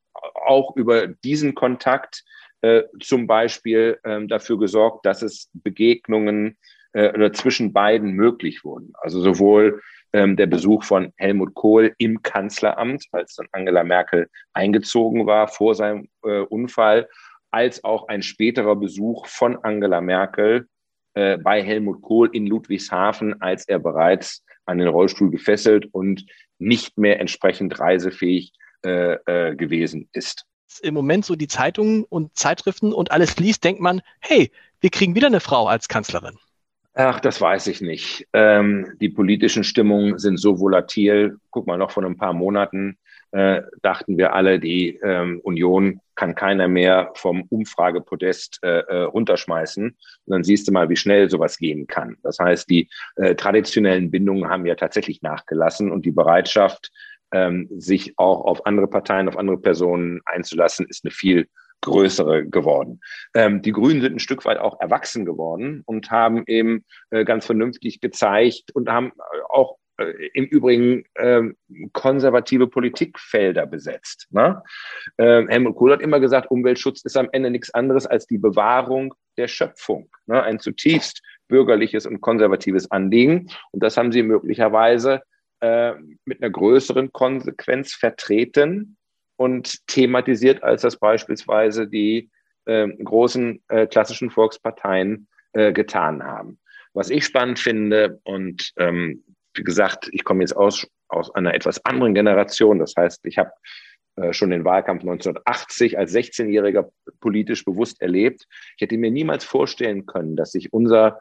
auch 0.46 0.74
über 0.76 1.06
diesen 1.06 1.54
Kontakt 1.54 2.24
äh, 2.62 2.82
zum 3.00 3.26
Beispiel 3.26 3.98
ähm, 4.04 4.26
dafür 4.26 4.58
gesorgt, 4.58 5.06
dass 5.06 5.22
es 5.22 5.50
Begegnungen 5.52 6.56
äh, 6.94 7.10
oder 7.10 7.32
zwischen 7.32 7.72
beiden 7.72 8.12
möglich 8.12 8.64
wurden. 8.64 8.92
Also 8.94 9.20
sowohl 9.20 9.82
ähm, 10.12 10.36
der 10.36 10.46
Besuch 10.46 10.84
von 10.84 11.12
Helmut 11.16 11.54
Kohl 11.54 11.94
im 11.98 12.22
Kanzleramt, 12.22 13.04
als 13.12 13.34
dann 13.34 13.48
Angela 13.52 13.84
Merkel 13.84 14.28
eingezogen 14.52 15.26
war 15.26 15.48
vor 15.48 15.74
seinem 15.74 16.08
äh, 16.22 16.40
Unfall, 16.40 17.08
als 17.50 17.84
auch 17.84 18.08
ein 18.08 18.22
späterer 18.22 18.76
Besuch 18.76 19.26
von 19.26 19.56
Angela 19.62 20.00
Merkel 20.00 20.66
äh, 21.14 21.36
bei 21.36 21.62
Helmut 21.62 22.00
Kohl 22.00 22.30
in 22.32 22.46
Ludwigshafen, 22.46 23.40
als 23.42 23.68
er 23.68 23.78
bereits 23.78 24.44
an 24.64 24.78
den 24.78 24.88
Rollstuhl 24.88 25.30
gefesselt 25.30 25.86
und 25.92 26.24
nicht 26.58 26.96
mehr 26.96 27.20
entsprechend 27.20 27.78
reisefähig 27.78 28.52
äh, 28.84 29.14
äh, 29.26 29.56
gewesen 29.56 30.08
ist 30.12 30.46
im 30.82 30.94
Moment 30.94 31.24
so 31.24 31.36
die 31.36 31.46
Zeitungen 31.46 32.02
und 32.02 32.36
Zeitschriften 32.36 32.92
und 32.92 33.12
alles 33.12 33.36
liest, 33.36 33.62
denkt 33.62 33.80
man, 33.80 34.02
hey, 34.18 34.50
wir 34.80 34.90
kriegen 34.90 35.14
wieder 35.14 35.28
eine 35.28 35.38
Frau 35.38 35.68
als 35.68 35.86
Kanzlerin. 35.86 36.36
Ach, 36.94 37.18
das 37.18 37.40
weiß 37.40 37.66
ich 37.66 37.80
nicht. 37.80 38.28
Ähm, 38.32 38.92
die 39.00 39.08
politischen 39.08 39.64
Stimmungen 39.64 40.18
sind 40.18 40.36
so 40.38 40.60
volatil. 40.60 41.38
Guck 41.50 41.66
mal, 41.66 41.76
noch 41.76 41.90
vor 41.90 42.04
ein 42.04 42.16
paar 42.16 42.32
Monaten 42.32 42.98
äh, 43.32 43.62
dachten 43.82 44.16
wir 44.16 44.32
alle, 44.32 44.60
die 44.60 45.00
ähm, 45.02 45.40
Union 45.42 46.00
kann 46.14 46.36
keiner 46.36 46.68
mehr 46.68 47.10
vom 47.16 47.42
Umfragepodest 47.50 48.60
äh, 48.62 48.78
äh, 48.82 49.02
runterschmeißen. 49.02 49.86
Und 49.86 49.96
dann 50.30 50.44
siehst 50.44 50.68
du 50.68 50.72
mal, 50.72 50.88
wie 50.88 50.94
schnell 50.94 51.28
sowas 51.28 51.58
gehen 51.58 51.88
kann. 51.88 52.16
Das 52.22 52.38
heißt, 52.38 52.70
die 52.70 52.88
äh, 53.16 53.34
traditionellen 53.34 54.12
Bindungen 54.12 54.48
haben 54.48 54.64
ja 54.64 54.76
tatsächlich 54.76 55.20
nachgelassen 55.20 55.90
und 55.90 56.06
die 56.06 56.12
Bereitschaft, 56.12 56.92
ähm, 57.32 57.68
sich 57.76 58.16
auch 58.16 58.44
auf 58.44 58.66
andere 58.66 58.86
Parteien, 58.86 59.28
auf 59.28 59.36
andere 59.36 59.58
Personen 59.58 60.20
einzulassen, 60.26 60.86
ist 60.88 61.04
eine 61.04 61.10
viel 61.10 61.48
größere 61.84 62.46
geworden. 62.46 63.00
Ähm, 63.34 63.62
die 63.62 63.72
Grünen 63.72 64.00
sind 64.00 64.16
ein 64.16 64.20
Stück 64.20 64.44
weit 64.44 64.58
auch 64.58 64.80
erwachsen 64.80 65.24
geworden 65.24 65.82
und 65.86 66.10
haben 66.10 66.44
eben 66.46 66.84
äh, 67.10 67.24
ganz 67.24 67.46
vernünftig 67.46 68.00
gezeigt 68.00 68.72
und 68.74 68.88
haben 68.90 69.12
auch 69.50 69.76
äh, 69.98 70.28
im 70.34 70.46
Übrigen 70.46 71.04
äh, 71.14 71.42
konservative 71.92 72.66
Politikfelder 72.66 73.66
besetzt. 73.66 74.26
Ne? 74.30 74.62
Ähm, 75.18 75.48
Helmut 75.48 75.76
Kohl 75.76 75.92
hat 75.92 76.00
immer 76.00 76.20
gesagt, 76.20 76.50
Umweltschutz 76.50 77.02
ist 77.04 77.16
am 77.16 77.28
Ende 77.32 77.50
nichts 77.50 77.72
anderes 77.72 78.06
als 78.06 78.26
die 78.26 78.38
Bewahrung 78.38 79.14
der 79.36 79.46
Schöpfung. 79.46 80.08
Ne? 80.26 80.42
Ein 80.42 80.58
zutiefst 80.58 81.22
bürgerliches 81.48 82.06
und 82.06 82.20
konservatives 82.20 82.90
Anliegen. 82.90 83.50
Und 83.70 83.82
das 83.82 83.96
haben 83.96 84.10
sie 84.10 84.22
möglicherweise 84.22 85.22
äh, 85.60 85.92
mit 86.24 86.42
einer 86.42 86.50
größeren 86.50 87.12
Konsequenz 87.12 87.94
vertreten 87.94 88.96
und 89.36 89.86
thematisiert, 89.86 90.62
als 90.62 90.82
das 90.82 90.96
beispielsweise 90.96 91.86
die 91.88 92.30
äh, 92.66 92.88
großen 92.88 93.62
äh, 93.68 93.86
klassischen 93.86 94.30
Volksparteien 94.30 95.28
äh, 95.52 95.72
getan 95.72 96.22
haben. 96.22 96.58
Was 96.92 97.10
ich 97.10 97.24
spannend 97.24 97.58
finde 97.58 98.20
und 98.24 98.72
ähm, 98.76 99.24
wie 99.54 99.64
gesagt, 99.64 100.08
ich 100.12 100.24
komme 100.24 100.42
jetzt 100.42 100.56
aus, 100.56 100.86
aus 101.08 101.34
einer 101.34 101.54
etwas 101.54 101.84
anderen 101.84 102.14
Generation. 102.14 102.78
Das 102.78 102.94
heißt, 102.96 103.24
ich 103.24 103.38
habe 103.38 103.52
äh, 104.16 104.32
schon 104.32 104.50
den 104.50 104.64
Wahlkampf 104.64 105.02
1980 105.02 105.98
als 105.98 106.14
16-Jähriger 106.14 106.90
politisch 107.20 107.64
bewusst 107.64 108.00
erlebt. 108.00 108.46
Ich 108.76 108.82
hätte 108.82 108.96
mir 108.96 109.10
niemals 109.10 109.44
vorstellen 109.44 110.06
können, 110.06 110.36
dass 110.36 110.52
sich 110.52 110.72
unser 110.72 111.20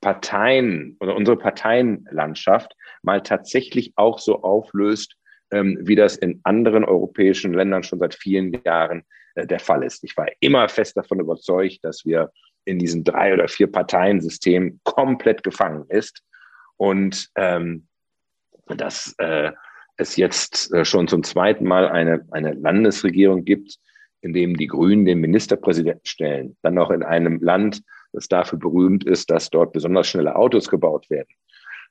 Parteien 0.00 0.96
oder 1.00 1.14
unsere 1.14 1.36
Parteienlandschaft 1.36 2.74
mal 3.02 3.22
tatsächlich 3.22 3.92
auch 3.96 4.18
so 4.18 4.42
auflöst, 4.42 5.16
wie 5.52 5.96
das 5.96 6.16
in 6.16 6.40
anderen 6.44 6.84
europäischen 6.84 7.52
Ländern 7.52 7.82
schon 7.82 7.98
seit 7.98 8.14
vielen 8.14 8.60
Jahren 8.64 9.04
äh, 9.34 9.46
der 9.46 9.60
Fall 9.60 9.82
ist. 9.82 10.04
Ich 10.04 10.16
war 10.16 10.26
immer 10.40 10.68
fest 10.68 10.96
davon 10.96 11.20
überzeugt, 11.20 11.78
dass 11.82 12.04
wir 12.04 12.30
in 12.64 12.78
diesem 12.78 13.04
drei- 13.04 13.34
oder 13.34 13.48
vier 13.48 13.70
Parteiensystem 13.70 14.80
komplett 14.84 15.42
gefangen 15.42 15.84
ist 15.88 16.22
und 16.76 17.28
ähm, 17.34 17.86
dass 18.68 19.14
äh, 19.18 19.52
es 19.96 20.16
jetzt 20.16 20.72
äh, 20.72 20.84
schon 20.84 21.08
zum 21.08 21.22
zweiten 21.22 21.64
Mal 21.64 21.88
eine, 21.88 22.26
eine 22.30 22.52
Landesregierung 22.52 23.44
gibt, 23.44 23.78
in 24.20 24.32
dem 24.32 24.56
die 24.56 24.68
Grünen 24.68 25.04
den 25.04 25.20
Ministerpräsidenten 25.20 26.06
stellen, 26.06 26.56
dann 26.62 26.74
noch 26.74 26.90
in 26.90 27.02
einem 27.02 27.40
Land, 27.40 27.82
das 28.12 28.28
dafür 28.28 28.58
berühmt 28.58 29.04
ist, 29.04 29.30
dass 29.30 29.50
dort 29.50 29.72
besonders 29.72 30.06
schnelle 30.06 30.36
Autos 30.36 30.68
gebaut 30.68 31.10
werden. 31.10 31.28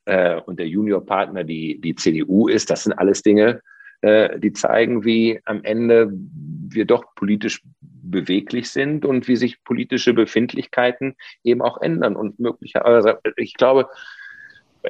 Äh, 0.06 0.40
und 0.42 0.60
der 0.60 0.68
Juniorpartner 0.68 1.44
die, 1.44 1.80
die 1.80 1.96
CDU 1.96 2.48
ist, 2.48 2.70
das 2.70 2.84
sind 2.84 2.94
alles 2.94 3.22
Dinge, 3.22 3.62
äh, 4.02 4.40
die 4.40 4.54
zeigen, 4.54 5.06
wie 5.06 5.40
am 5.46 5.64
Ende 5.64 6.12
wir 6.12 6.86
doch 6.86 7.14
politisch 7.16 7.62
beweglich 7.82 8.70
sind 8.70 9.06
und 9.06 9.28
wie 9.28 9.36
sich 9.36 9.64
politische 9.64 10.14
Befindlichkeiten 10.14 11.16
eben 11.44 11.62
auch 11.62 11.82
ändern. 11.82 12.16
Und 12.16 12.40
möglicherweise, 12.40 13.20
ich 13.36 13.54
glaube, 13.54 13.88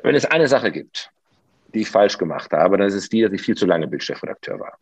wenn 0.03 0.15
es 0.15 0.25
eine 0.25 0.47
Sache 0.47 0.71
gibt, 0.71 1.11
die 1.73 1.81
ich 1.81 1.89
falsch 1.89 2.17
gemacht 2.17 2.51
habe, 2.53 2.77
dann 2.77 2.87
ist 2.87 2.93
es 2.93 3.09
die, 3.09 3.21
dass 3.21 3.33
ich 3.33 3.41
viel 3.41 3.55
zu 3.55 3.65
lange 3.65 3.87
Bildchefredakteur 3.87 4.59
war. 4.59 4.77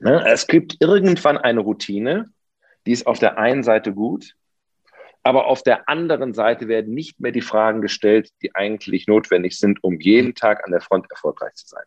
Ne? 0.00 0.24
Es 0.26 0.46
gibt 0.46 0.76
irgendwann 0.80 1.38
eine 1.38 1.60
Routine, 1.60 2.30
die 2.86 2.92
ist 2.92 3.06
auf 3.06 3.18
der 3.18 3.38
einen 3.38 3.62
Seite 3.62 3.92
gut, 3.92 4.34
aber 5.22 5.46
auf 5.46 5.62
der 5.62 5.88
anderen 5.88 6.34
Seite 6.34 6.68
werden 6.68 6.94
nicht 6.94 7.20
mehr 7.20 7.32
die 7.32 7.40
Fragen 7.40 7.80
gestellt, 7.80 8.30
die 8.42 8.54
eigentlich 8.54 9.06
notwendig 9.06 9.58
sind, 9.58 9.82
um 9.82 10.00
jeden 10.00 10.34
Tag 10.34 10.64
an 10.64 10.72
der 10.72 10.80
Front 10.80 11.06
erfolgreich 11.10 11.54
zu 11.54 11.68
sein. 11.68 11.84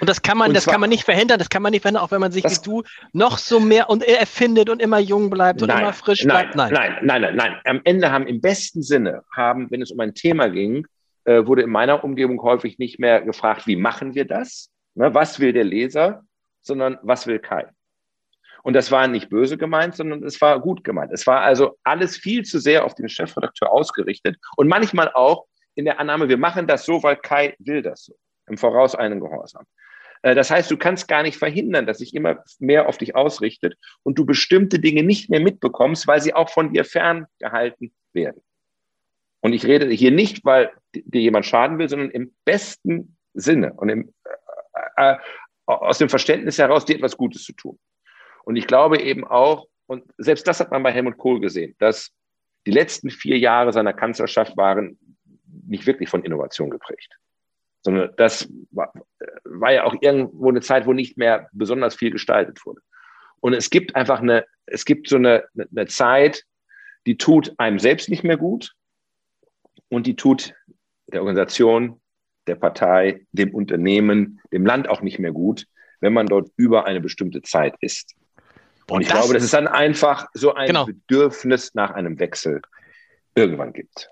Und 0.00 0.08
das 0.08 0.20
kann 0.20 0.36
man, 0.36 0.48
und 0.48 0.54
das 0.54 0.64
zwar, 0.64 0.74
kann 0.74 0.80
man 0.82 0.90
nicht 0.90 1.04
verhindern, 1.04 1.38
das 1.38 1.48
kann 1.48 1.62
man 1.62 1.70
nicht 1.70 1.82
verhindern, 1.82 2.04
auch 2.04 2.10
wenn 2.10 2.20
man 2.20 2.32
sich 2.32 2.44
wie 2.44 2.62
du 2.62 2.82
noch 3.12 3.38
so 3.38 3.60
mehr 3.60 3.88
und 3.88 4.02
erfindet 4.02 4.68
und 4.68 4.82
immer 4.82 4.98
jung 4.98 5.30
bleibt 5.30 5.62
und 5.62 5.68
nein, 5.68 5.82
immer 5.82 5.92
frisch 5.92 6.22
bleibt. 6.22 6.54
Nein, 6.54 6.72
nein, 6.72 6.98
nein, 7.02 7.22
nein, 7.22 7.36
nein. 7.36 7.56
Am 7.64 7.80
Ende 7.84 8.10
haben 8.10 8.26
im 8.26 8.40
besten 8.40 8.82
Sinne 8.82 9.22
haben, 9.34 9.70
wenn 9.70 9.80
es 9.80 9.90
um 9.90 10.00
ein 10.00 10.14
Thema 10.14 10.48
ging, 10.48 10.86
äh, 11.24 11.46
wurde 11.46 11.62
in 11.62 11.70
meiner 11.70 12.04
Umgebung 12.04 12.42
häufig 12.42 12.78
nicht 12.78 12.98
mehr 12.98 13.22
gefragt, 13.22 13.66
wie 13.66 13.76
machen 13.76 14.14
wir 14.14 14.26
das? 14.26 14.70
Ne, 14.94 15.14
was 15.14 15.40
will 15.40 15.52
der 15.52 15.64
Leser, 15.64 16.22
sondern 16.62 16.98
was 17.02 17.26
will 17.26 17.38
Kai? 17.38 17.66
Und 18.66 18.72
das 18.72 18.90
war 18.90 19.06
nicht 19.06 19.28
böse 19.28 19.56
gemeint, 19.56 19.94
sondern 19.94 20.24
es 20.24 20.40
war 20.40 20.58
gut 20.58 20.82
gemeint. 20.82 21.12
Es 21.12 21.24
war 21.24 21.42
also 21.42 21.78
alles 21.84 22.16
viel 22.16 22.42
zu 22.42 22.58
sehr 22.58 22.84
auf 22.84 22.96
den 22.96 23.08
Chefredakteur 23.08 23.70
ausgerichtet 23.70 24.38
und 24.56 24.66
manchmal 24.66 25.12
auch 25.12 25.46
in 25.76 25.84
der 25.84 26.00
Annahme, 26.00 26.28
wir 26.28 26.36
machen 26.36 26.66
das 26.66 26.84
so, 26.84 27.00
weil 27.00 27.14
Kai 27.14 27.54
will 27.60 27.80
das 27.80 28.06
so. 28.06 28.16
Im 28.48 28.58
Voraus 28.58 28.96
einen 28.96 29.20
Gehorsam. 29.20 29.66
Äh, 30.22 30.34
das 30.34 30.50
heißt, 30.50 30.68
du 30.68 30.76
kannst 30.76 31.06
gar 31.06 31.22
nicht 31.22 31.36
verhindern, 31.36 31.86
dass 31.86 31.98
sich 31.98 32.12
immer 32.12 32.42
mehr 32.58 32.88
auf 32.88 32.98
dich 32.98 33.14
ausrichtet 33.14 33.76
und 34.02 34.18
du 34.18 34.26
bestimmte 34.26 34.80
Dinge 34.80 35.04
nicht 35.04 35.30
mehr 35.30 35.40
mitbekommst, 35.40 36.08
weil 36.08 36.20
sie 36.20 36.34
auch 36.34 36.50
von 36.50 36.72
dir 36.72 36.84
ferngehalten 36.84 37.94
werden. 38.14 38.42
Und 39.42 39.52
ich 39.52 39.64
rede 39.64 39.88
hier 39.90 40.10
nicht, 40.10 40.44
weil 40.44 40.72
dir 40.92 41.20
jemand 41.20 41.46
schaden 41.46 41.78
will, 41.78 41.88
sondern 41.88 42.10
im 42.10 42.34
besten 42.44 43.16
Sinne 43.32 43.74
und 43.74 43.90
im, 43.90 44.12
äh, 44.96 45.12
äh, 45.12 45.16
aus 45.66 45.98
dem 45.98 46.08
Verständnis 46.08 46.58
heraus, 46.58 46.84
dir 46.84 46.96
etwas 46.96 47.16
Gutes 47.16 47.44
zu 47.44 47.52
tun. 47.52 47.78
Und 48.46 48.56
ich 48.56 48.66
glaube 48.66 49.00
eben 49.02 49.24
auch, 49.26 49.66
und 49.86 50.04
selbst 50.16 50.46
das 50.48 50.60
hat 50.60 50.70
man 50.70 50.82
bei 50.82 50.92
Helmut 50.92 51.18
Kohl 51.18 51.40
gesehen, 51.40 51.74
dass 51.78 52.10
die 52.66 52.70
letzten 52.70 53.10
vier 53.10 53.38
Jahre 53.38 53.72
seiner 53.72 53.92
Kanzlerschaft 53.92 54.56
waren 54.56 54.98
nicht 55.68 55.86
wirklich 55.86 56.08
von 56.08 56.24
Innovation 56.24 56.70
geprägt 56.70 57.18
sondern 57.86 58.10
das 58.16 58.52
war, 58.72 58.92
war, 59.44 59.72
ja 59.72 59.84
auch 59.84 59.94
irgendwo 60.00 60.48
eine 60.48 60.60
Zeit, 60.60 60.86
wo 60.86 60.92
nicht 60.92 61.16
mehr 61.16 61.48
besonders 61.52 61.94
viel 61.94 62.10
gestaltet 62.10 62.66
wurde. 62.66 62.80
Und 63.38 63.52
es 63.52 63.70
gibt 63.70 63.94
einfach 63.94 64.20
eine, 64.20 64.44
es 64.66 64.84
gibt 64.84 65.08
so 65.08 65.14
eine, 65.14 65.44
eine 65.54 65.86
Zeit, 65.86 66.42
die 67.06 67.16
tut 67.16 67.54
einem 67.58 67.78
selbst 67.78 68.08
nicht 68.08 68.24
mehr 68.24 68.38
gut 68.38 68.72
und 69.88 70.08
die 70.08 70.16
tut 70.16 70.52
der 71.06 71.20
Organisation, 71.20 72.00
der 72.48 72.56
Partei, 72.56 73.24
dem 73.30 73.54
Unternehmen, 73.54 74.40
dem 74.52 74.66
Land 74.66 74.88
auch 74.88 75.00
nicht 75.00 75.20
mehr 75.20 75.32
gut, 75.32 75.66
wenn 76.00 76.12
man 76.12 76.26
dort 76.26 76.50
über 76.56 76.86
eine 76.86 77.00
bestimmte 77.00 77.42
Zeit 77.42 77.76
ist. 77.78 78.16
Und, 78.88 78.96
und 78.96 79.02
ich 79.02 79.08
das, 79.08 79.18
glaube, 79.18 79.34
dass 79.34 79.42
es 79.42 79.50
dann 79.50 79.66
einfach 79.66 80.28
so 80.32 80.54
ein 80.54 80.68
genau. 80.68 80.86
Bedürfnis 80.86 81.74
nach 81.74 81.90
einem 81.90 82.18
Wechsel 82.18 82.62
irgendwann 83.34 83.72
gibt. 83.72 84.10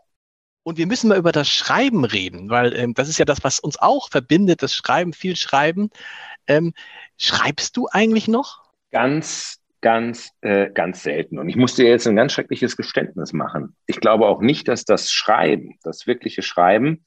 Und 0.64 0.78
wir 0.78 0.86
müssen 0.86 1.08
mal 1.08 1.18
über 1.18 1.32
das 1.32 1.48
Schreiben 1.48 2.04
reden, 2.04 2.48
weil 2.48 2.74
ähm, 2.74 2.94
das 2.94 3.08
ist 3.08 3.18
ja 3.18 3.24
das, 3.26 3.44
was 3.44 3.60
uns 3.60 3.78
auch 3.78 4.08
verbindet, 4.08 4.62
das 4.62 4.74
Schreiben, 4.74 5.12
viel 5.12 5.36
Schreiben. 5.36 5.90
Ähm, 6.46 6.72
schreibst 7.18 7.76
du 7.76 7.86
eigentlich 7.90 8.28
noch? 8.28 8.62
Ganz, 8.90 9.60
ganz, 9.82 10.30
äh, 10.40 10.70
ganz 10.70 11.02
selten. 11.02 11.38
Und 11.38 11.50
ich 11.50 11.56
muss 11.56 11.74
dir 11.74 11.86
jetzt 11.86 12.06
ein 12.06 12.16
ganz 12.16 12.32
schreckliches 12.32 12.76
Geständnis 12.78 13.34
machen. 13.34 13.76
Ich 13.86 14.00
glaube 14.00 14.26
auch 14.26 14.40
nicht, 14.40 14.66
dass 14.66 14.86
das 14.86 15.12
Schreiben, 15.12 15.78
das 15.82 16.06
wirkliche 16.06 16.40
Schreiben, 16.40 17.04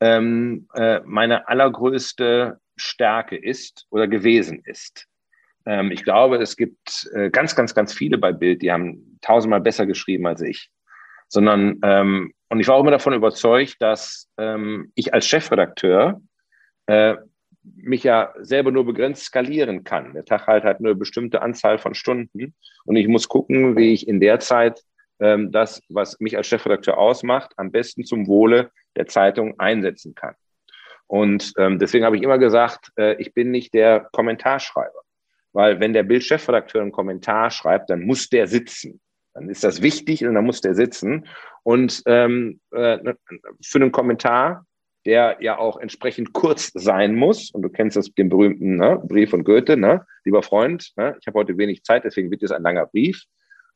ähm, 0.00 0.68
äh, 0.74 1.00
meine 1.04 1.48
allergrößte 1.48 2.60
Stärke 2.76 3.36
ist 3.36 3.86
oder 3.88 4.06
gewesen 4.06 4.60
ist. 4.64 5.06
Ähm, 5.66 5.90
ich 5.90 6.04
glaube, 6.04 6.36
es 6.36 6.56
gibt 6.56 7.08
äh, 7.14 7.30
ganz, 7.30 7.54
ganz, 7.54 7.74
ganz 7.74 7.92
viele 7.92 8.18
bei 8.18 8.32
Bild, 8.32 8.62
die 8.62 8.72
haben 8.72 9.18
tausendmal 9.20 9.60
besser 9.60 9.86
geschrieben 9.86 10.26
als 10.26 10.40
ich 10.40 10.70
sondern 11.28 11.78
ähm, 11.82 12.32
und 12.48 12.60
ich 12.60 12.68
war 12.68 12.76
auch 12.76 12.80
immer 12.80 12.90
davon 12.90 13.12
überzeugt, 13.12 13.76
dass 13.80 14.28
ähm, 14.38 14.90
ich 14.94 15.12
als 15.12 15.26
Chefredakteur 15.26 16.20
äh, 16.86 17.16
mich 17.62 18.02
ja 18.02 18.32
selber 18.40 18.70
nur 18.70 18.86
begrenzt 18.86 19.24
skalieren 19.24 19.84
kann. 19.84 20.14
Der 20.14 20.24
Tag 20.24 20.46
halt 20.46 20.64
hat 20.64 20.80
nur 20.80 20.92
eine 20.92 20.98
bestimmte 20.98 21.42
Anzahl 21.42 21.78
von 21.78 21.94
Stunden 21.94 22.54
und 22.86 22.96
ich 22.96 23.06
muss 23.08 23.28
gucken, 23.28 23.76
wie 23.76 23.92
ich 23.92 24.08
in 24.08 24.20
der 24.20 24.40
Zeit 24.40 24.82
ähm, 25.20 25.52
das, 25.52 25.82
was 25.90 26.18
mich 26.20 26.36
als 26.36 26.46
Chefredakteur 26.46 26.96
ausmacht, 26.96 27.52
am 27.56 27.70
besten 27.70 28.04
zum 28.04 28.26
Wohle 28.26 28.70
der 28.96 29.06
Zeitung 29.06 29.60
einsetzen 29.60 30.14
kann. 30.14 30.34
Und 31.06 31.52
ähm, 31.58 31.78
deswegen 31.78 32.04
habe 32.04 32.16
ich 32.16 32.22
immer 32.22 32.38
gesagt, 32.38 32.90
äh, 32.96 33.14
ich 33.20 33.34
bin 33.34 33.50
nicht 33.50 33.74
der 33.74 34.08
Kommentarschreiber. 34.12 35.00
Weil 35.52 35.80
wenn 35.80 35.92
der 35.92 36.02
Bild-Chefredakteur 36.02 36.82
einen 36.82 36.92
Kommentar 36.92 37.50
schreibt, 37.50 37.90
dann 37.90 38.02
muss 38.02 38.28
der 38.28 38.46
sitzen. 38.46 39.00
Dann 39.34 39.48
ist 39.48 39.64
das 39.64 39.82
wichtig 39.82 40.24
und 40.24 40.34
dann 40.34 40.44
muss 40.44 40.60
der 40.60 40.74
sitzen. 40.74 41.26
Und 41.62 42.02
ähm, 42.06 42.60
äh, 42.70 42.98
für 43.62 43.78
einen 43.80 43.92
Kommentar, 43.92 44.66
der 45.06 45.38
ja 45.40 45.58
auch 45.58 45.78
entsprechend 45.78 46.32
kurz 46.32 46.70
sein 46.74 47.14
muss, 47.14 47.50
und 47.50 47.62
du 47.62 47.68
kennst 47.68 47.96
das 47.96 48.12
den 48.12 48.28
berühmten 48.28 48.76
ne, 48.76 49.00
Brief 49.04 49.30
von 49.30 49.44
Goethe, 49.44 49.76
ne, 49.76 50.04
lieber 50.24 50.42
Freund, 50.42 50.92
ne, 50.96 51.16
ich 51.20 51.26
habe 51.26 51.38
heute 51.38 51.56
wenig 51.56 51.82
Zeit, 51.82 52.04
deswegen 52.04 52.30
wird 52.30 52.42
es 52.42 52.50
ein 52.50 52.62
langer 52.62 52.86
Brief, 52.86 53.24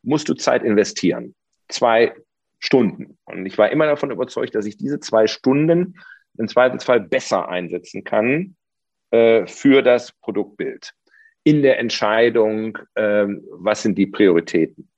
musst 0.03 0.29
du 0.29 0.35
Zeit 0.35 0.62
investieren. 0.62 1.35
Zwei 1.68 2.14
Stunden. 2.59 3.18
Und 3.25 3.47
ich 3.47 3.57
war 3.59 3.70
immer 3.70 3.87
davon 3.87 4.11
überzeugt, 4.11 4.55
dass 4.55 4.66
ich 4.66 4.77
diese 4.77 5.01
zwei 5.01 5.27
Stunden 5.27 5.99
im 6.39 6.49
Zweifelsfall 6.49 7.01
besser 7.01 7.49
einsetzen 7.49 8.05
kann 8.05 8.57
äh, 9.11 9.47
für 9.47 9.83
das 9.83 10.12
Produktbild. 10.12 10.93
In 11.45 11.62
der 11.62 11.78
Entscheidung, 11.78 12.78
äh, 12.95 13.26
was 13.51 13.82
sind 13.82 13.97
die 13.97 14.07
Prioritäten. 14.07 14.88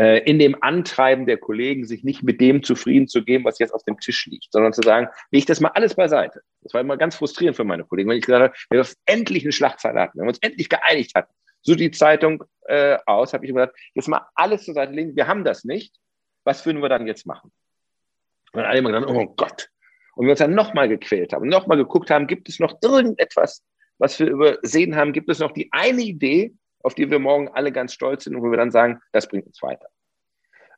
Äh, 0.00 0.20
in 0.20 0.38
dem 0.38 0.62
Antreiben 0.62 1.26
der 1.26 1.36
Kollegen, 1.36 1.84
sich 1.84 2.04
nicht 2.04 2.22
mit 2.22 2.40
dem 2.40 2.62
zufrieden 2.62 3.06
zu 3.06 3.22
geben, 3.22 3.44
was 3.44 3.58
jetzt 3.58 3.74
auf 3.74 3.84
dem 3.84 3.98
Tisch 3.98 4.26
liegt, 4.26 4.50
sondern 4.50 4.72
zu 4.72 4.82
sagen, 4.82 5.08
leg 5.30 5.46
das 5.46 5.60
mal 5.60 5.72
alles 5.74 5.94
beiseite. 5.94 6.40
Das 6.62 6.72
war 6.72 6.80
immer 6.80 6.96
ganz 6.96 7.16
frustrierend 7.16 7.56
für 7.56 7.64
meine 7.64 7.84
Kollegen, 7.84 8.08
wenn 8.08 8.16
ich 8.16 8.24
gesagt 8.24 8.42
habe, 8.42 8.54
wenn 8.70 8.78
wir 8.78 8.88
endlich 9.04 9.44
eine 9.44 9.52
Schlagzeile 9.52 10.00
hatten, 10.00 10.18
wenn 10.18 10.24
wir 10.24 10.30
uns 10.30 10.38
endlich 10.40 10.68
geeinigt 10.68 11.12
hatten, 11.14 11.32
so 11.62 11.74
die 11.74 11.90
Zeitung 11.90 12.44
äh, 12.66 12.96
aus, 13.04 13.34
habe 13.34 13.44
ich 13.44 13.50
immer 13.50 13.66
gesagt, 13.66 13.78
jetzt 13.94 14.08
mal 14.08 14.26
alles 14.34 14.64
zur 14.64 14.74
Seite 14.74 14.92
legen, 14.92 15.16
wir 15.16 15.26
haben 15.26 15.44
das 15.44 15.64
nicht, 15.64 15.94
was 16.44 16.64
würden 16.64 16.80
wir 16.80 16.88
dann 16.88 17.06
jetzt 17.06 17.26
machen? 17.26 17.52
Und 18.52 18.62
alle 18.62 18.78
immer 18.78 18.92
gesagt, 18.92 19.10
oh 19.10 19.26
Gott. 19.36 19.68
Und 20.14 20.26
wir 20.26 20.30
uns 20.30 20.38
dann 20.38 20.54
nochmal 20.54 20.88
gequält 20.88 21.32
haben, 21.32 21.48
nochmal 21.48 21.76
geguckt 21.76 22.10
haben, 22.10 22.26
gibt 22.26 22.48
es 22.48 22.58
noch 22.58 22.78
irgendetwas, 22.82 23.62
was 24.00 24.18
wir 24.18 24.28
übersehen 24.28 24.96
haben, 24.96 25.12
gibt 25.12 25.28
es 25.28 25.38
noch 25.38 25.52
die 25.52 25.68
eine 25.72 26.00
Idee, 26.00 26.54
auf 26.82 26.94
die 26.94 27.10
wir 27.10 27.18
morgen 27.18 27.48
alle 27.48 27.70
ganz 27.70 27.92
stolz 27.92 28.24
sind 28.24 28.34
und 28.34 28.42
wo 28.42 28.50
wir 28.50 28.56
dann 28.56 28.70
sagen, 28.70 29.00
das 29.12 29.28
bringt 29.28 29.46
uns 29.46 29.62
weiter. 29.62 29.86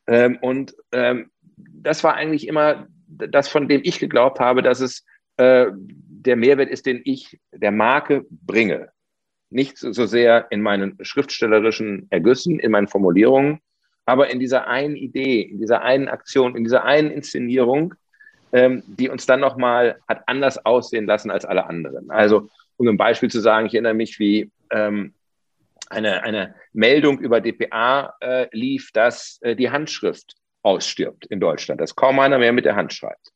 Ähm, 0.08 0.38
und 0.42 0.74
ähm, 0.90 1.30
das 1.56 2.02
war 2.02 2.14
eigentlich 2.14 2.48
immer 2.48 2.88
das, 3.06 3.48
von 3.48 3.68
dem 3.68 3.82
ich 3.84 4.00
geglaubt 4.00 4.40
habe, 4.40 4.60
dass 4.62 4.80
es 4.80 5.04
äh, 5.36 5.66
der 5.72 6.34
Mehrwert 6.36 6.68
ist, 6.68 6.84
den 6.84 7.00
ich 7.04 7.38
der 7.52 7.70
Marke 7.70 8.26
bringe. 8.28 8.88
Nicht 9.50 9.78
so, 9.78 9.92
sehr 9.92 10.48
in 10.50 10.60
meinen 10.60 10.98
schriftstellerischen 11.02 12.08
Ergüssen, 12.10 12.58
in 12.58 12.72
meinen 12.72 12.88
Formulierungen, 12.88 13.60
aber 14.04 14.30
in 14.30 14.40
dieser 14.40 14.66
einen 14.66 14.96
Idee, 14.96 15.42
in 15.42 15.60
dieser 15.60 15.82
einen 15.82 16.08
Aktion, 16.08 16.56
in 16.56 16.64
dieser 16.64 16.84
einen 16.84 17.12
Inszenierung, 17.12 17.94
ähm, 18.52 18.82
die 18.86 19.08
uns 19.08 19.26
dann 19.26 19.40
nochmal 19.40 20.00
hat 20.08 20.22
anders 20.26 20.64
aussehen 20.64 21.06
lassen 21.06 21.30
als 21.30 21.44
alle 21.44 21.66
anderen. 21.66 22.10
Also, 22.10 22.48
um 22.88 22.94
ein 22.94 22.98
Beispiel 22.98 23.30
zu 23.30 23.40
sagen, 23.40 23.66
ich 23.66 23.74
erinnere 23.74 23.94
mich, 23.94 24.18
wie 24.18 24.50
ähm, 24.70 25.14
eine, 25.88 26.22
eine 26.22 26.54
Meldung 26.72 27.20
über 27.20 27.40
DPA 27.40 28.14
äh, 28.20 28.48
lief, 28.52 28.90
dass 28.92 29.38
äh, 29.42 29.54
die 29.54 29.70
Handschrift 29.70 30.34
ausstirbt 30.62 31.26
in 31.26 31.40
Deutschland, 31.40 31.80
dass 31.80 31.94
kaum 31.94 32.18
einer 32.18 32.38
mehr 32.38 32.52
mit 32.52 32.64
der 32.64 32.76
Hand 32.76 32.92
schreibt. 32.92 33.32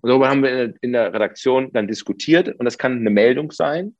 Und 0.00 0.10
darüber 0.10 0.28
haben 0.28 0.42
wir 0.42 0.74
in 0.80 0.92
der 0.92 1.12
Redaktion 1.12 1.72
dann 1.72 1.88
diskutiert 1.88 2.48
und 2.48 2.64
das 2.64 2.78
kann 2.78 2.92
eine 2.92 3.10
Meldung 3.10 3.50
sein, 3.50 3.96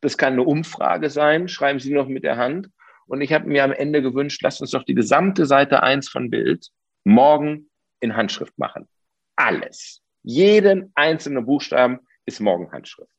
das 0.00 0.18
kann 0.18 0.34
eine 0.34 0.42
Umfrage 0.42 1.10
sein, 1.10 1.48
schreiben 1.48 1.78
Sie 1.78 1.92
noch 1.92 2.08
mit 2.08 2.24
der 2.24 2.36
Hand. 2.36 2.68
Und 3.06 3.20
ich 3.20 3.32
habe 3.32 3.48
mir 3.48 3.64
am 3.64 3.72
Ende 3.72 4.02
gewünscht, 4.02 4.40
lasst 4.42 4.60
uns 4.60 4.70
doch 4.70 4.84
die 4.84 4.94
gesamte 4.94 5.46
Seite 5.46 5.82
1 5.82 6.08
von 6.08 6.30
Bild 6.30 6.68
morgen 7.04 7.70
in 8.00 8.16
Handschrift 8.16 8.58
machen. 8.58 8.88
Alles. 9.36 10.00
Jeden 10.22 10.92
einzelnen 10.94 11.44
Buchstaben 11.44 12.00
ist 12.26 12.40
morgen 12.40 12.70
Handschrift. 12.72 13.10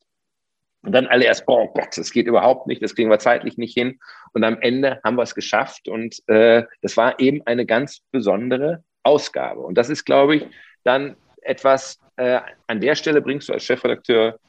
Und 0.84 0.92
dann 0.92 1.08
alle 1.08 1.26
erst, 1.26 1.46
oh 1.48 1.68
Gott, 1.74 1.98
das 1.98 2.12
geht 2.12 2.28
überhaupt 2.28 2.68
nicht, 2.68 2.84
das 2.84 2.94
kriegen 2.94 3.10
wir 3.10 3.20
zeitlich 3.20 3.58
nicht 3.58 3.74
hin. 3.74 4.00
Und 4.34 4.44
am 4.44 4.60
Ende 4.60 5.00
haben 5.04 5.16
wir 5.16 5.24
es 5.24 5.34
geschafft. 5.34 5.88
Und 5.88 6.22
äh, 6.28 6.64
das 6.82 6.98
war 6.98 7.20
eben 7.20 7.42
eine 7.46 7.66
ganz 7.66 8.02
besondere 8.12 8.84
Ausgabe. 9.04 9.62
Und 9.62 9.78
das 9.78 9.90
ist, 9.90 10.04
glaube 10.04 10.36
ich, 10.36 10.46
dann 10.84 11.16
etwas, 11.42 12.00
äh, 12.18 12.40
an 12.68 12.82
der 12.82 12.96
Stelle 12.96 13.22
bringst 13.22 13.48
du 13.48 13.54
als 13.54 13.64
Chefredakteur 13.64 14.40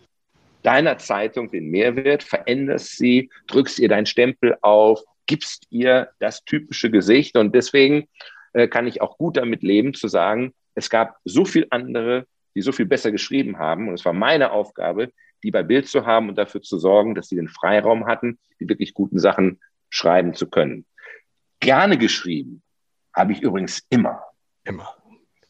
deiner 0.62 0.98
Zeitung 0.98 1.50
den 1.50 1.70
Mehrwert, 1.70 2.22
veränderst 2.22 2.96
sie, 2.96 3.30
drückst 3.46 3.78
ihr 3.78 3.88
deinen 3.88 4.06
Stempel 4.06 4.56
auf, 4.62 5.02
gibst 5.26 5.66
ihr 5.70 6.08
das 6.18 6.44
typische 6.44 6.90
Gesicht. 6.90 7.36
Und 7.36 7.54
deswegen 7.54 8.08
äh, 8.54 8.66
kann 8.66 8.88
ich 8.88 9.02
auch 9.02 9.18
gut 9.18 9.36
damit 9.36 9.62
leben, 9.62 9.94
zu 9.94 10.08
sagen, 10.08 10.52
es 10.74 10.90
gab 10.90 11.16
so 11.24 11.44
viel 11.44 11.66
andere, 11.70 12.26
die 12.56 12.62
so 12.62 12.72
viel 12.72 12.86
besser 12.86 13.12
geschrieben 13.12 13.58
haben. 13.58 13.88
Und 13.88 13.94
es 13.94 14.04
war 14.04 14.12
meine 14.12 14.50
Aufgabe, 14.50 15.10
die 15.44 15.50
bei 15.50 15.62
Bild 15.62 15.86
zu 15.86 16.06
haben 16.06 16.30
und 16.30 16.36
dafür 16.36 16.62
zu 16.62 16.78
sorgen, 16.78 17.14
dass 17.14 17.28
sie 17.28 17.36
den 17.36 17.48
Freiraum 17.48 18.06
hatten, 18.06 18.38
die 18.58 18.68
wirklich 18.68 18.94
guten 18.94 19.18
Sachen 19.18 19.60
schreiben 19.90 20.34
zu 20.34 20.48
können. 20.48 20.86
Gerne 21.60 21.98
geschrieben 21.98 22.62
habe 23.12 23.32
ich 23.32 23.42
übrigens 23.42 23.82
immer. 23.90 24.22
Immer. 24.64 24.96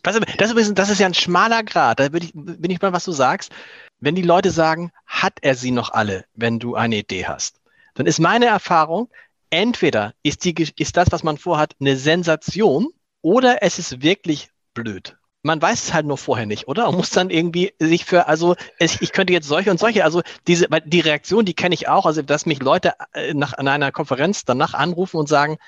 Das, 0.03 0.20
das, 0.36 0.53
ist, 0.53 0.74
das 0.74 0.90
ist 0.90 1.01
ja 1.01 1.07
ein 1.07 1.14
schmaler 1.14 1.62
Grad. 1.62 1.99
Da 1.99 2.09
bin 2.11 2.22
ich, 2.22 2.32
bin 2.34 2.70
ich 2.70 2.82
mal, 2.82 2.92
was 2.92 3.05
du 3.05 3.12
sagst. 3.12 3.53
Wenn 4.01 4.14
die 4.14 4.22
Leute 4.22 4.51
sagen, 4.51 4.90
hat 5.07 5.38
er 5.40 5.55
sie 5.55 5.70
noch 5.70 5.90
alle, 5.90 6.26
wenn 6.34 6.59
du 6.59 6.74
eine 6.74 6.97
Idee 6.97 7.24
hast, 7.26 7.61
dann 7.95 8.07
ist 8.07 8.18
meine 8.18 8.47
Erfahrung, 8.47 9.09
entweder 9.49 10.12
ist, 10.22 10.45
die, 10.45 10.55
ist 10.76 10.97
das, 10.97 11.11
was 11.11 11.22
man 11.22 11.38
vorhat, 11.38 11.74
eine 11.80 11.97
Sensation 11.97 12.88
oder 13.22 13.62
es 13.62 13.78
ist 13.78 14.03
wirklich 14.03 14.51
blöd. 14.74 15.16
Man 15.45 15.61
weiß 15.61 15.84
es 15.84 15.95
halt 15.95 16.07
nur 16.07 16.16
vorher 16.16 16.47
nicht, 16.47 16.68
oder? 16.68 16.86
Man 16.86 16.97
muss 16.97 17.11
dann 17.11 17.28
irgendwie 17.28 17.74
sich 17.78 18.07
für, 18.07 18.26
also 18.26 18.57
ich, 18.78 19.03
ich 19.03 19.12
könnte 19.12 19.32
jetzt 19.32 19.47
solche 19.47 19.70
und 19.70 19.78
solche, 19.78 20.03
also 20.03 20.22
diese, 20.49 20.66
die 20.86 21.01
Reaktion, 21.01 21.45
die 21.45 21.55
kenne 21.55 21.74
ich 21.74 21.86
auch, 21.86 22.07
also 22.07 22.22
dass 22.22 22.47
mich 22.47 22.62
Leute 22.62 22.95
äh, 23.12 23.34
nach 23.34 23.53
an 23.53 23.68
einer 23.68 23.92
Konferenz 23.92 24.45
danach 24.47 24.72
anrufen 24.72 25.18
und 25.18 25.28
sagen, 25.28 25.59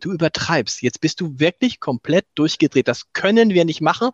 du 0.00 0.12
übertreibst, 0.12 0.82
jetzt 0.82 1.00
bist 1.00 1.20
du 1.20 1.40
wirklich 1.40 1.80
komplett 1.80 2.26
durchgedreht, 2.34 2.88
das 2.88 3.12
können 3.14 3.50
wir 3.50 3.64
nicht 3.64 3.80
machen. 3.80 4.10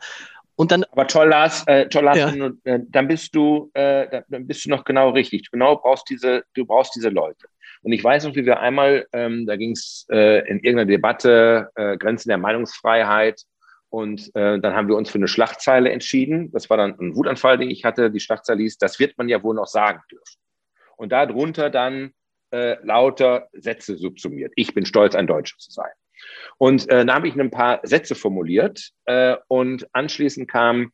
Und 0.55 0.71
dann, 0.71 0.85
Aber 0.93 1.07
toll, 1.09 1.29
Lars, 1.29 1.65
äh, 1.67 1.89
toll, 1.89 2.05
Lars 2.05 2.19
ja. 2.19 2.51
äh, 2.65 2.81
dann 2.89 3.09
bist 3.09 3.35
du, 3.35 3.71
äh, 3.75 4.23
dann 4.29 4.47
bist 4.47 4.65
du 4.65 4.71
noch 4.71 4.85
genau 4.85 5.11
richtig. 5.11 5.43
Du 5.43 5.51
genau 5.53 5.77
brauchst 5.77 6.09
diese, 6.11 6.45
du 6.55 6.65
brauchst 6.65 6.95
diese 6.95 7.09
Leute. 7.09 7.47
Und 7.83 7.93
ich 7.93 8.03
weiß 8.03 8.25
noch, 8.25 8.35
wie 8.35 8.45
wir 8.45 8.61
einmal, 8.61 9.07
ähm, 9.13 9.47
da 9.47 9.57
ging 9.57 9.73
es 9.73 10.07
äh, 10.11 10.49
in 10.49 10.59
irgendeiner 10.59 10.87
Debatte, 10.87 11.71
äh, 11.77 11.97
Grenzen 11.97 12.29
der 12.29 12.39
Meinungsfreiheit, 12.39 13.43
und 13.91 14.35
äh, 14.35 14.61
dann 14.61 14.75
haben 14.75 14.89
wir 14.89 14.97
uns 14.97 15.11
für 15.11 15.19
eine 15.19 15.29
Schlagzeile 15.29 15.91
entschieden. 15.91 16.51
Das 16.53 16.69
war 16.69 16.77
dann 16.77 16.99
ein 16.99 17.17
Wutanfall, 17.17 17.59
den 17.59 17.71
ich 17.71 17.85
hatte. 17.85 18.11
Die 18.11 18.21
Schlagzeile 18.21 18.63
hieß, 18.63 18.79
das 18.79 18.99
wird 18.99 19.17
man 19.17 19.29
ja 19.29 19.43
wohl 19.43 19.55
noch 19.55 19.67
sagen 19.67 20.03
dürfen. 20.11 20.37
Und 20.97 21.13
darunter 21.13 21.71
dann 21.71 22.13
äh, 22.51 22.77
lauter 22.85 23.49
Sätze 23.53 23.97
subsumiert. 23.97 24.53
Ich 24.57 24.75
bin 24.75 24.85
stolz, 24.85 25.15
ein 25.15 25.27
Deutscher 25.27 25.57
zu 25.59 25.71
sein. 25.71 25.91
Und 26.59 26.89
äh, 26.91 27.07
da 27.07 27.15
habe 27.15 27.29
ich 27.29 27.39
ein 27.39 27.51
paar 27.51 27.81
Sätze 27.85 28.15
formuliert 28.15 28.91
äh, 29.07 29.37
und 29.49 29.87
anschließend 29.93 30.51
kam 30.51 30.93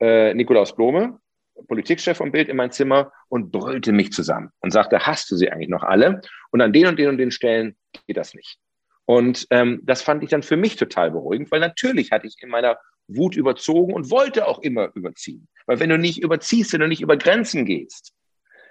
äh, 0.00 0.34
Nikolaus 0.34 0.74
Blome, 0.74 1.20
Politikchef 1.68 2.16
vom 2.16 2.32
Bild, 2.32 2.48
in 2.48 2.56
mein 2.56 2.72
Zimmer 2.72 3.12
und 3.28 3.52
brüllte 3.52 3.92
mich 3.92 4.12
zusammen 4.12 4.50
und 4.60 4.72
sagte, 4.72 5.06
hast 5.06 5.30
du 5.30 5.36
sie 5.36 5.50
eigentlich 5.50 5.68
noch 5.68 5.84
alle? 5.84 6.20
Und 6.50 6.60
an 6.60 6.72
den 6.72 6.86
und 6.86 6.98
den 6.98 7.08
und 7.08 7.18
den 7.18 7.30
Stellen 7.30 7.76
geht 8.06 8.16
das 8.16 8.34
nicht. 8.34 8.58
Und 9.06 9.46
ähm, 9.50 9.80
das 9.82 10.02
fand 10.02 10.22
ich 10.22 10.30
dann 10.30 10.42
für 10.42 10.56
mich 10.56 10.76
total 10.76 11.10
beruhigend, 11.10 11.50
weil 11.50 11.60
natürlich 11.60 12.10
hatte 12.10 12.26
ich 12.26 12.36
in 12.40 12.48
meiner 12.48 12.78
Wut 13.06 13.36
überzogen 13.36 13.92
und 13.92 14.10
wollte 14.10 14.46
auch 14.48 14.60
immer 14.60 14.90
überziehen. 14.94 15.48
Weil 15.66 15.80
wenn 15.80 15.90
du 15.90 15.98
nicht 15.98 16.22
überziehst, 16.22 16.72
wenn 16.72 16.80
du 16.80 16.88
nicht 16.88 17.02
über 17.02 17.16
Grenzen 17.16 17.66
gehst, 17.66 18.14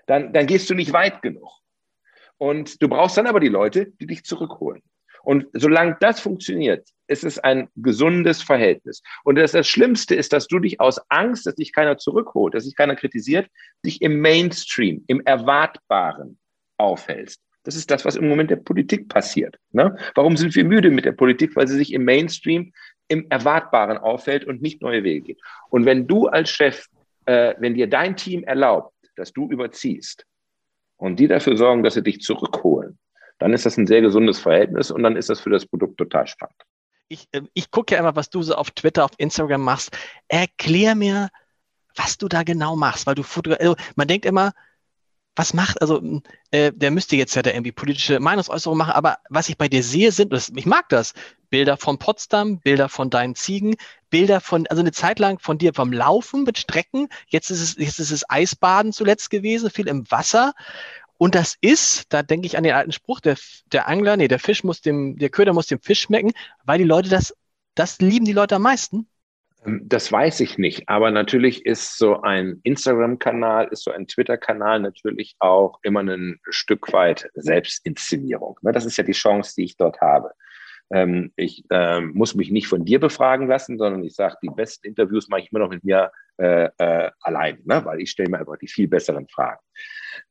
dann, 0.08 0.34
dann 0.34 0.48
gehst 0.48 0.70
du 0.70 0.74
nicht 0.74 0.92
weit 0.94 1.22
genug. 1.22 1.50
Und 2.38 2.82
du 2.82 2.90
brauchst 2.90 3.18
dann 3.18 3.28
aber 3.28 3.40
die 3.40 3.48
Leute, 3.48 3.88
die 4.00 4.08
dich 4.08 4.24
zurückholen. 4.24 4.82
Und 5.24 5.48
solange 5.54 5.96
das 6.02 6.20
funktioniert, 6.20 6.90
ist 7.08 7.24
es 7.24 7.40
ein 7.40 7.70
gesundes 7.76 8.42
Verhältnis. 8.42 9.02
Und 9.24 9.36
das, 9.36 9.54
das 9.54 9.68
Schlimmste 9.68 10.16
ist, 10.16 10.34
dass 10.34 10.48
du 10.48 10.60
dich 10.60 10.82
aus 10.82 11.00
Angst, 11.10 11.46
dass 11.46 11.56
dich 11.56 11.72
keiner 11.72 11.98
zurückholt, 11.98 12.54
dass 12.54 12.66
dich 12.66 12.76
keiner 12.76 12.96
kritisiert, 12.96 13.48
dich 13.86 14.02
im 14.02 14.20
Mainstream, 14.20 15.06
im 15.08 15.22
Erwartbaren 15.22 16.38
aufhältst. 16.78 17.42
Das 17.64 17.76
ist 17.76 17.90
das, 17.90 18.04
was 18.06 18.16
im 18.16 18.28
Moment 18.28 18.52
der 18.52 18.58
Politik 18.58 19.08
passiert. 19.08 19.58
Ne? 19.72 19.98
Warum 20.16 20.38
sind 20.38 20.54
wir 20.56 20.66
müde 20.66 20.92
mit 20.92 21.06
der 21.06 21.14
Politik? 21.14 21.56
Weil 21.56 21.68
sie 21.68 21.78
sich 21.78 21.94
im 21.94 22.04
Mainstream, 22.04 22.74
im 23.08 23.26
Erwartbaren 23.30 23.98
auffällt 23.98 24.46
und 24.46 24.62
nicht 24.62 24.82
neue 24.82 25.04
Wege 25.04 25.22
geht. 25.22 25.42
Und 25.70 25.86
wenn 25.86 26.08
du 26.08 26.28
als 26.28 26.50
Chef, 26.50 26.88
äh, 27.26 27.54
wenn 27.60 27.74
dir 27.74 27.88
dein 27.88 28.16
Team 28.16 28.44
erlaubt, 28.44 28.94
dass 29.16 29.32
du 29.32 29.50
überziehst 29.50 30.26
und 30.98 31.20
die 31.20 31.28
dafür 31.28 31.58
sorgen, 31.58 31.84
dass 31.84 31.94
sie 31.94 32.04
dich 32.04 32.22
zurückholen, 32.22 32.98
dann 33.40 33.54
ist 33.54 33.66
das 33.66 33.78
ein 33.78 33.88
sehr 33.88 34.02
gesundes 34.02 34.40
Verhältnis 34.40 34.92
und 34.92 35.04
dann 35.04 35.16
ist 35.16 35.30
das 35.30 35.40
für 35.40 35.50
das 35.50 35.66
Produkt 35.66 35.98
total 35.98 36.28
spannend. 36.28 36.62
Ich, 37.08 37.28
äh, 37.32 37.42
ich 37.54 37.72
gucke 37.72 37.94
ja 37.94 38.00
immer, 38.00 38.16
was 38.16 38.30
du 38.30 38.42
so 38.42 38.56
auf 38.56 38.72
Twitter, 38.72 39.06
auf 39.06 39.12
Instagram 39.18 39.62
machst. 39.62 39.96
Erklär 40.28 40.96
mir, 40.96 41.30
was 41.96 42.18
du 42.18 42.28
da 42.28 42.44
genau 42.44 42.76
machst, 42.76 43.06
weil 43.06 43.16
du 43.16 43.24
also 43.60 43.76
man 43.96 44.08
denkt 44.08 44.26
immer, 44.26 44.54
was 45.36 45.54
macht, 45.54 45.82
also 45.82 46.22
äh, 46.52 46.72
der 46.74 46.92
müsste 46.92 47.16
jetzt 47.16 47.36
ja 47.36 47.42
da 47.42 47.52
irgendwie 47.52 47.72
politische 47.72 48.20
Meinungsäußerungen 48.20 48.78
machen, 48.78 48.94
aber 48.94 49.18
was 49.30 49.50
ich 49.50 49.58
bei 49.58 49.68
dir 49.68 49.84
sehe, 49.84 50.12
sind, 50.12 50.32
das, 50.32 50.52
ich 50.56 50.66
mag 50.66 50.90
das, 50.90 51.14
Bilder 51.50 51.78
von 51.78 51.98
Potsdam, 51.98 52.60
Bilder 52.60 52.90
von 52.90 53.10
deinen 53.10 53.36
Ziegen, 53.36 53.76
Bilder 54.10 54.42
von, 54.42 54.68
also 54.68 54.82
eine 54.82 54.92
Zeit 54.92 55.20
lang 55.20 55.40
von 55.40 55.58
dir 55.58 55.74
vom 55.74 55.92
Laufen 55.92 56.44
mit 56.44 56.58
Strecken, 56.58 57.10
jetzt 57.28 57.50
ist 57.50 57.62
es, 57.62 57.76
jetzt 57.78 58.00
ist 58.00 58.12
es 58.12 58.30
Eisbaden 58.30 58.94
zuletzt 58.94 59.30
gewesen, 59.30 59.70
viel 59.70 59.88
im 59.88 60.10
Wasser. 60.12 60.54
Und 61.18 61.36
das 61.36 61.56
ist, 61.62 62.06
da 62.10 62.22
denke 62.24 62.48
ich 62.48 62.58
an 62.58 62.64
den 62.64 62.74
alten 62.74 62.92
Spruch, 62.92 63.20
der, 63.20 63.38
der 63.72 63.88
Angler, 63.88 64.18
nee, 64.18 64.28
der 64.28 64.40
Fisch 64.40 64.64
muss 64.64 64.82
dem, 64.82 65.18
der 65.18 65.30
Köder 65.30 65.54
muss 65.54 65.68
dem 65.68 65.80
Fisch 65.80 66.02
schmecken, 66.02 66.32
weil 66.66 66.80
die 66.80 66.84
Leute 66.84 67.10
das, 67.10 67.36
das 67.76 68.00
lieben 68.00 68.26
die 68.26 68.34
Leute 68.34 68.56
am 68.56 68.64
meisten. 68.64 69.08
Ähm, 69.66 69.82
das 69.86 70.12
weiß 70.12 70.40
ich 70.42 70.58
nicht, 70.58 70.90
aber 70.90 71.12
natürlich 71.12 71.66
ist 71.66 71.98
so 71.98 72.22
ein 72.22 72.60
Instagram-Kanal, 72.64 73.68
ist 73.72 73.84
so 73.84 73.92
ein 73.92 74.08
Twitter-Kanal 74.08 74.80
natürlich 74.80 75.36
auch 75.40 75.80
immer 75.84 76.02
ein 76.02 76.40
Stück 76.50 76.92
weit 76.94 77.30
Selbstinszenierung. 77.34 78.60
Ne, 78.62 78.72
das 78.72 78.86
ist 78.86 78.98
ja 78.98 79.04
die 79.04 79.14
Chance, 79.14 79.54
die 79.58 79.66
ich 79.66 79.78
dort 79.78 80.02
habe. 80.02 80.32
Ähm, 80.92 81.32
ich 81.36 81.64
ähm, 81.72 82.12
muss 82.14 82.36
mich 82.36 82.52
nicht 82.52 82.68
von 82.68 82.86
dir 82.86 83.00
befragen 83.00 83.48
lassen, 83.48 83.78
sondern 83.78 84.04
ich 84.04 84.16
sage, 84.16 84.38
die 84.44 84.50
besten 84.50 84.88
Interviews 84.88 85.28
mache 85.30 85.42
ich 85.42 85.52
immer 85.52 85.60
noch 85.60 85.70
mit 85.70 85.84
mir 85.84 86.12
äh, 86.38 86.70
äh, 86.78 87.12
allein, 87.22 87.60
ne? 87.66 87.84
weil 87.86 88.02
ich 88.02 88.12
stelle 88.12 88.30
mir 88.30 88.40
einfach 88.40 88.58
die 88.58 88.68
viel 88.68 88.88
besseren 88.88 89.28
Fragen. 89.28 89.62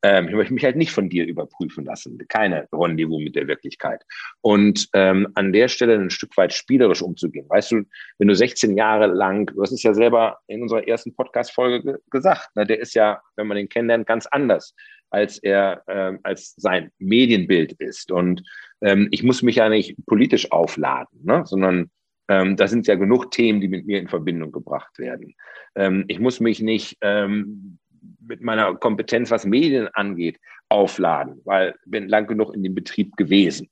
Ähm, 0.02 0.28
ich 0.28 0.34
möchte 0.34 0.54
mich 0.54 0.64
halt 0.64 0.76
nicht 0.76 0.92
von 0.92 1.08
dir 1.08 1.26
überprüfen 1.26 1.84
lassen. 1.84 2.18
Keine 2.28 2.68
Rendezvous 2.72 3.22
mit 3.22 3.36
der 3.36 3.48
Wirklichkeit. 3.48 4.02
Und 4.40 4.88
ähm, 4.94 5.28
an 5.34 5.52
der 5.52 5.68
Stelle 5.68 5.94
ein 5.94 6.10
Stück 6.10 6.36
weit 6.36 6.52
spielerisch 6.52 7.02
umzugehen. 7.02 7.48
Weißt 7.48 7.72
du, 7.72 7.82
wenn 8.18 8.28
du 8.28 8.34
16 8.34 8.76
Jahre 8.76 9.06
lang, 9.06 9.46
du 9.46 9.62
hast 9.62 9.72
es 9.72 9.82
ja 9.82 9.94
selber 9.94 10.38
in 10.46 10.62
unserer 10.62 10.86
ersten 10.86 11.14
Podcast-Folge 11.14 11.82
ge 11.82 11.96
gesagt, 12.10 12.54
ne, 12.56 12.66
der 12.66 12.80
ist 12.80 12.94
ja, 12.94 13.20
wenn 13.36 13.46
man 13.46 13.56
den 13.56 13.68
kennenlernt, 13.68 14.06
ganz 14.06 14.26
anders, 14.26 14.74
als 15.10 15.38
er, 15.38 15.82
ähm, 15.88 16.20
als 16.22 16.54
sein 16.56 16.90
Medienbild 16.98 17.72
ist. 17.72 18.10
Und 18.10 18.42
ähm, 18.80 19.08
ich 19.10 19.22
muss 19.22 19.42
mich 19.42 19.56
ja 19.56 19.68
nicht 19.68 19.96
politisch 20.06 20.50
aufladen, 20.50 21.20
ne, 21.22 21.42
sondern 21.44 21.90
ähm, 22.32 22.56
da 22.56 22.66
sind 22.66 22.86
ja 22.86 22.94
genug 22.94 23.30
Themen, 23.30 23.60
die 23.60 23.68
mit 23.68 23.86
mir 23.86 23.98
in 23.98 24.08
Verbindung 24.08 24.52
gebracht 24.52 24.98
werden. 24.98 25.34
Ähm, 25.74 26.06
ich 26.08 26.18
muss 26.18 26.40
mich 26.40 26.60
nicht 26.60 26.96
ähm, 27.02 27.78
mit 28.26 28.40
meiner 28.40 28.74
Kompetenz, 28.74 29.30
was 29.30 29.44
Medien 29.44 29.88
angeht, 29.88 30.40
aufladen, 30.70 31.42
weil 31.44 31.74
bin 31.84 32.08
lang 32.08 32.26
genug 32.26 32.54
in 32.54 32.62
dem 32.62 32.74
Betrieb 32.74 33.16
gewesen. 33.18 33.68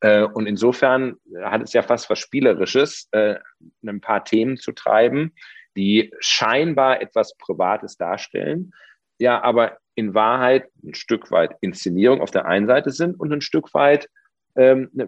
Äh, 0.00 0.22
und 0.22 0.46
insofern 0.46 1.16
hat 1.42 1.62
es 1.62 1.72
ja 1.72 1.82
fast 1.82 2.08
was 2.08 2.20
Spielerisches, 2.20 3.08
äh, 3.10 3.34
ein 3.84 4.00
paar 4.00 4.24
Themen 4.24 4.58
zu 4.58 4.70
treiben, 4.70 5.34
die 5.76 6.12
scheinbar 6.20 7.02
etwas 7.02 7.36
Privates 7.36 7.96
darstellen, 7.96 8.72
ja, 9.18 9.42
aber 9.42 9.78
in 9.96 10.14
Wahrheit 10.14 10.68
ein 10.84 10.94
Stück 10.94 11.32
weit 11.32 11.56
Inszenierung 11.60 12.20
auf 12.20 12.30
der 12.30 12.46
einen 12.46 12.68
Seite 12.68 12.92
sind 12.92 13.18
und 13.18 13.32
ein 13.32 13.40
Stück 13.40 13.74
weit 13.74 14.08
ähm, 14.56 14.90
ne, 14.92 15.06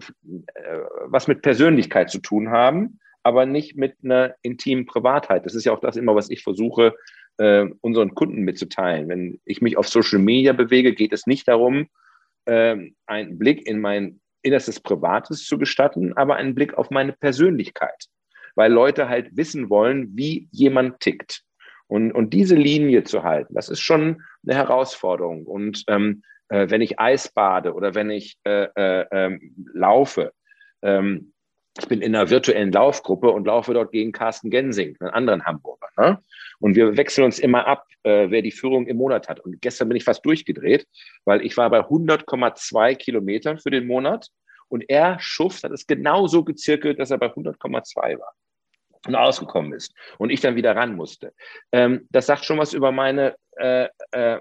äh, 0.55 0.78
was 1.07 1.28
mit 1.28 1.43
Persönlichkeit 1.43 2.11
zu 2.11 2.18
tun 2.18 2.51
haben, 2.51 3.01
aber 3.22 3.47
nicht 3.47 3.76
mit 3.76 3.95
einer 4.03 4.34
intimen 4.43 4.86
Privatheit. 4.86 5.45
Das 5.47 5.55
ist 5.55 5.64
ja 5.64 5.72
auch 5.72 5.80
das 5.80 5.97
immer, 5.97 6.14
was 6.14 6.30
ich 6.30 6.43
versuche, 6.43 6.95
äh, 7.38 7.66
unseren 7.80 8.14
Kunden 8.14 8.43
mitzuteilen. 8.43 9.09
Wenn 9.09 9.41
ich 9.45 9.61
mich 9.61 9.76
auf 9.76 9.88
Social 9.88 10.18
Media 10.18 10.53
bewege, 10.53 10.95
geht 10.95 11.12
es 11.12 11.26
nicht 11.26 11.49
darum, 11.49 11.88
äh, 12.47 12.76
einen 13.07 13.38
Blick 13.38 13.66
in 13.66 13.80
mein 13.80 14.20
innerstes 14.43 14.80
Privates 14.80 15.45
zu 15.45 15.59
gestatten, 15.59 16.16
aber 16.16 16.36
einen 16.36 16.55
Blick 16.55 16.74
auf 16.74 16.91
meine 16.91 17.12
Persönlichkeit, 17.12 18.07
weil 18.55 18.72
Leute 18.72 19.09
halt 19.09 19.36
wissen 19.36 19.70
wollen, 19.70 20.11
wie 20.14 20.49
jemand 20.51 21.01
tickt. 21.01 21.43
Und, 21.88 22.12
und 22.12 22.32
diese 22.32 22.55
Linie 22.55 23.03
zu 23.03 23.24
halten, 23.24 23.55
das 23.55 23.68
ist 23.68 23.80
schon 23.80 24.22
eine 24.45 24.55
Herausforderung. 24.55 25.45
Und 25.45 25.82
ähm, 25.88 26.22
äh, 26.51 26.68
wenn 26.68 26.82
ich 26.82 27.01
Eis 27.01 27.28
bade 27.32 27.72
oder 27.74 27.94
wenn 27.94 28.11
ich 28.11 28.36
äh, 28.44 28.68
äh, 28.74 29.07
ähm, 29.11 29.55
laufe, 29.72 30.32
ähm, 30.82 31.32
ich 31.78 31.88
bin 31.88 32.03
in 32.03 32.14
einer 32.14 32.28
virtuellen 32.28 32.72
Laufgruppe 32.72 33.30
und 33.30 33.46
laufe 33.46 33.72
dort 33.72 33.92
gegen 33.92 34.12
Carsten 34.12 34.51
Gensing, 34.51 34.96
einen 35.01 35.11
anderen 35.11 35.44
Hamburger. 35.46 35.88
Ne? 35.96 36.22
Und 36.59 36.74
wir 36.74 36.96
wechseln 36.96 37.24
uns 37.24 37.38
immer 37.38 37.66
ab, 37.66 37.86
äh, 38.03 38.28
wer 38.28 38.42
die 38.42 38.51
Führung 38.51 38.86
im 38.86 38.96
Monat 38.96 39.28
hat. 39.28 39.40
Und 39.40 39.62
gestern 39.62 39.88
bin 39.88 39.96
ich 39.96 40.05
fast 40.05 40.24
durchgedreht, 40.26 40.86
weil 41.24 41.44
ich 41.44 41.57
war 41.57 41.70
bei 41.70 41.80
100,2 41.80 42.96
Kilometern 42.96 43.59
für 43.59 43.70
den 43.70 43.86
Monat 43.86 44.28
und 44.68 44.84
er, 44.88 45.18
Schuft, 45.20 45.64
hat 45.64 45.72
es 45.72 45.86
genauso 45.86 46.44
gezirkelt, 46.44 46.98
dass 46.98 47.11
er 47.11 47.18
bei 47.18 47.28
100,2 47.28 48.18
war 48.18 48.34
und 49.07 49.14
ausgekommen 49.14 49.72
ist 49.72 49.94
und 50.18 50.30
ich 50.30 50.40
dann 50.40 50.57
wieder 50.57 50.76
ran 50.76 50.94
musste. 50.94 51.32
Ähm, 51.72 52.07
das 52.11 52.26
sagt 52.26 52.44
schon 52.44 52.59
was 52.59 52.74
über 52.74 52.92
meine, 52.92 53.36
äh, 53.57 53.88
äh, 54.12 54.40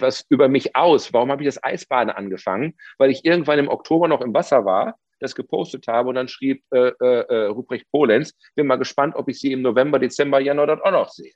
etwas 0.00 0.26
über 0.28 0.48
mich 0.48 0.76
aus. 0.76 1.12
Warum 1.12 1.30
habe 1.30 1.42
ich 1.42 1.48
das 1.48 1.62
Eisbaden 1.62 2.10
angefangen? 2.10 2.74
Weil 2.98 3.10
ich 3.10 3.24
irgendwann 3.24 3.58
im 3.58 3.68
Oktober 3.68 4.08
noch 4.08 4.20
im 4.20 4.34
Wasser 4.34 4.64
war 4.64 4.96
das 5.20 5.34
gepostet 5.34 5.86
habe 5.86 6.08
und 6.08 6.14
dann 6.14 6.28
schrieb 6.28 6.64
äh, 6.70 6.88
äh, 6.88 7.24
äh, 7.28 7.46
Ruprecht 7.48 7.90
Polenz, 7.90 8.34
bin 8.54 8.66
mal 8.66 8.76
gespannt, 8.76 9.14
ob 9.14 9.28
ich 9.28 9.38
sie 9.38 9.52
im 9.52 9.62
November, 9.62 9.98
Dezember, 9.98 10.40
Januar 10.40 10.66
dort 10.66 10.82
auch 10.82 10.90
noch 10.90 11.10
sehe. 11.10 11.32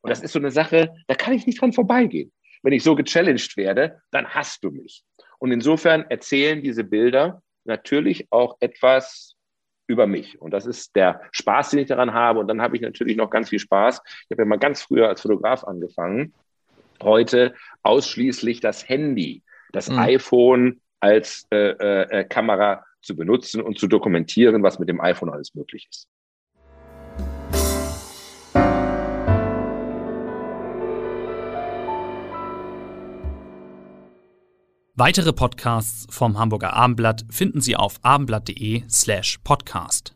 Und 0.00 0.10
das 0.10 0.22
ist 0.22 0.32
so 0.32 0.38
eine 0.38 0.50
Sache, 0.50 0.94
da 1.06 1.14
kann 1.14 1.34
ich 1.34 1.46
nicht 1.46 1.60
dran 1.60 1.72
vorbeigehen. 1.72 2.32
Wenn 2.62 2.72
ich 2.72 2.82
so 2.82 2.94
gechallenged 2.94 3.56
werde, 3.56 4.00
dann 4.10 4.26
hast 4.26 4.64
du 4.64 4.70
mich. 4.70 5.04
Und 5.38 5.52
insofern 5.52 6.06
erzählen 6.08 6.62
diese 6.62 6.82
Bilder 6.82 7.42
natürlich 7.64 8.26
auch 8.30 8.56
etwas 8.60 9.36
über 9.86 10.06
mich. 10.06 10.40
Und 10.40 10.52
das 10.52 10.66
ist 10.66 10.96
der 10.96 11.20
Spaß, 11.32 11.70
den 11.70 11.80
ich 11.80 11.88
daran 11.88 12.12
habe. 12.12 12.40
Und 12.40 12.48
dann 12.48 12.62
habe 12.62 12.76
ich 12.76 12.82
natürlich 12.82 13.16
noch 13.16 13.30
ganz 13.30 13.50
viel 13.50 13.58
Spaß. 13.58 14.00
Ich 14.04 14.30
habe 14.30 14.42
ja 14.42 14.46
mal 14.46 14.58
ganz 14.58 14.82
früher 14.82 15.08
als 15.08 15.20
Fotograf 15.20 15.64
angefangen 15.64 16.34
heute 17.02 17.54
ausschließlich 17.82 18.60
das 18.60 18.88
Handy, 18.88 19.42
das 19.72 19.90
mhm. 19.90 19.98
iPhone 19.98 20.80
als 21.00 21.46
äh, 21.50 21.70
äh, 21.70 22.20
äh, 22.20 22.24
Kamera 22.24 22.84
zu 23.02 23.16
benutzen 23.16 23.60
und 23.60 23.78
zu 23.78 23.86
dokumentieren, 23.86 24.62
was 24.62 24.78
mit 24.78 24.88
dem 24.88 25.00
iPhone 25.00 25.30
alles 25.30 25.54
möglich 25.54 25.86
ist. 25.90 26.08
Weitere 34.98 35.34
Podcasts 35.34 36.06
vom 36.08 36.38
Hamburger 36.38 36.72
Abendblatt 36.72 37.26
finden 37.30 37.60
Sie 37.60 37.76
auf 37.76 37.98
abendblatt.de 38.00 38.84
slash 38.88 39.38
podcast. 39.44 40.15